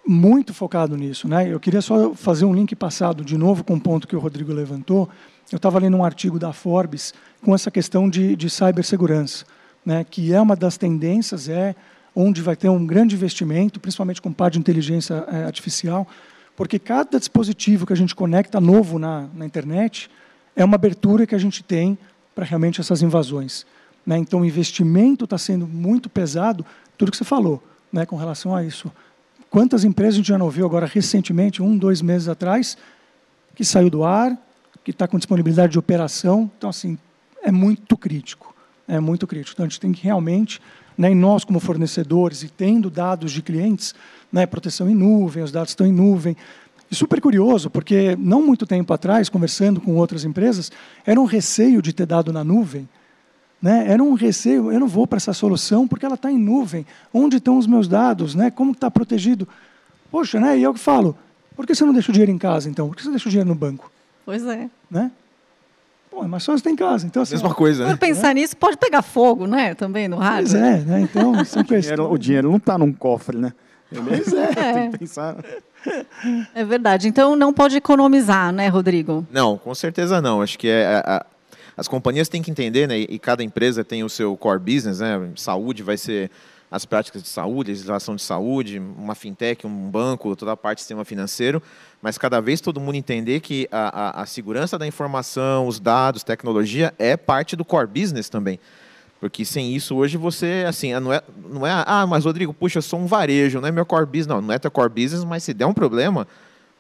muito 0.08 0.54
focado 0.54 0.96
nisso. 0.96 1.28
Né? 1.28 1.52
Eu 1.52 1.60
queria 1.60 1.82
só 1.82 2.14
fazer 2.14 2.46
um 2.46 2.54
link 2.54 2.76
passado 2.76 3.24
de 3.24 3.38
novo 3.38 3.64
com 3.64 3.74
um 3.74 3.80
ponto 3.80 4.08
que 4.08 4.16
o 4.16 4.20
Rodrigo 4.20 4.54
levantou. 4.54 5.10
Eu 5.52 5.58
estava 5.58 5.80
lendo 5.80 5.98
um 5.98 6.04
artigo 6.04 6.38
da 6.38 6.54
Forbes 6.54 7.14
com 7.42 7.54
essa 7.54 7.72
questão 7.72 8.10
de, 8.10 8.36
de 8.36 8.50
cibersegurança, 8.50 9.46
né? 9.86 10.04
que 10.04 10.34
é 10.34 10.42
uma 10.42 10.56
das 10.56 10.78
tendências, 10.78 11.50
é 11.50 11.76
onde 12.16 12.42
vai 12.42 12.56
ter 12.56 12.70
um 12.70 12.86
grande 12.86 13.16
investimento, 13.16 13.80
principalmente 13.80 14.22
com 14.22 14.32
parte 14.32 14.54
de 14.54 14.60
inteligência 14.60 15.26
é, 15.28 15.44
artificial, 15.44 16.08
porque 16.56 16.80
cada 16.80 17.20
dispositivo 17.20 17.86
que 17.86 17.94
a 17.94 17.98
gente 17.98 18.16
conecta 18.16 18.62
novo 18.62 18.98
na, 18.98 19.28
na 19.34 19.46
internet 19.46 20.10
é 20.56 20.64
uma 20.64 20.76
abertura 20.76 21.28
que 21.28 21.36
a 21.36 21.40
gente 21.40 21.64
tem 21.64 21.98
para 22.34 22.46
realmente 22.46 22.80
essas 22.80 23.02
invasões. 23.02 23.66
Né? 24.06 24.18
Então, 24.18 24.42
o 24.42 24.46
investimento 24.46 25.26
está 25.26 25.38
sendo 25.38 25.68
muito 25.68 26.10
pesado, 26.10 26.66
tudo 26.98 27.12
que 27.12 27.18
você 27.18 27.24
falou, 27.26 27.62
né, 27.92 28.06
com 28.06 28.16
relação 28.16 28.56
a 28.56 28.64
isso. 28.64 28.92
Quantas 29.50 29.84
empresas 29.84 30.16
a 30.16 30.18
gente 30.18 30.28
já 30.28 30.38
não 30.38 30.50
viu 30.50 30.66
agora 30.66 30.86
recentemente, 30.86 31.62
um, 31.62 31.78
dois 31.78 32.02
meses 32.02 32.28
atrás, 32.28 32.78
que 33.56 33.64
saiu 33.64 33.90
do 33.90 34.04
ar, 34.04 34.38
que 34.84 34.92
está 34.92 35.08
com 35.08 35.18
disponibilidade 35.18 35.72
de 35.72 35.80
operação. 35.80 36.52
Então, 36.58 36.70
assim, 36.70 36.98
é 37.42 37.52
muito 37.52 37.98
crítico. 37.98 38.54
É 38.88 39.00
muito 39.00 39.26
crítico. 39.26 39.54
Então, 39.54 39.66
a 39.66 39.70
gente 39.70 39.80
tem 39.80 39.92
que 39.92 40.04
realmente, 40.04 40.62
né, 40.98 41.14
nós 41.14 41.44
como 41.44 41.60
fornecedores 41.60 42.44
e 42.44 42.50
tendo 42.50 42.90
dados 42.90 43.32
de 43.32 43.42
clientes, 43.42 43.96
né, 44.32 44.46
proteção 44.46 44.90
em 44.90 44.94
nuvem, 44.94 45.44
os 45.44 45.52
dados 45.52 45.72
estão 45.72 45.88
em 45.88 45.92
nuvem. 45.92 46.36
E 46.90 46.94
super 46.94 47.20
curioso, 47.20 47.70
porque 47.70 48.16
não 48.20 48.44
muito 48.44 48.66
tempo 48.68 48.94
atrás, 48.94 49.28
conversando 49.28 49.82
com 49.82 49.96
outras 49.96 50.24
empresas, 50.24 50.72
era 51.06 51.20
um 51.20 51.26
receio 51.26 51.82
de 51.82 51.92
ter 51.92 52.06
dado 52.06 52.32
na 52.32 52.44
nuvem. 52.44 52.88
Né? 53.62 53.86
Era 53.88 54.04
um 54.04 54.14
receio, 54.14 54.72
eu 54.72 54.80
não 54.80 54.88
vou 54.88 55.08
para 55.08 55.18
essa 55.18 55.34
solução 55.34 55.88
porque 55.88 56.06
ela 56.06 56.16
está 56.16 56.32
em 56.32 56.38
nuvem. 56.38 56.86
Onde 57.14 57.38
estão 57.38 57.58
os 57.58 57.68
meus 57.68 57.88
dados? 57.88 58.36
Né? 58.36 58.52
Como 58.52 58.72
está 58.72 58.92
protegido? 58.92 59.48
Poxa, 60.12 60.40
né? 60.40 60.58
e 60.58 60.64
eu 60.64 60.74
que 60.74 60.80
falo, 60.80 61.18
por 61.56 61.66
que 61.66 61.74
você 61.74 61.86
não 61.86 61.94
deixa 61.94 62.12
o 62.12 62.14
dinheiro 62.14 62.32
em 62.32 62.38
casa, 62.38 62.70
então? 62.70 62.88
Por 62.88 62.96
que 62.96 63.04
você 63.04 63.10
deixa 63.10 63.28
o 63.28 63.30
dinheiro 63.30 63.50
no 63.50 63.56
banco? 63.56 63.92
Pois 64.26 64.46
é. 64.46 64.70
Né? 64.90 65.12
Pô, 66.16 66.24
é 66.24 66.28
mais 66.28 66.46
fácil 66.46 66.64
ter 66.64 66.70
em 66.70 66.76
casa. 66.76 67.06
Então, 67.06 67.22
assim, 67.24 67.34
Mesma 67.34 67.54
coisa, 67.54 67.86
né? 67.86 67.92
Por 67.92 68.00
pensar 68.00 68.32
é. 68.32 68.34
nisso, 68.36 68.56
pode 68.56 68.78
pegar 68.78 69.02
fogo, 69.02 69.46
né? 69.46 69.76
Também 69.76 70.08
no 70.08 70.16
rádio. 70.16 70.52
Pois 70.52 70.64
é, 70.64 70.78
né? 70.80 71.02
Então, 71.02 71.34
são 71.44 71.62
o, 71.62 71.66
dinheiro, 71.66 72.12
o 72.12 72.18
dinheiro 72.18 72.50
não 72.50 72.58
está 72.58 72.78
num 72.78 72.94
cofre, 72.94 73.38
né? 73.38 73.54
Pois 73.90 74.34
é. 74.34 74.44
é. 74.44 74.54
Tem 74.74 74.92
que 74.92 74.98
pensar. 75.00 75.36
É 76.54 76.64
verdade. 76.64 77.08
Então, 77.08 77.36
não 77.36 77.54
pode 77.54 77.76
economizar, 77.76 78.52
né, 78.54 78.68
Rodrigo? 78.70 79.28
Não, 79.30 79.58
com 79.58 79.76
certeza 79.76 80.22
não. 80.22 80.42
Acho 80.42 80.58
que 80.58 80.68
é, 80.68 81.04
a, 81.06 81.26
as 81.76 81.88
companhias 81.88 82.30
têm 82.30 82.42
que 82.42 82.52
entender, 82.52 82.88
né, 82.88 82.98
e 82.98 83.20
cada 83.20 83.44
empresa 83.44 83.84
tem 83.84 84.04
o 84.04 84.10
seu 84.10 84.36
core 84.38 84.60
business, 84.60 85.00
né, 85.00 85.32
saúde 85.36 85.84
vai 85.84 85.98
ser 85.98 86.32
as 86.72 86.86
práticas 86.86 87.22
de 87.22 87.30
saúde, 87.30 87.72
legislação 87.72 88.16
de 88.16 88.22
saúde, 88.22 88.80
uma 88.80 89.16
fintech, 89.16 89.66
um 89.66 89.90
banco, 89.90 90.36
toda 90.36 90.52
a 90.52 90.58
parte 90.58 90.80
do 90.80 90.82
sistema 90.82 91.06
financeiro, 91.06 91.62
mas 92.02 92.18
cada 92.18 92.42
vez 92.42 92.60
todo 92.60 92.80
mundo 92.82 92.96
entender 92.96 93.40
que 93.40 93.68
a, 93.72 94.20
a, 94.20 94.22
a 94.24 94.26
segurança 94.26 94.78
da 94.78 94.86
informação, 94.86 95.68
os 95.68 95.80
dados, 95.80 96.24
tecnologia 96.24 96.94
é 96.98 97.16
parte 97.16 97.56
do 97.56 97.64
core 97.64 97.88
business 97.88 98.30
também. 98.30 98.60
Porque 99.20 99.46
sem 99.46 99.74
isso 99.74 99.96
hoje 99.96 100.18
você, 100.18 100.66
assim, 100.68 100.94
não 101.00 101.14
é, 101.14 101.22
não 101.50 101.66
é, 101.66 101.84
ah, 101.88 102.06
mas 102.06 102.26
Rodrigo, 102.26 102.54
puxa, 102.54 102.80
eu 102.80 102.82
sou 102.82 103.00
um 103.00 103.08
varejo, 103.08 103.62
não 103.62 103.68
é 103.68 103.72
meu 103.72 103.86
core 103.86 104.06
business. 104.06 104.28
Não, 104.28 104.42
não 104.42 104.54
é 104.54 104.60
teu 104.60 104.70
core 104.70 104.90
business, 104.90 105.24
mas 105.24 105.44
se 105.44 105.54
der 105.54 105.66
um 105.66 105.74
problema, 105.74 106.28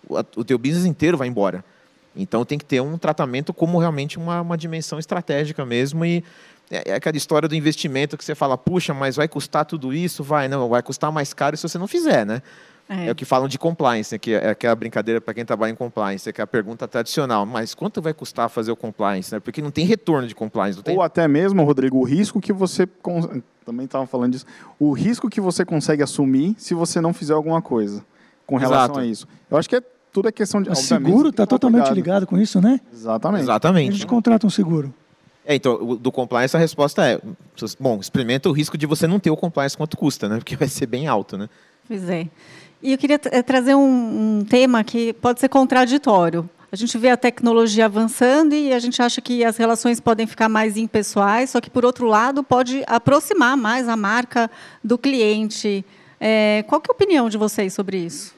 o 0.07 0.43
teu 0.43 0.57
business 0.57 0.85
inteiro 0.85 1.17
vai 1.17 1.27
embora. 1.27 1.63
Então 2.15 2.45
tem 2.45 2.57
que 2.57 2.65
ter 2.65 2.81
um 2.81 2.97
tratamento 2.97 3.53
como 3.53 3.77
realmente 3.77 4.17
uma, 4.17 4.41
uma 4.41 4.57
dimensão 4.57 4.97
estratégica 4.97 5.65
mesmo 5.65 6.05
e 6.05 6.23
é, 6.69 6.91
é 6.91 6.95
aquela 6.95 7.17
história 7.17 7.47
do 7.47 7.55
investimento 7.55 8.17
que 8.17 8.23
você 8.23 8.33
fala, 8.33 8.57
puxa, 8.57 8.93
mas 8.93 9.15
vai 9.15 9.27
custar 9.27 9.65
tudo 9.65 9.93
isso? 9.93 10.23
Vai, 10.23 10.47
não, 10.47 10.69
vai 10.69 10.81
custar 10.81 11.11
mais 11.11 11.33
caro 11.33 11.55
se 11.55 11.63
você 11.63 11.77
não 11.77 11.87
fizer, 11.87 12.25
né? 12.25 12.41
É. 12.87 13.07
é 13.07 13.11
o 13.11 13.15
que 13.15 13.25
falam 13.25 13.47
de 13.47 13.57
compliance, 13.57 14.13
né, 14.13 14.19
que 14.19 14.33
é 14.33 14.49
aquela 14.49 14.75
brincadeira 14.75 15.19
para 15.19 15.33
quem 15.33 15.43
trabalha 15.43 15.71
em 15.71 15.75
compliance, 15.75 16.31
que 16.31 16.39
é 16.39 16.43
a 16.43 16.47
pergunta 16.47 16.87
tradicional, 16.87 17.43
mas 17.43 17.73
quanto 17.73 17.99
vai 17.99 18.13
custar 18.13 18.47
fazer 18.47 18.71
o 18.71 18.75
compliance? 18.75 19.33
Né? 19.33 19.39
Porque 19.39 19.59
não 19.59 19.71
tem 19.71 19.85
retorno 19.85 20.27
de 20.27 20.35
compliance. 20.35 20.79
Ou 20.87 21.01
até 21.01 21.27
mesmo, 21.27 21.63
Rodrigo, 21.63 21.97
o 21.97 22.03
risco 22.03 22.39
que 22.39 22.53
você. 22.53 22.87
Também 23.65 23.85
estava 23.85 24.05
falando 24.05 24.33
disso. 24.33 24.45
O 24.77 24.91
risco 24.91 25.27
que 25.27 25.41
você 25.41 25.65
consegue 25.65 26.03
assumir 26.03 26.53
se 26.59 26.75
você 26.75 27.01
não 27.01 27.11
fizer 27.11 27.33
alguma 27.33 27.63
coisa 27.63 28.05
com 28.45 28.57
relação 28.57 28.85
Exato. 28.85 28.99
a 28.99 29.05
isso. 29.05 29.27
Eu 29.49 29.57
acho 29.57 29.67
que 29.67 29.77
é 29.77 29.83
tudo 30.15 30.29
é 30.29 30.31
questão 30.31 30.61
de. 30.61 30.69
O 30.69 30.75
seguro 30.75 31.27
está 31.27 31.45
totalmente 31.45 31.93
ligado 31.93 32.25
com 32.25 32.37
isso, 32.37 32.61
né? 32.61 32.79
Exatamente. 32.93 33.41
Exatamente. 33.41 33.89
A 33.89 33.91
gente 33.91 34.07
contrata 34.07 34.47
um 34.47 34.49
seguro. 34.49 34.93
É, 35.45 35.53
então, 35.53 35.97
do 35.97 36.09
compliance 36.09 36.55
a 36.55 36.59
resposta 36.59 37.05
é, 37.05 37.19
bom, 37.77 37.99
experimenta 37.99 38.47
o 38.47 38.53
risco 38.53 38.77
de 38.77 38.85
você 38.85 39.05
não 39.05 39.19
ter 39.19 39.29
o 39.29 39.35
compliance 39.35 39.75
quanto 39.75 39.97
custa, 39.97 40.29
né? 40.29 40.37
Porque 40.39 40.55
vai 40.55 40.69
ser 40.69 40.85
bem 40.85 41.05
alto, 41.05 41.37
né? 41.37 41.49
Pois 41.85 42.09
é. 42.09 42.29
E 42.81 42.93
eu 42.93 42.97
queria 42.97 43.19
eh, 43.25 43.43
trazer 43.43 43.75
um, 43.75 44.39
um 44.39 44.45
tema 44.45 44.85
que 44.85 45.11
pode 45.13 45.41
ser 45.41 45.49
contraditório. 45.49 46.49
A 46.71 46.75
gente 46.77 46.97
vê 46.97 47.09
a 47.09 47.17
tecnologia 47.17 47.85
avançando 47.85 48.53
e 48.53 48.71
a 48.73 48.79
gente 48.79 49.01
acha 49.01 49.19
que 49.19 49.43
as 49.43 49.57
relações 49.57 49.99
podem 49.99 50.25
ficar 50.25 50.47
mais 50.47 50.77
impessoais, 50.77 51.49
só 51.49 51.59
que, 51.59 51.69
por 51.69 51.83
outro 51.83 52.07
lado, 52.07 52.41
pode 52.41 52.83
aproximar 52.87 53.57
mais 53.57 53.89
a 53.89 53.97
marca 53.97 54.49
do 54.83 54.97
cliente. 54.97 55.85
É, 56.19 56.63
qual 56.67 56.81
é 56.81 56.89
a 56.89 56.93
opinião 56.93 57.29
de 57.29 57.37
vocês 57.37 57.73
sobre 57.73 57.97
isso? 57.97 58.35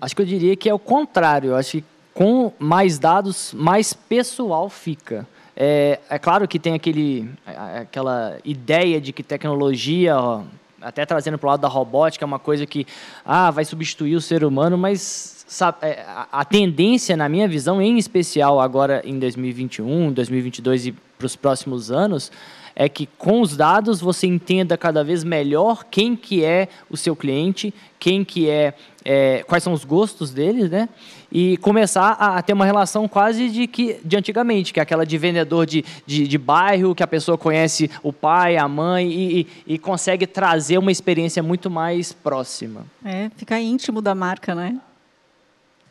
Acho 0.00 0.14
que 0.14 0.22
eu 0.22 0.26
diria 0.26 0.56
que 0.56 0.68
é 0.68 0.74
o 0.74 0.78
contrário. 0.78 1.54
Acho 1.54 1.78
que 1.78 1.84
com 2.12 2.52
mais 2.58 2.98
dados, 2.98 3.52
mais 3.52 3.92
pessoal 3.92 4.68
fica. 4.70 5.26
É, 5.56 6.00
é 6.08 6.18
claro 6.18 6.46
que 6.48 6.58
tem 6.58 6.74
aquele, 6.74 7.28
aquela 7.46 8.38
ideia 8.44 9.00
de 9.00 9.12
que 9.12 9.22
tecnologia, 9.22 10.16
ó, 10.18 10.42
até 10.80 11.04
trazendo 11.06 11.38
para 11.38 11.46
o 11.46 11.50
lado 11.50 11.60
da 11.60 11.68
robótica, 11.68 12.24
é 12.24 12.26
uma 12.26 12.38
coisa 12.38 12.66
que 12.66 12.86
ah, 13.24 13.50
vai 13.50 13.64
substituir 13.64 14.14
o 14.14 14.20
ser 14.20 14.44
humano, 14.44 14.76
mas 14.76 15.44
sabe, 15.46 15.78
é, 15.82 16.04
a 16.30 16.44
tendência, 16.44 17.16
na 17.16 17.28
minha 17.28 17.48
visão, 17.48 17.80
em 17.80 17.98
especial 17.98 18.60
agora 18.60 19.02
em 19.04 19.18
2021, 19.18 20.12
2022 20.12 20.86
e 20.86 20.92
para 20.92 21.26
os 21.26 21.36
próximos 21.36 21.90
anos, 21.90 22.30
é 22.76 22.88
que 22.88 23.06
com 23.06 23.40
os 23.40 23.56
dados 23.56 24.00
você 24.00 24.26
entenda 24.26 24.76
cada 24.76 25.04
vez 25.04 25.22
melhor 25.22 25.84
quem 25.90 26.16
que 26.16 26.44
é 26.44 26.68
o 26.90 26.96
seu 26.96 27.14
cliente, 27.14 27.72
quem 27.98 28.24
que 28.24 28.48
é, 28.48 28.74
é 29.04 29.44
quais 29.46 29.62
são 29.62 29.72
os 29.72 29.84
gostos 29.84 30.30
deles, 30.32 30.70
né? 30.70 30.88
E 31.30 31.56
começar 31.58 32.16
a, 32.18 32.38
a, 32.38 32.42
ter 32.42 32.52
uma 32.52 32.64
relação 32.64 33.08
quase 33.08 33.48
de 33.48 33.66
que 33.66 34.00
de 34.04 34.16
antigamente, 34.16 34.72
que 34.72 34.80
é 34.80 34.82
aquela 34.82 35.06
de 35.06 35.16
vendedor 35.16 35.66
de, 35.66 35.84
de, 36.06 36.26
de 36.26 36.38
bairro, 36.38 36.94
que 36.94 37.02
a 37.02 37.06
pessoa 37.06 37.38
conhece 37.38 37.90
o 38.02 38.12
pai, 38.12 38.56
a 38.56 38.68
mãe 38.68 39.10
e, 39.10 39.40
e, 39.40 39.74
e 39.74 39.78
consegue 39.78 40.26
trazer 40.26 40.78
uma 40.78 40.92
experiência 40.92 41.42
muito 41.42 41.70
mais 41.70 42.12
próxima. 42.12 42.84
É, 43.04 43.30
ficar 43.36 43.60
íntimo 43.60 44.02
da 44.02 44.14
marca, 44.14 44.54
né? 44.54 44.80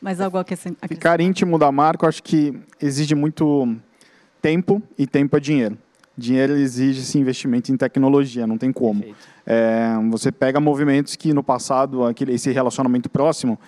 Mas 0.01 0.19
algo 0.19 0.37
a 0.37 0.43
Ficar 0.85 1.21
íntimo 1.21 1.57
da 1.57 1.71
marca, 1.71 2.03
eu 2.03 2.09
acho 2.09 2.21
que 2.21 2.53
exige 2.81 3.15
muito 3.15 3.73
tempo 4.41 4.83
e 4.97 5.07
tempo 5.07 5.37
é 5.37 5.39
dinheiro. 5.39 5.77
Dinheiro 6.17 6.53
exige 6.53 7.01
esse 7.01 7.17
investimento 7.17 7.71
em 7.71 7.77
tecnologia, 7.77 8.45
não 8.45 8.57
tem 8.57 8.71
como. 8.71 9.03
É, 9.45 9.95
você 10.11 10.31
pega 10.31 10.59
movimentos 10.59 11.15
que 11.15 11.33
no 11.33 11.43
passado, 11.43 12.05
aquele, 12.05 12.33
esse 12.33 12.51
relacionamento 12.51 13.09
próximo, 13.09 13.59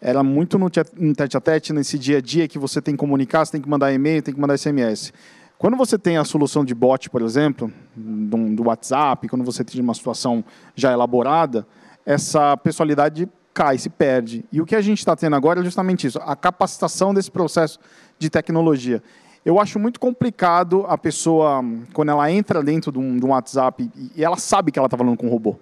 era 0.00 0.22
muito 0.22 0.58
no 0.58 0.68
tete 0.68 1.36
a 1.36 1.40
tete, 1.40 1.72
nesse 1.72 1.98
dia 1.98 2.18
a 2.18 2.20
dia 2.20 2.46
que 2.46 2.58
você 2.58 2.82
tem 2.82 2.94
que 2.94 2.98
comunicar, 2.98 3.46
você 3.46 3.52
tem 3.52 3.62
que 3.62 3.68
mandar 3.68 3.92
e-mail, 3.92 4.22
tem 4.22 4.34
que 4.34 4.40
mandar 4.40 4.58
SMS. 4.58 5.12
Quando 5.58 5.76
você 5.76 5.98
tem 5.98 6.18
a 6.18 6.24
solução 6.24 6.64
de 6.64 6.74
bot, 6.74 7.08
por 7.08 7.22
exemplo, 7.22 7.72
do, 7.96 8.54
do 8.54 8.64
WhatsApp, 8.64 9.26
quando 9.26 9.44
você 9.44 9.64
tem 9.64 9.80
uma 9.80 9.94
situação 9.94 10.44
já 10.74 10.92
elaborada, 10.92 11.66
essa 12.04 12.56
pessoalidade 12.58 13.26
cai, 13.54 13.78
se 13.78 13.88
perde. 13.88 14.44
E 14.52 14.60
o 14.60 14.66
que 14.66 14.76
a 14.76 14.82
gente 14.82 14.98
está 14.98 15.16
tendo 15.16 15.34
agora 15.34 15.60
é 15.60 15.64
justamente 15.64 16.06
isso, 16.06 16.18
a 16.18 16.36
capacitação 16.36 17.14
desse 17.14 17.30
processo 17.30 17.78
de 18.18 18.28
tecnologia. 18.28 19.02
Eu 19.46 19.60
acho 19.60 19.78
muito 19.78 20.00
complicado 20.00 20.84
a 20.88 20.98
pessoa, 20.98 21.64
quando 21.92 22.10
ela 22.10 22.30
entra 22.30 22.62
dentro 22.62 22.90
de 22.90 22.98
um, 22.98 23.16
de 23.16 23.24
um 23.24 23.28
WhatsApp, 23.28 23.88
e 24.16 24.24
ela 24.24 24.36
sabe 24.36 24.72
que 24.72 24.78
ela 24.78 24.86
está 24.86 24.98
falando 24.98 25.16
com 25.16 25.28
um 25.28 25.30
robô. 25.30 25.56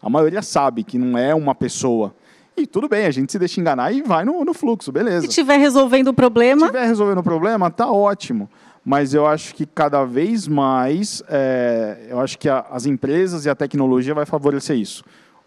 A 0.00 0.08
maioria 0.08 0.40
sabe 0.40 0.82
que 0.82 0.96
não 0.96 1.18
é 1.18 1.34
uma 1.34 1.54
pessoa. 1.54 2.14
E 2.56 2.66
tudo 2.66 2.88
bem, 2.88 3.04
a 3.04 3.10
gente 3.10 3.30
se 3.30 3.38
deixa 3.38 3.60
enganar 3.60 3.92
e 3.92 4.00
vai 4.00 4.24
no, 4.24 4.42
no 4.42 4.54
fluxo, 4.54 4.90
beleza. 4.90 5.20
Se 5.20 5.28
estiver 5.28 5.58
resolvendo 5.58 6.08
o 6.08 6.14
problema. 6.14 6.60
Se 6.60 6.66
estiver 6.66 6.86
resolvendo 6.86 7.18
o 7.18 7.22
problema, 7.22 7.70
tá 7.70 7.92
ótimo. 7.92 8.48
Mas 8.82 9.12
eu 9.12 9.26
acho 9.26 9.54
que 9.54 9.66
cada 9.66 10.04
vez 10.04 10.48
mais, 10.48 11.22
é, 11.28 12.06
eu 12.08 12.18
acho 12.18 12.38
que 12.38 12.48
a, 12.48 12.64
as 12.70 12.86
empresas 12.86 13.44
e 13.44 13.50
a 13.50 13.54
tecnologia 13.54 14.14
vai 14.14 14.24
favorecer 14.24 14.76
isso 14.76 15.04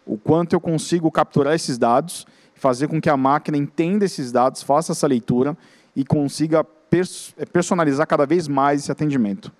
o 0.09 0.17
quanto 0.17 0.53
eu 0.53 0.59
consigo 0.59 1.11
capturar 1.11 1.53
esses 1.53 1.77
dados, 1.77 2.25
fazer 2.55 2.87
com 2.87 2.99
que 2.99 3.09
a 3.09 3.15
máquina 3.15 3.55
entenda 3.55 4.03
esses 4.03 4.31
dados, 4.31 4.63
faça 4.63 4.91
essa 4.91 5.05
leitura 5.05 5.55
e 5.95 6.03
consiga 6.03 6.65
personalizar 7.51 8.07
cada 8.07 8.25
vez 8.25 8.47
mais 8.47 8.81
esse 8.81 8.91
atendimento. 8.91 9.51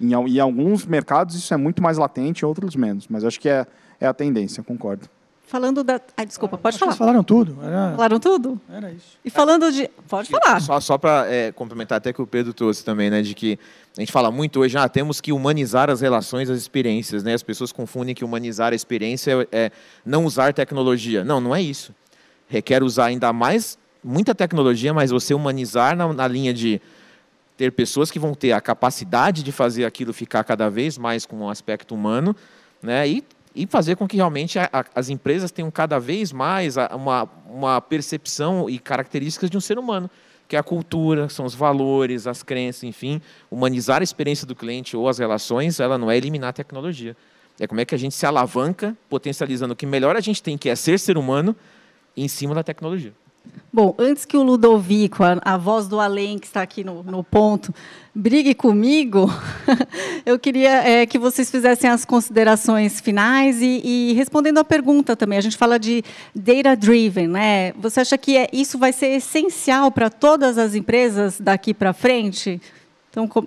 Em, 0.00 0.12
em 0.12 0.38
alguns 0.38 0.86
mercados 0.86 1.34
isso 1.34 1.52
é 1.52 1.56
muito 1.56 1.82
mais 1.82 1.98
latente, 1.98 2.44
em 2.44 2.46
outros 2.46 2.76
menos, 2.76 3.06
mas 3.08 3.24
acho 3.24 3.40
que 3.40 3.48
é, 3.48 3.66
é 4.00 4.06
a 4.06 4.14
tendência, 4.14 4.62
concordo. 4.62 5.08
Falando 5.48 5.82
da. 5.82 5.98
Ai, 6.14 6.26
desculpa, 6.26 6.58
pode 6.58 6.78
falar. 6.78 6.92
Vocês 6.92 6.98
falaram 6.98 7.24
tudo. 7.24 7.56
Era... 7.62 7.92
Falaram 7.92 8.20
tudo? 8.20 8.60
Era 8.70 8.92
isso. 8.92 9.16
E 9.24 9.30
falando 9.30 9.72
de. 9.72 9.88
Pode 10.06 10.28
falar. 10.28 10.60
Só, 10.60 10.78
só 10.78 10.98
para 10.98 11.26
é, 11.26 11.50
complementar 11.52 11.96
até 11.96 12.12
que 12.12 12.20
o 12.20 12.26
Pedro 12.26 12.52
trouxe 12.52 12.84
também, 12.84 13.08
né? 13.08 13.22
De 13.22 13.34
que 13.34 13.58
a 13.96 14.00
gente 14.00 14.12
fala 14.12 14.30
muito 14.30 14.60
hoje, 14.60 14.76
ah, 14.76 14.86
temos 14.90 15.22
que 15.22 15.32
humanizar 15.32 15.88
as 15.88 16.02
relações, 16.02 16.50
as 16.50 16.58
experiências, 16.58 17.24
né? 17.24 17.32
As 17.32 17.42
pessoas 17.42 17.72
confundem 17.72 18.14
que 18.14 18.22
humanizar 18.22 18.74
a 18.74 18.76
experiência 18.76 19.48
é, 19.50 19.64
é 19.64 19.70
não 20.04 20.26
usar 20.26 20.52
tecnologia. 20.52 21.24
Não, 21.24 21.40
não 21.40 21.56
é 21.56 21.62
isso. 21.62 21.94
Requer 22.46 22.82
usar 22.82 23.06
ainda 23.06 23.32
mais, 23.32 23.78
muita 24.02 24.34
tecnologia, 24.34 24.92
mas 24.94 25.10
você 25.10 25.34
humanizar 25.34 25.96
na, 25.96 26.12
na 26.12 26.28
linha 26.28 26.52
de 26.52 26.80
ter 27.56 27.72
pessoas 27.72 28.10
que 28.10 28.18
vão 28.18 28.34
ter 28.34 28.52
a 28.52 28.60
capacidade 28.60 29.42
de 29.42 29.50
fazer 29.50 29.84
aquilo 29.84 30.12
ficar 30.12 30.44
cada 30.44 30.68
vez 30.70 30.96
mais 30.96 31.26
com 31.26 31.36
um 31.38 31.48
aspecto 31.48 31.94
humano, 31.94 32.34
né? 32.82 33.08
E 33.08 33.24
e 33.58 33.66
fazer 33.66 33.96
com 33.96 34.06
que 34.06 34.16
realmente 34.16 34.56
a, 34.58 34.68
a, 34.72 34.84
as 34.94 35.08
empresas 35.08 35.50
tenham 35.50 35.68
cada 35.68 35.98
vez 35.98 36.32
mais 36.32 36.78
a, 36.78 36.94
uma, 36.94 37.28
uma 37.48 37.80
percepção 37.80 38.70
e 38.70 38.78
características 38.78 39.50
de 39.50 39.56
um 39.56 39.60
ser 39.60 39.78
humano, 39.78 40.08
que 40.46 40.54
é 40.54 40.58
a 40.58 40.62
cultura, 40.62 41.28
são 41.28 41.44
os 41.44 41.56
valores, 41.56 42.28
as 42.28 42.42
crenças, 42.42 42.84
enfim, 42.84 43.20
humanizar 43.50 44.00
a 44.00 44.04
experiência 44.04 44.46
do 44.46 44.54
cliente 44.54 44.96
ou 44.96 45.08
as 45.08 45.18
relações, 45.18 45.80
ela 45.80 45.98
não 45.98 46.08
é 46.08 46.16
eliminar 46.16 46.50
a 46.50 46.52
tecnologia. 46.52 47.16
É 47.58 47.66
como 47.66 47.80
é 47.80 47.84
que 47.84 47.94
a 47.94 47.98
gente 47.98 48.14
se 48.14 48.24
alavanca, 48.24 48.96
potencializando 49.08 49.72
o 49.72 49.76
que 49.76 49.86
melhor 49.86 50.14
a 50.14 50.20
gente 50.20 50.40
tem, 50.40 50.56
que 50.56 50.68
é 50.68 50.76
ser 50.76 50.98
ser 50.98 51.18
humano, 51.18 51.56
em 52.16 52.28
cima 52.28 52.54
da 52.54 52.62
tecnologia. 52.62 53.12
Bom, 53.70 53.94
antes 53.98 54.24
que 54.24 54.36
o 54.36 54.42
Ludovico, 54.42 55.22
a, 55.22 55.38
a 55.42 55.56
voz 55.56 55.86
do 55.86 56.00
além 56.00 56.38
que 56.38 56.46
está 56.46 56.62
aqui 56.62 56.82
no, 56.82 57.02
no 57.02 57.22
ponto, 57.22 57.72
brigue 58.14 58.54
comigo, 58.54 59.30
eu 60.24 60.38
queria 60.38 60.88
é, 60.88 61.06
que 61.06 61.18
vocês 61.18 61.50
fizessem 61.50 61.88
as 61.88 62.04
considerações 62.04 62.98
finais 62.98 63.60
e, 63.60 63.80
e, 63.84 64.12
respondendo 64.14 64.58
a 64.58 64.64
pergunta 64.64 65.14
também. 65.14 65.38
A 65.38 65.42
gente 65.42 65.56
fala 65.56 65.78
de 65.78 66.02
data 66.34 66.74
driven, 66.74 67.28
né? 67.28 67.72
Você 67.74 68.00
acha 68.00 68.16
que 68.16 68.36
é, 68.36 68.48
isso 68.52 68.78
vai 68.78 68.92
ser 68.92 69.08
essencial 69.08 69.90
para 69.90 70.08
todas 70.08 70.56
as 70.56 70.74
empresas 70.74 71.38
daqui 71.38 71.74
para 71.74 71.92
frente? 71.92 72.60
Então, 73.10 73.28
com, 73.28 73.46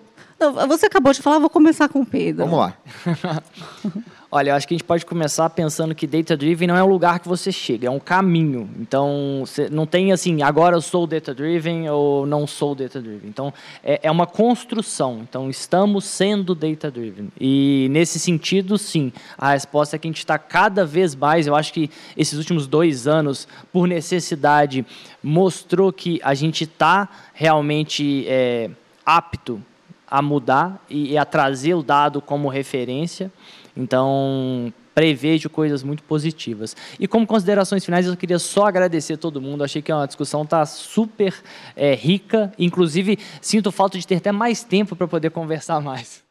você 0.68 0.86
acabou 0.86 1.14
de 1.14 1.22
falar, 1.22 1.40
vou 1.40 1.50
começar 1.50 1.90
com 1.90 2.02
o 2.02 2.06
Pedro. 2.06 2.46
Vamos 2.46 2.60
lá. 2.60 2.78
Olha, 4.34 4.52
eu 4.52 4.56
acho 4.56 4.66
que 4.66 4.74
a 4.74 4.78
gente 4.78 4.86
pode 4.86 5.06
começar 5.06 5.50
pensando 5.50 5.94
que 5.94 6.08
data 6.08 6.38
driven 6.38 6.66
não 6.66 6.78
é 6.78 6.82
um 6.82 6.88
lugar 6.88 7.20
que 7.20 7.28
você 7.28 7.52
chega, 7.52 7.88
é 7.88 7.92
um 7.92 8.00
caminho. 8.00 8.70
Então, 8.80 9.44
não 9.70 9.86
tem 9.86 10.14
assim, 10.14 10.42
agora 10.42 10.78
eu 10.78 10.82
sou 10.82 11.06
data 11.06 11.36
driven 11.36 11.90
ou 11.90 12.26
não 12.26 12.48
sou 12.48 12.74
data 12.74 13.02
driven. 13.02 13.28
Então, 13.28 13.54
é, 13.84 14.00
é 14.04 14.10
uma 14.10 14.26
construção. 14.26 15.20
Então, 15.22 15.50
estamos 15.50 16.06
sendo 16.06 16.56
data 16.56 16.90
driven. 16.90 17.28
E 17.38 17.90
nesse 17.92 18.18
sentido, 18.20 18.78
sim, 18.78 19.12
a 19.38 19.52
resposta 19.52 19.98
é 19.98 20.00
que 20.00 20.08
a 20.08 20.12
gente 20.12 20.20
está 20.20 20.40
cada 20.40 20.86
vez 20.86 21.14
mais. 21.14 21.46
Eu 21.46 21.54
acho 21.54 21.74
que 21.74 21.90
esses 22.16 22.40
últimos 22.40 22.68
dois 22.68 23.10
anos, 23.10 23.50
por 23.70 23.86
necessidade, 23.86 24.86
mostrou 25.22 25.92
que 25.92 26.22
a 26.24 26.34
gente 26.34 26.64
está 26.64 27.10
realmente 27.34 28.26
é, 28.30 28.70
apto 29.06 29.62
a 30.08 30.22
mudar 30.22 30.82
e, 30.90 31.12
e 31.12 31.18
a 31.18 31.26
trazer 31.26 31.74
o 31.74 31.84
dado 31.84 32.22
como 32.22 32.48
referência. 32.48 33.30
Então, 33.76 34.74
prevejo 34.94 35.50
coisas 35.50 35.84
muito 35.84 36.04
positivas. 36.04 36.76
E 37.00 37.08
como 37.08 37.26
considerações 37.26 37.84
finais, 37.84 38.06
eu 38.06 38.18
queria 38.18 38.40
só 38.40 38.66
agradecer 38.66 39.14
a 39.14 39.18
todo 39.18 39.42
mundo. 39.42 39.64
Achei 39.64 39.82
que 39.82 39.92
a 39.92 40.06
discussão 40.06 40.44
está 40.44 40.66
super 40.66 41.34
é, 41.76 41.94
rica. 41.96 42.52
Inclusive, 42.60 43.18
sinto 43.42 43.72
falta 43.72 43.98
de 43.98 44.06
ter 44.06 44.16
até 44.16 44.32
mais 44.32 44.64
tempo 44.64 44.96
para 44.96 45.08
poder 45.08 45.32
conversar 45.32 45.82
mais. 45.82 46.24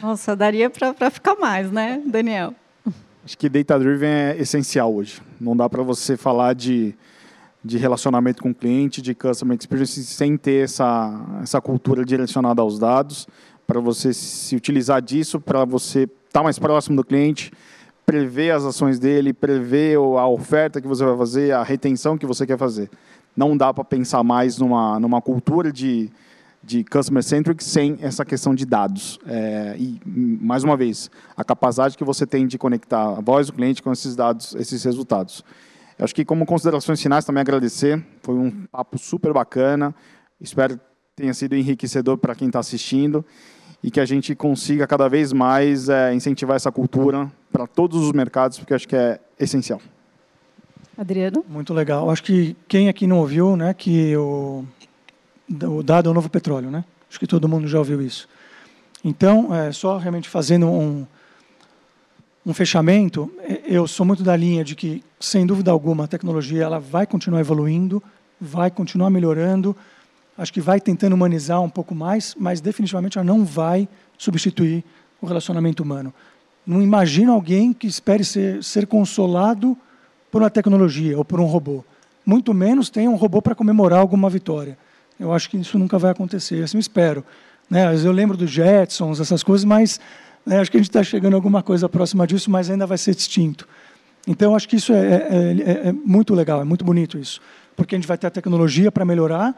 Nossa, 0.00 0.36
daria 0.36 0.70
para 0.70 1.10
ficar 1.10 1.36
mais, 1.36 1.70
né, 1.70 2.00
Daniel? 2.06 2.54
Acho 3.24 3.38
que 3.38 3.48
Data 3.48 3.78
Driven 3.78 4.08
é 4.08 4.36
essencial 4.38 4.92
hoje. 4.92 5.22
Não 5.40 5.56
dá 5.56 5.68
para 5.68 5.82
você 5.82 6.16
falar 6.16 6.54
de, 6.54 6.94
de 7.64 7.78
relacionamento 7.78 8.42
com 8.42 8.50
o 8.50 8.54
cliente, 8.54 9.00
de 9.00 9.14
Customer 9.14 9.56
Experience, 9.56 10.04
sem 10.04 10.36
ter 10.36 10.64
essa, 10.64 11.38
essa 11.40 11.60
cultura 11.60 12.04
direcionada 12.04 12.62
aos 12.62 12.80
dados, 12.80 13.28
para 13.64 13.78
você 13.80 14.12
se 14.12 14.56
utilizar 14.56 15.00
disso, 15.00 15.40
para 15.40 15.64
você 15.64 16.08
estar 16.32 16.40
tá 16.40 16.44
mais 16.44 16.58
próximo 16.58 16.96
do 16.96 17.04
cliente, 17.04 17.52
prever 18.06 18.52
as 18.52 18.64
ações 18.64 18.98
dele, 18.98 19.34
prever 19.34 19.96
a 19.96 20.26
oferta 20.26 20.80
que 20.80 20.88
você 20.88 21.04
vai 21.04 21.16
fazer, 21.16 21.52
a 21.52 21.62
retenção 21.62 22.16
que 22.16 22.24
você 22.24 22.46
quer 22.46 22.56
fazer. 22.56 22.90
Não 23.36 23.54
dá 23.54 23.72
para 23.72 23.84
pensar 23.84 24.22
mais 24.22 24.56
numa, 24.56 24.98
numa 24.98 25.20
cultura 25.20 25.70
de, 25.70 26.10
de 26.64 26.84
customer 26.84 27.22
centric 27.22 27.62
sem 27.62 27.98
essa 28.00 28.24
questão 28.24 28.54
de 28.54 28.64
dados. 28.64 29.18
É, 29.26 29.76
e, 29.78 30.00
mais 30.06 30.64
uma 30.64 30.74
vez, 30.74 31.10
a 31.36 31.44
capacidade 31.44 31.98
que 31.98 32.04
você 32.04 32.26
tem 32.26 32.46
de 32.46 32.56
conectar 32.56 33.18
a 33.18 33.20
voz 33.20 33.48
do 33.48 33.52
cliente 33.52 33.82
com 33.82 33.92
esses 33.92 34.16
dados, 34.16 34.54
esses 34.54 34.82
resultados. 34.82 35.44
Eu 35.98 36.04
acho 36.04 36.14
que, 36.14 36.24
como 36.24 36.46
considerações 36.46 37.00
finais, 37.00 37.26
também 37.26 37.42
agradecer. 37.42 38.02
Foi 38.22 38.34
um 38.34 38.50
papo 38.72 38.98
super 38.98 39.34
bacana. 39.34 39.94
Espero 40.40 40.78
que 40.78 40.84
tenha 41.14 41.34
sido 41.34 41.54
enriquecedor 41.54 42.16
para 42.16 42.34
quem 42.34 42.48
está 42.48 42.58
assistindo 42.58 43.22
e 43.82 43.90
que 43.90 43.98
a 43.98 44.04
gente 44.04 44.34
consiga 44.34 44.86
cada 44.86 45.08
vez 45.08 45.32
mais 45.32 45.88
é, 45.88 46.14
incentivar 46.14 46.56
essa 46.56 46.70
cultura 46.70 47.30
para 47.50 47.66
todos 47.66 48.02
os 48.02 48.12
mercados, 48.12 48.58
porque 48.58 48.72
acho 48.74 48.86
que 48.86 48.96
é 48.96 49.18
essencial. 49.38 49.80
Adriano? 50.96 51.44
Muito 51.48 51.74
legal. 51.74 52.10
Acho 52.10 52.22
que 52.22 52.56
quem 52.68 52.88
aqui 52.88 53.06
não 53.06 53.18
ouviu, 53.18 53.56
né, 53.56 53.74
que 53.74 54.16
o, 54.16 54.64
o 55.50 55.82
dado 55.82 56.08
é 56.08 56.10
o 56.10 56.14
novo 56.14 56.30
petróleo, 56.30 56.70
né? 56.70 56.84
Acho 57.08 57.18
que 57.18 57.26
todo 57.26 57.48
mundo 57.48 57.66
já 57.66 57.78
ouviu 57.78 58.00
isso. 58.00 58.28
Então, 59.04 59.54
é, 59.54 59.72
só 59.72 59.98
realmente 59.98 60.28
fazendo 60.28 60.66
um, 60.66 61.04
um 62.46 62.54
fechamento, 62.54 63.32
é, 63.40 63.62
eu 63.66 63.88
sou 63.88 64.06
muito 64.06 64.22
da 64.22 64.36
linha 64.36 64.62
de 64.62 64.76
que, 64.76 65.02
sem 65.18 65.44
dúvida 65.44 65.70
alguma, 65.70 66.04
a 66.04 66.08
tecnologia 66.08 66.62
ela 66.62 66.78
vai 66.78 67.06
continuar 67.06 67.40
evoluindo, 67.40 68.02
vai 68.40 68.70
continuar 68.70 69.10
melhorando, 69.10 69.76
acho 70.36 70.52
que 70.52 70.60
vai 70.60 70.80
tentando 70.80 71.14
humanizar 71.14 71.60
um 71.60 71.68
pouco 71.68 71.94
mais, 71.94 72.34
mas 72.38 72.60
definitivamente 72.60 73.18
ela 73.18 73.24
não 73.24 73.44
vai 73.44 73.88
substituir 74.16 74.84
o 75.20 75.26
relacionamento 75.26 75.82
humano. 75.82 76.12
Não 76.66 76.80
imagino 76.80 77.32
alguém 77.32 77.72
que 77.72 77.86
espere 77.86 78.24
ser, 78.24 78.62
ser 78.62 78.86
consolado 78.86 79.76
por 80.30 80.42
uma 80.42 80.50
tecnologia 80.50 81.16
ou 81.18 81.24
por 81.24 81.40
um 81.40 81.44
robô. 81.44 81.84
Muito 82.24 82.54
menos 82.54 82.88
tem 82.88 83.08
um 83.08 83.16
robô 83.16 83.42
para 83.42 83.54
comemorar 83.54 83.98
alguma 83.98 84.30
vitória. 84.30 84.78
Eu 85.18 85.32
acho 85.32 85.50
que 85.50 85.56
isso 85.56 85.78
nunca 85.78 85.98
vai 85.98 86.10
acontecer, 86.10 86.62
assim 86.62 86.76
eu 86.76 86.80
espero. 86.80 87.24
Né? 87.68 87.94
Eu 88.04 88.12
lembro 88.12 88.36
dos 88.36 88.50
Jetsons, 88.50 89.20
essas 89.20 89.42
coisas, 89.42 89.64
mas 89.64 90.00
Né? 90.44 90.58
Acho 90.58 90.70
que 90.70 90.76
a 90.76 90.80
gente 90.80 90.88
está 90.88 91.02
chegando 91.02 91.34
a 91.34 91.36
alguma 91.36 91.62
coisa 91.62 91.88
próxima 91.88 92.26
disso, 92.26 92.50
mas 92.50 92.68
ainda 92.70 92.86
vai 92.86 92.98
ser 92.98 93.14
distinto. 93.14 93.66
Então, 94.26 94.54
acho 94.54 94.68
que 94.68 94.76
isso 94.76 94.92
é, 94.92 94.98
é, 94.98 95.86
é, 95.86 95.88
é 95.88 95.92
muito 95.92 96.34
legal, 96.34 96.60
é 96.60 96.64
muito 96.64 96.84
bonito 96.84 97.18
isso, 97.18 97.40
porque 97.76 97.94
a 97.94 97.98
gente 97.98 98.06
vai 98.06 98.16
ter 98.16 98.28
a 98.28 98.30
tecnologia 98.30 98.90
para 98.92 99.04
melhorar 99.04 99.54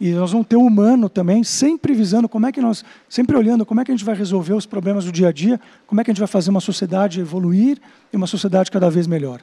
e 0.00 0.12
nós 0.12 0.30
vamos 0.30 0.46
ter 0.46 0.56
o 0.56 0.62
humano 0.62 1.08
também, 1.08 1.42
sempre 1.42 1.92
visando 1.92 2.28
como 2.28 2.46
é 2.46 2.52
que 2.52 2.60
nós, 2.60 2.84
sempre 3.08 3.36
olhando 3.36 3.66
como 3.66 3.80
é 3.80 3.84
que 3.84 3.90
a 3.90 3.94
gente 3.94 4.04
vai 4.04 4.14
resolver 4.14 4.54
os 4.54 4.66
problemas 4.66 5.04
do 5.04 5.12
dia 5.12 5.28
a 5.28 5.32
dia, 5.32 5.60
como 5.86 6.00
é 6.00 6.04
que 6.04 6.10
a 6.10 6.14
gente 6.14 6.20
vai 6.20 6.28
fazer 6.28 6.50
uma 6.50 6.60
sociedade 6.60 7.20
evoluir 7.20 7.78
e 8.12 8.16
uma 8.16 8.26
sociedade 8.26 8.70
cada 8.70 8.88
vez 8.88 9.06
melhor. 9.06 9.40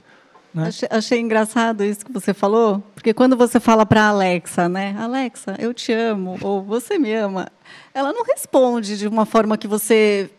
Né? 0.53 0.67
Achei, 0.67 0.87
achei, 0.89 1.19
engraçado 1.19 1.83
isso 1.83 2.05
que 2.05 2.11
você 2.13 2.33
falou, 2.33 2.81
porque 2.93 3.13
quando 3.13 3.35
você 3.35 3.59
fala 3.59 3.85
para 3.85 4.03
a 4.03 4.07
Alexa, 4.07 4.69
né, 4.69 4.95
Alexa, 4.97 5.57
eu 5.59 5.73
te 5.73 5.91
amo 5.91 6.37
ou 6.41 6.63
você 6.63 6.97
me 6.97 7.13
ama, 7.13 7.49
ela 7.93 8.13
não 8.13 8.23
responde 8.23 8.97
de 8.97 9.05
uma 9.05 9.25
forma 9.25 9.57
que 9.57 9.67
você 9.67 10.31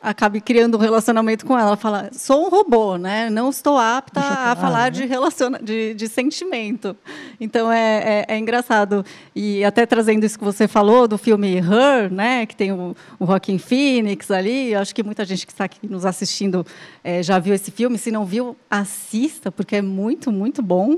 acabe 0.00 0.40
criando 0.40 0.76
um 0.76 0.80
relacionamento 0.80 1.44
com 1.44 1.58
ela. 1.58 1.68
Ela 1.68 1.76
fala, 1.76 2.10
sou 2.12 2.46
um 2.46 2.48
robô, 2.48 2.96
né? 2.96 3.28
Não 3.30 3.50
estou 3.50 3.76
apta 3.76 4.20
a 4.20 4.56
falar 4.56 4.84
né? 4.84 4.90
de, 4.90 5.06
relaciona 5.06 5.58
de, 5.60 5.94
de 5.94 6.08
sentimento. 6.08 6.96
Então 7.40 7.70
é, 7.70 8.24
é, 8.28 8.34
é, 8.34 8.38
engraçado. 8.38 9.04
E 9.34 9.64
até 9.64 9.84
trazendo 9.84 10.24
isso 10.24 10.38
que 10.38 10.44
você 10.44 10.68
falou 10.68 11.08
do 11.08 11.18
filme 11.18 11.56
Her, 11.56 12.12
né? 12.12 12.46
Que 12.46 12.54
tem 12.54 12.72
o, 12.72 12.96
o 13.18 13.26
Joaquin 13.26 13.58
Phoenix 13.58 14.30
ali. 14.30 14.72
Eu 14.72 14.80
acho 14.80 14.94
que 14.94 15.02
muita 15.02 15.24
gente 15.24 15.46
que 15.46 15.52
está 15.52 15.64
aqui 15.64 15.88
nos 15.88 16.06
assistindo 16.06 16.64
é, 17.02 17.22
já 17.22 17.38
viu 17.38 17.54
esse 17.54 17.70
filme. 17.70 17.98
Se 17.98 18.10
não 18.10 18.24
viu, 18.24 18.56
assista, 18.70 19.50
porque 19.50 19.76
é 19.76 19.82
muito, 19.82 20.30
muito 20.30 20.62
bom. 20.62 20.96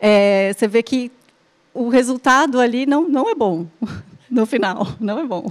É, 0.00 0.52
você 0.52 0.66
vê 0.66 0.82
que 0.82 1.12
o 1.72 1.88
resultado 1.88 2.58
ali 2.58 2.84
não, 2.84 3.08
não 3.08 3.30
é 3.30 3.34
bom 3.34 3.66
no 4.30 4.46
final. 4.46 4.86
Não 5.00 5.18
é 5.18 5.26
bom. 5.26 5.50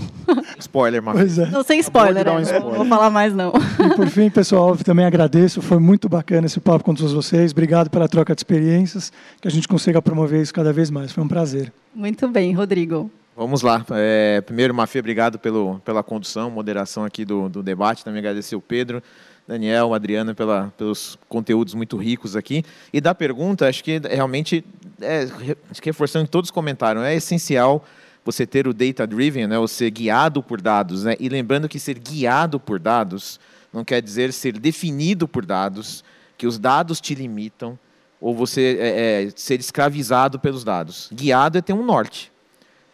Spoiler, 0.57 1.03
Marcos. 1.03 1.37
É. 1.37 1.45
Não, 1.47 1.63
sem 1.63 1.79
spoiler, 1.79 2.25
né? 2.25 2.31
um 2.31 2.39
spoiler. 2.39 2.63
Não 2.65 2.77
vou 2.77 2.85
falar 2.85 3.09
mais, 3.09 3.33
não. 3.33 3.51
E 3.85 3.95
por 3.95 4.07
fim, 4.07 4.29
pessoal, 4.29 4.77
também 4.77 5.05
agradeço. 5.05 5.61
Foi 5.61 5.79
muito 5.79 6.07
bacana 6.07 6.47
esse 6.47 6.59
papo 6.59 6.85
com 6.85 6.93
todos 6.93 7.11
vocês. 7.11 7.51
Obrigado 7.51 7.89
pela 7.89 8.07
troca 8.07 8.33
de 8.33 8.39
experiências. 8.39 9.11
Que 9.41 9.47
a 9.47 9.51
gente 9.51 9.67
consiga 9.67 10.01
promover 10.01 10.41
isso 10.41 10.53
cada 10.53 10.71
vez 10.71 10.89
mais. 10.89 11.11
Foi 11.11 11.23
um 11.23 11.27
prazer. 11.27 11.73
Muito 11.93 12.27
bem, 12.27 12.53
Rodrigo. 12.53 13.11
Vamos 13.35 13.61
lá. 13.61 13.85
É, 13.91 14.41
primeiro, 14.41 14.73
Mafia, 14.73 14.99
obrigado 14.99 15.39
pelo, 15.39 15.79
pela 15.79 16.03
condução, 16.03 16.49
moderação 16.49 17.03
aqui 17.03 17.25
do, 17.25 17.49
do 17.49 17.63
debate. 17.63 18.03
Também 18.03 18.19
agradecer 18.19 18.55
o 18.55 18.61
Pedro. 18.61 19.03
Daniel, 19.47 19.95
Adriana, 19.95 20.35
pela, 20.35 20.71
pelos 20.77 21.17
conteúdos 21.27 21.73
muito 21.73 21.97
ricos 21.97 22.35
aqui. 22.35 22.63
E 22.93 23.01
da 23.01 23.15
pergunta, 23.15 23.67
acho 23.67 23.83
que 23.83 23.97
realmente, 23.97 24.63
é, 25.01 25.27
acho 25.71 25.81
que 25.81 25.89
reforçando 25.89 26.27
todos 26.27 26.49
os 26.49 26.51
comentários, 26.51 27.03
é 27.03 27.15
essencial 27.15 27.83
você 28.23 28.45
ter 28.45 28.67
o 28.67 28.73
data 28.73 29.07
driven, 29.07 29.47
né, 29.47 29.57
ou 29.57 29.67
ser 29.67 29.89
guiado 29.89 30.43
por 30.43 30.61
dados, 30.61 31.03
né? 31.03 31.15
E 31.19 31.29
lembrando 31.29 31.69
que 31.69 31.79
ser 31.79 31.97
guiado 31.97 32.59
por 32.59 32.79
dados 32.79 33.39
não 33.73 33.83
quer 33.85 34.01
dizer 34.01 34.33
ser 34.33 34.57
definido 34.57 35.27
por 35.27 35.45
dados, 35.45 36.03
que 36.37 36.47
os 36.47 36.57
dados 36.57 36.99
te 36.99 37.13
limitam 37.13 37.77
ou 38.19 38.35
você 38.35 38.77
é, 38.79 39.23
é, 39.25 39.29
ser 39.35 39.59
escravizado 39.59 40.39
pelos 40.39 40.63
dados. 40.63 41.09
Guiado 41.13 41.57
é 41.57 41.61
ter 41.61 41.73
um 41.73 41.83
norte 41.83 42.31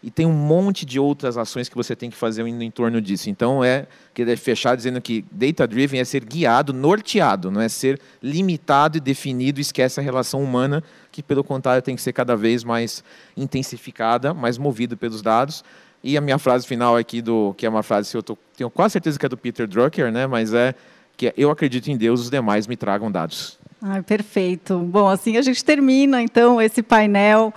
e 0.06 0.10
tem 0.10 0.24
um 0.24 0.32
monte 0.32 0.86
de 0.86 1.00
outras 1.00 1.36
ações 1.36 1.68
que 1.68 1.74
você 1.74 1.96
tem 1.96 2.08
que 2.08 2.16
fazer 2.16 2.44
no 2.44 2.62
entorno 2.62 3.00
disso. 3.00 3.28
Então, 3.28 3.64
é 3.64 3.88
querer 4.14 4.36
fechar 4.36 4.76
dizendo 4.76 5.00
que 5.00 5.24
data-driven 5.32 5.98
é 5.98 6.04
ser 6.04 6.24
guiado, 6.24 6.72
norteado, 6.72 7.50
não 7.50 7.60
é 7.60 7.68
ser 7.68 8.00
limitado 8.22 8.98
e 8.98 9.00
definido, 9.00 9.60
esquece 9.60 9.98
a 9.98 10.02
relação 10.04 10.40
humana, 10.40 10.80
que, 11.10 11.24
pelo 11.24 11.42
contrário, 11.42 11.82
tem 11.82 11.96
que 11.96 12.02
ser 12.02 12.12
cada 12.12 12.36
vez 12.36 12.62
mais 12.62 13.02
intensificada, 13.36 14.32
mais 14.32 14.58
movido 14.58 14.96
pelos 14.96 15.22
dados. 15.22 15.64
E 16.04 16.16
a 16.16 16.20
minha 16.20 16.38
frase 16.38 16.64
final 16.64 16.96
aqui, 16.96 17.20
do, 17.20 17.52
que 17.56 17.66
é 17.66 17.68
uma 17.68 17.82
frase 17.82 18.12
que 18.12 18.16
eu 18.16 18.22
tô, 18.22 18.38
tenho 18.56 18.70
quase 18.70 18.92
certeza 18.92 19.18
que 19.18 19.26
é 19.26 19.28
do 19.28 19.36
Peter 19.36 19.66
Drucker, 19.66 20.12
né, 20.12 20.24
mas 20.24 20.54
é 20.54 20.72
que 21.16 21.34
eu 21.36 21.50
acredito 21.50 21.90
em 21.90 21.96
Deus, 21.96 22.20
os 22.20 22.30
demais 22.30 22.68
me 22.68 22.76
tragam 22.76 23.10
dados. 23.10 23.58
Ah, 23.82 24.00
perfeito. 24.04 24.78
Bom, 24.78 25.08
assim 25.08 25.36
a 25.36 25.42
gente 25.42 25.64
termina, 25.64 26.22
então, 26.22 26.62
esse 26.62 26.80
painel. 26.80 27.52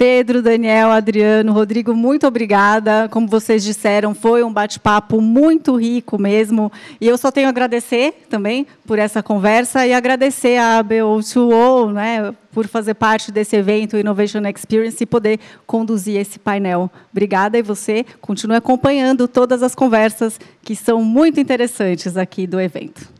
Pedro, 0.00 0.40
Daniel, 0.40 0.90
Adriano, 0.90 1.52
Rodrigo, 1.52 1.94
muito 1.94 2.26
obrigada. 2.26 3.06
Como 3.10 3.28
vocês 3.28 3.62
disseram, 3.62 4.14
foi 4.14 4.42
um 4.42 4.50
bate-papo 4.50 5.20
muito 5.20 5.76
rico 5.76 6.18
mesmo. 6.18 6.72
E 6.98 7.06
eu 7.06 7.18
só 7.18 7.30
tenho 7.30 7.48
a 7.48 7.50
agradecer 7.50 8.24
também 8.30 8.66
por 8.86 8.98
essa 8.98 9.22
conversa 9.22 9.86
e 9.86 9.92
agradecer 9.92 10.56
a 10.56 10.82
ABO2O 10.82 11.92
né, 11.92 12.34
por 12.50 12.66
fazer 12.66 12.94
parte 12.94 13.30
desse 13.30 13.56
evento 13.56 13.98
Innovation 13.98 14.40
Experience 14.46 15.02
e 15.02 15.06
poder 15.06 15.38
conduzir 15.66 16.18
esse 16.18 16.38
painel. 16.38 16.90
Obrigada 17.12 17.58
e 17.58 17.62
você 17.62 18.06
continue 18.22 18.56
acompanhando 18.56 19.28
todas 19.28 19.62
as 19.62 19.74
conversas 19.74 20.40
que 20.62 20.74
são 20.74 21.04
muito 21.04 21.38
interessantes 21.38 22.16
aqui 22.16 22.46
do 22.46 22.58
evento. 22.58 23.19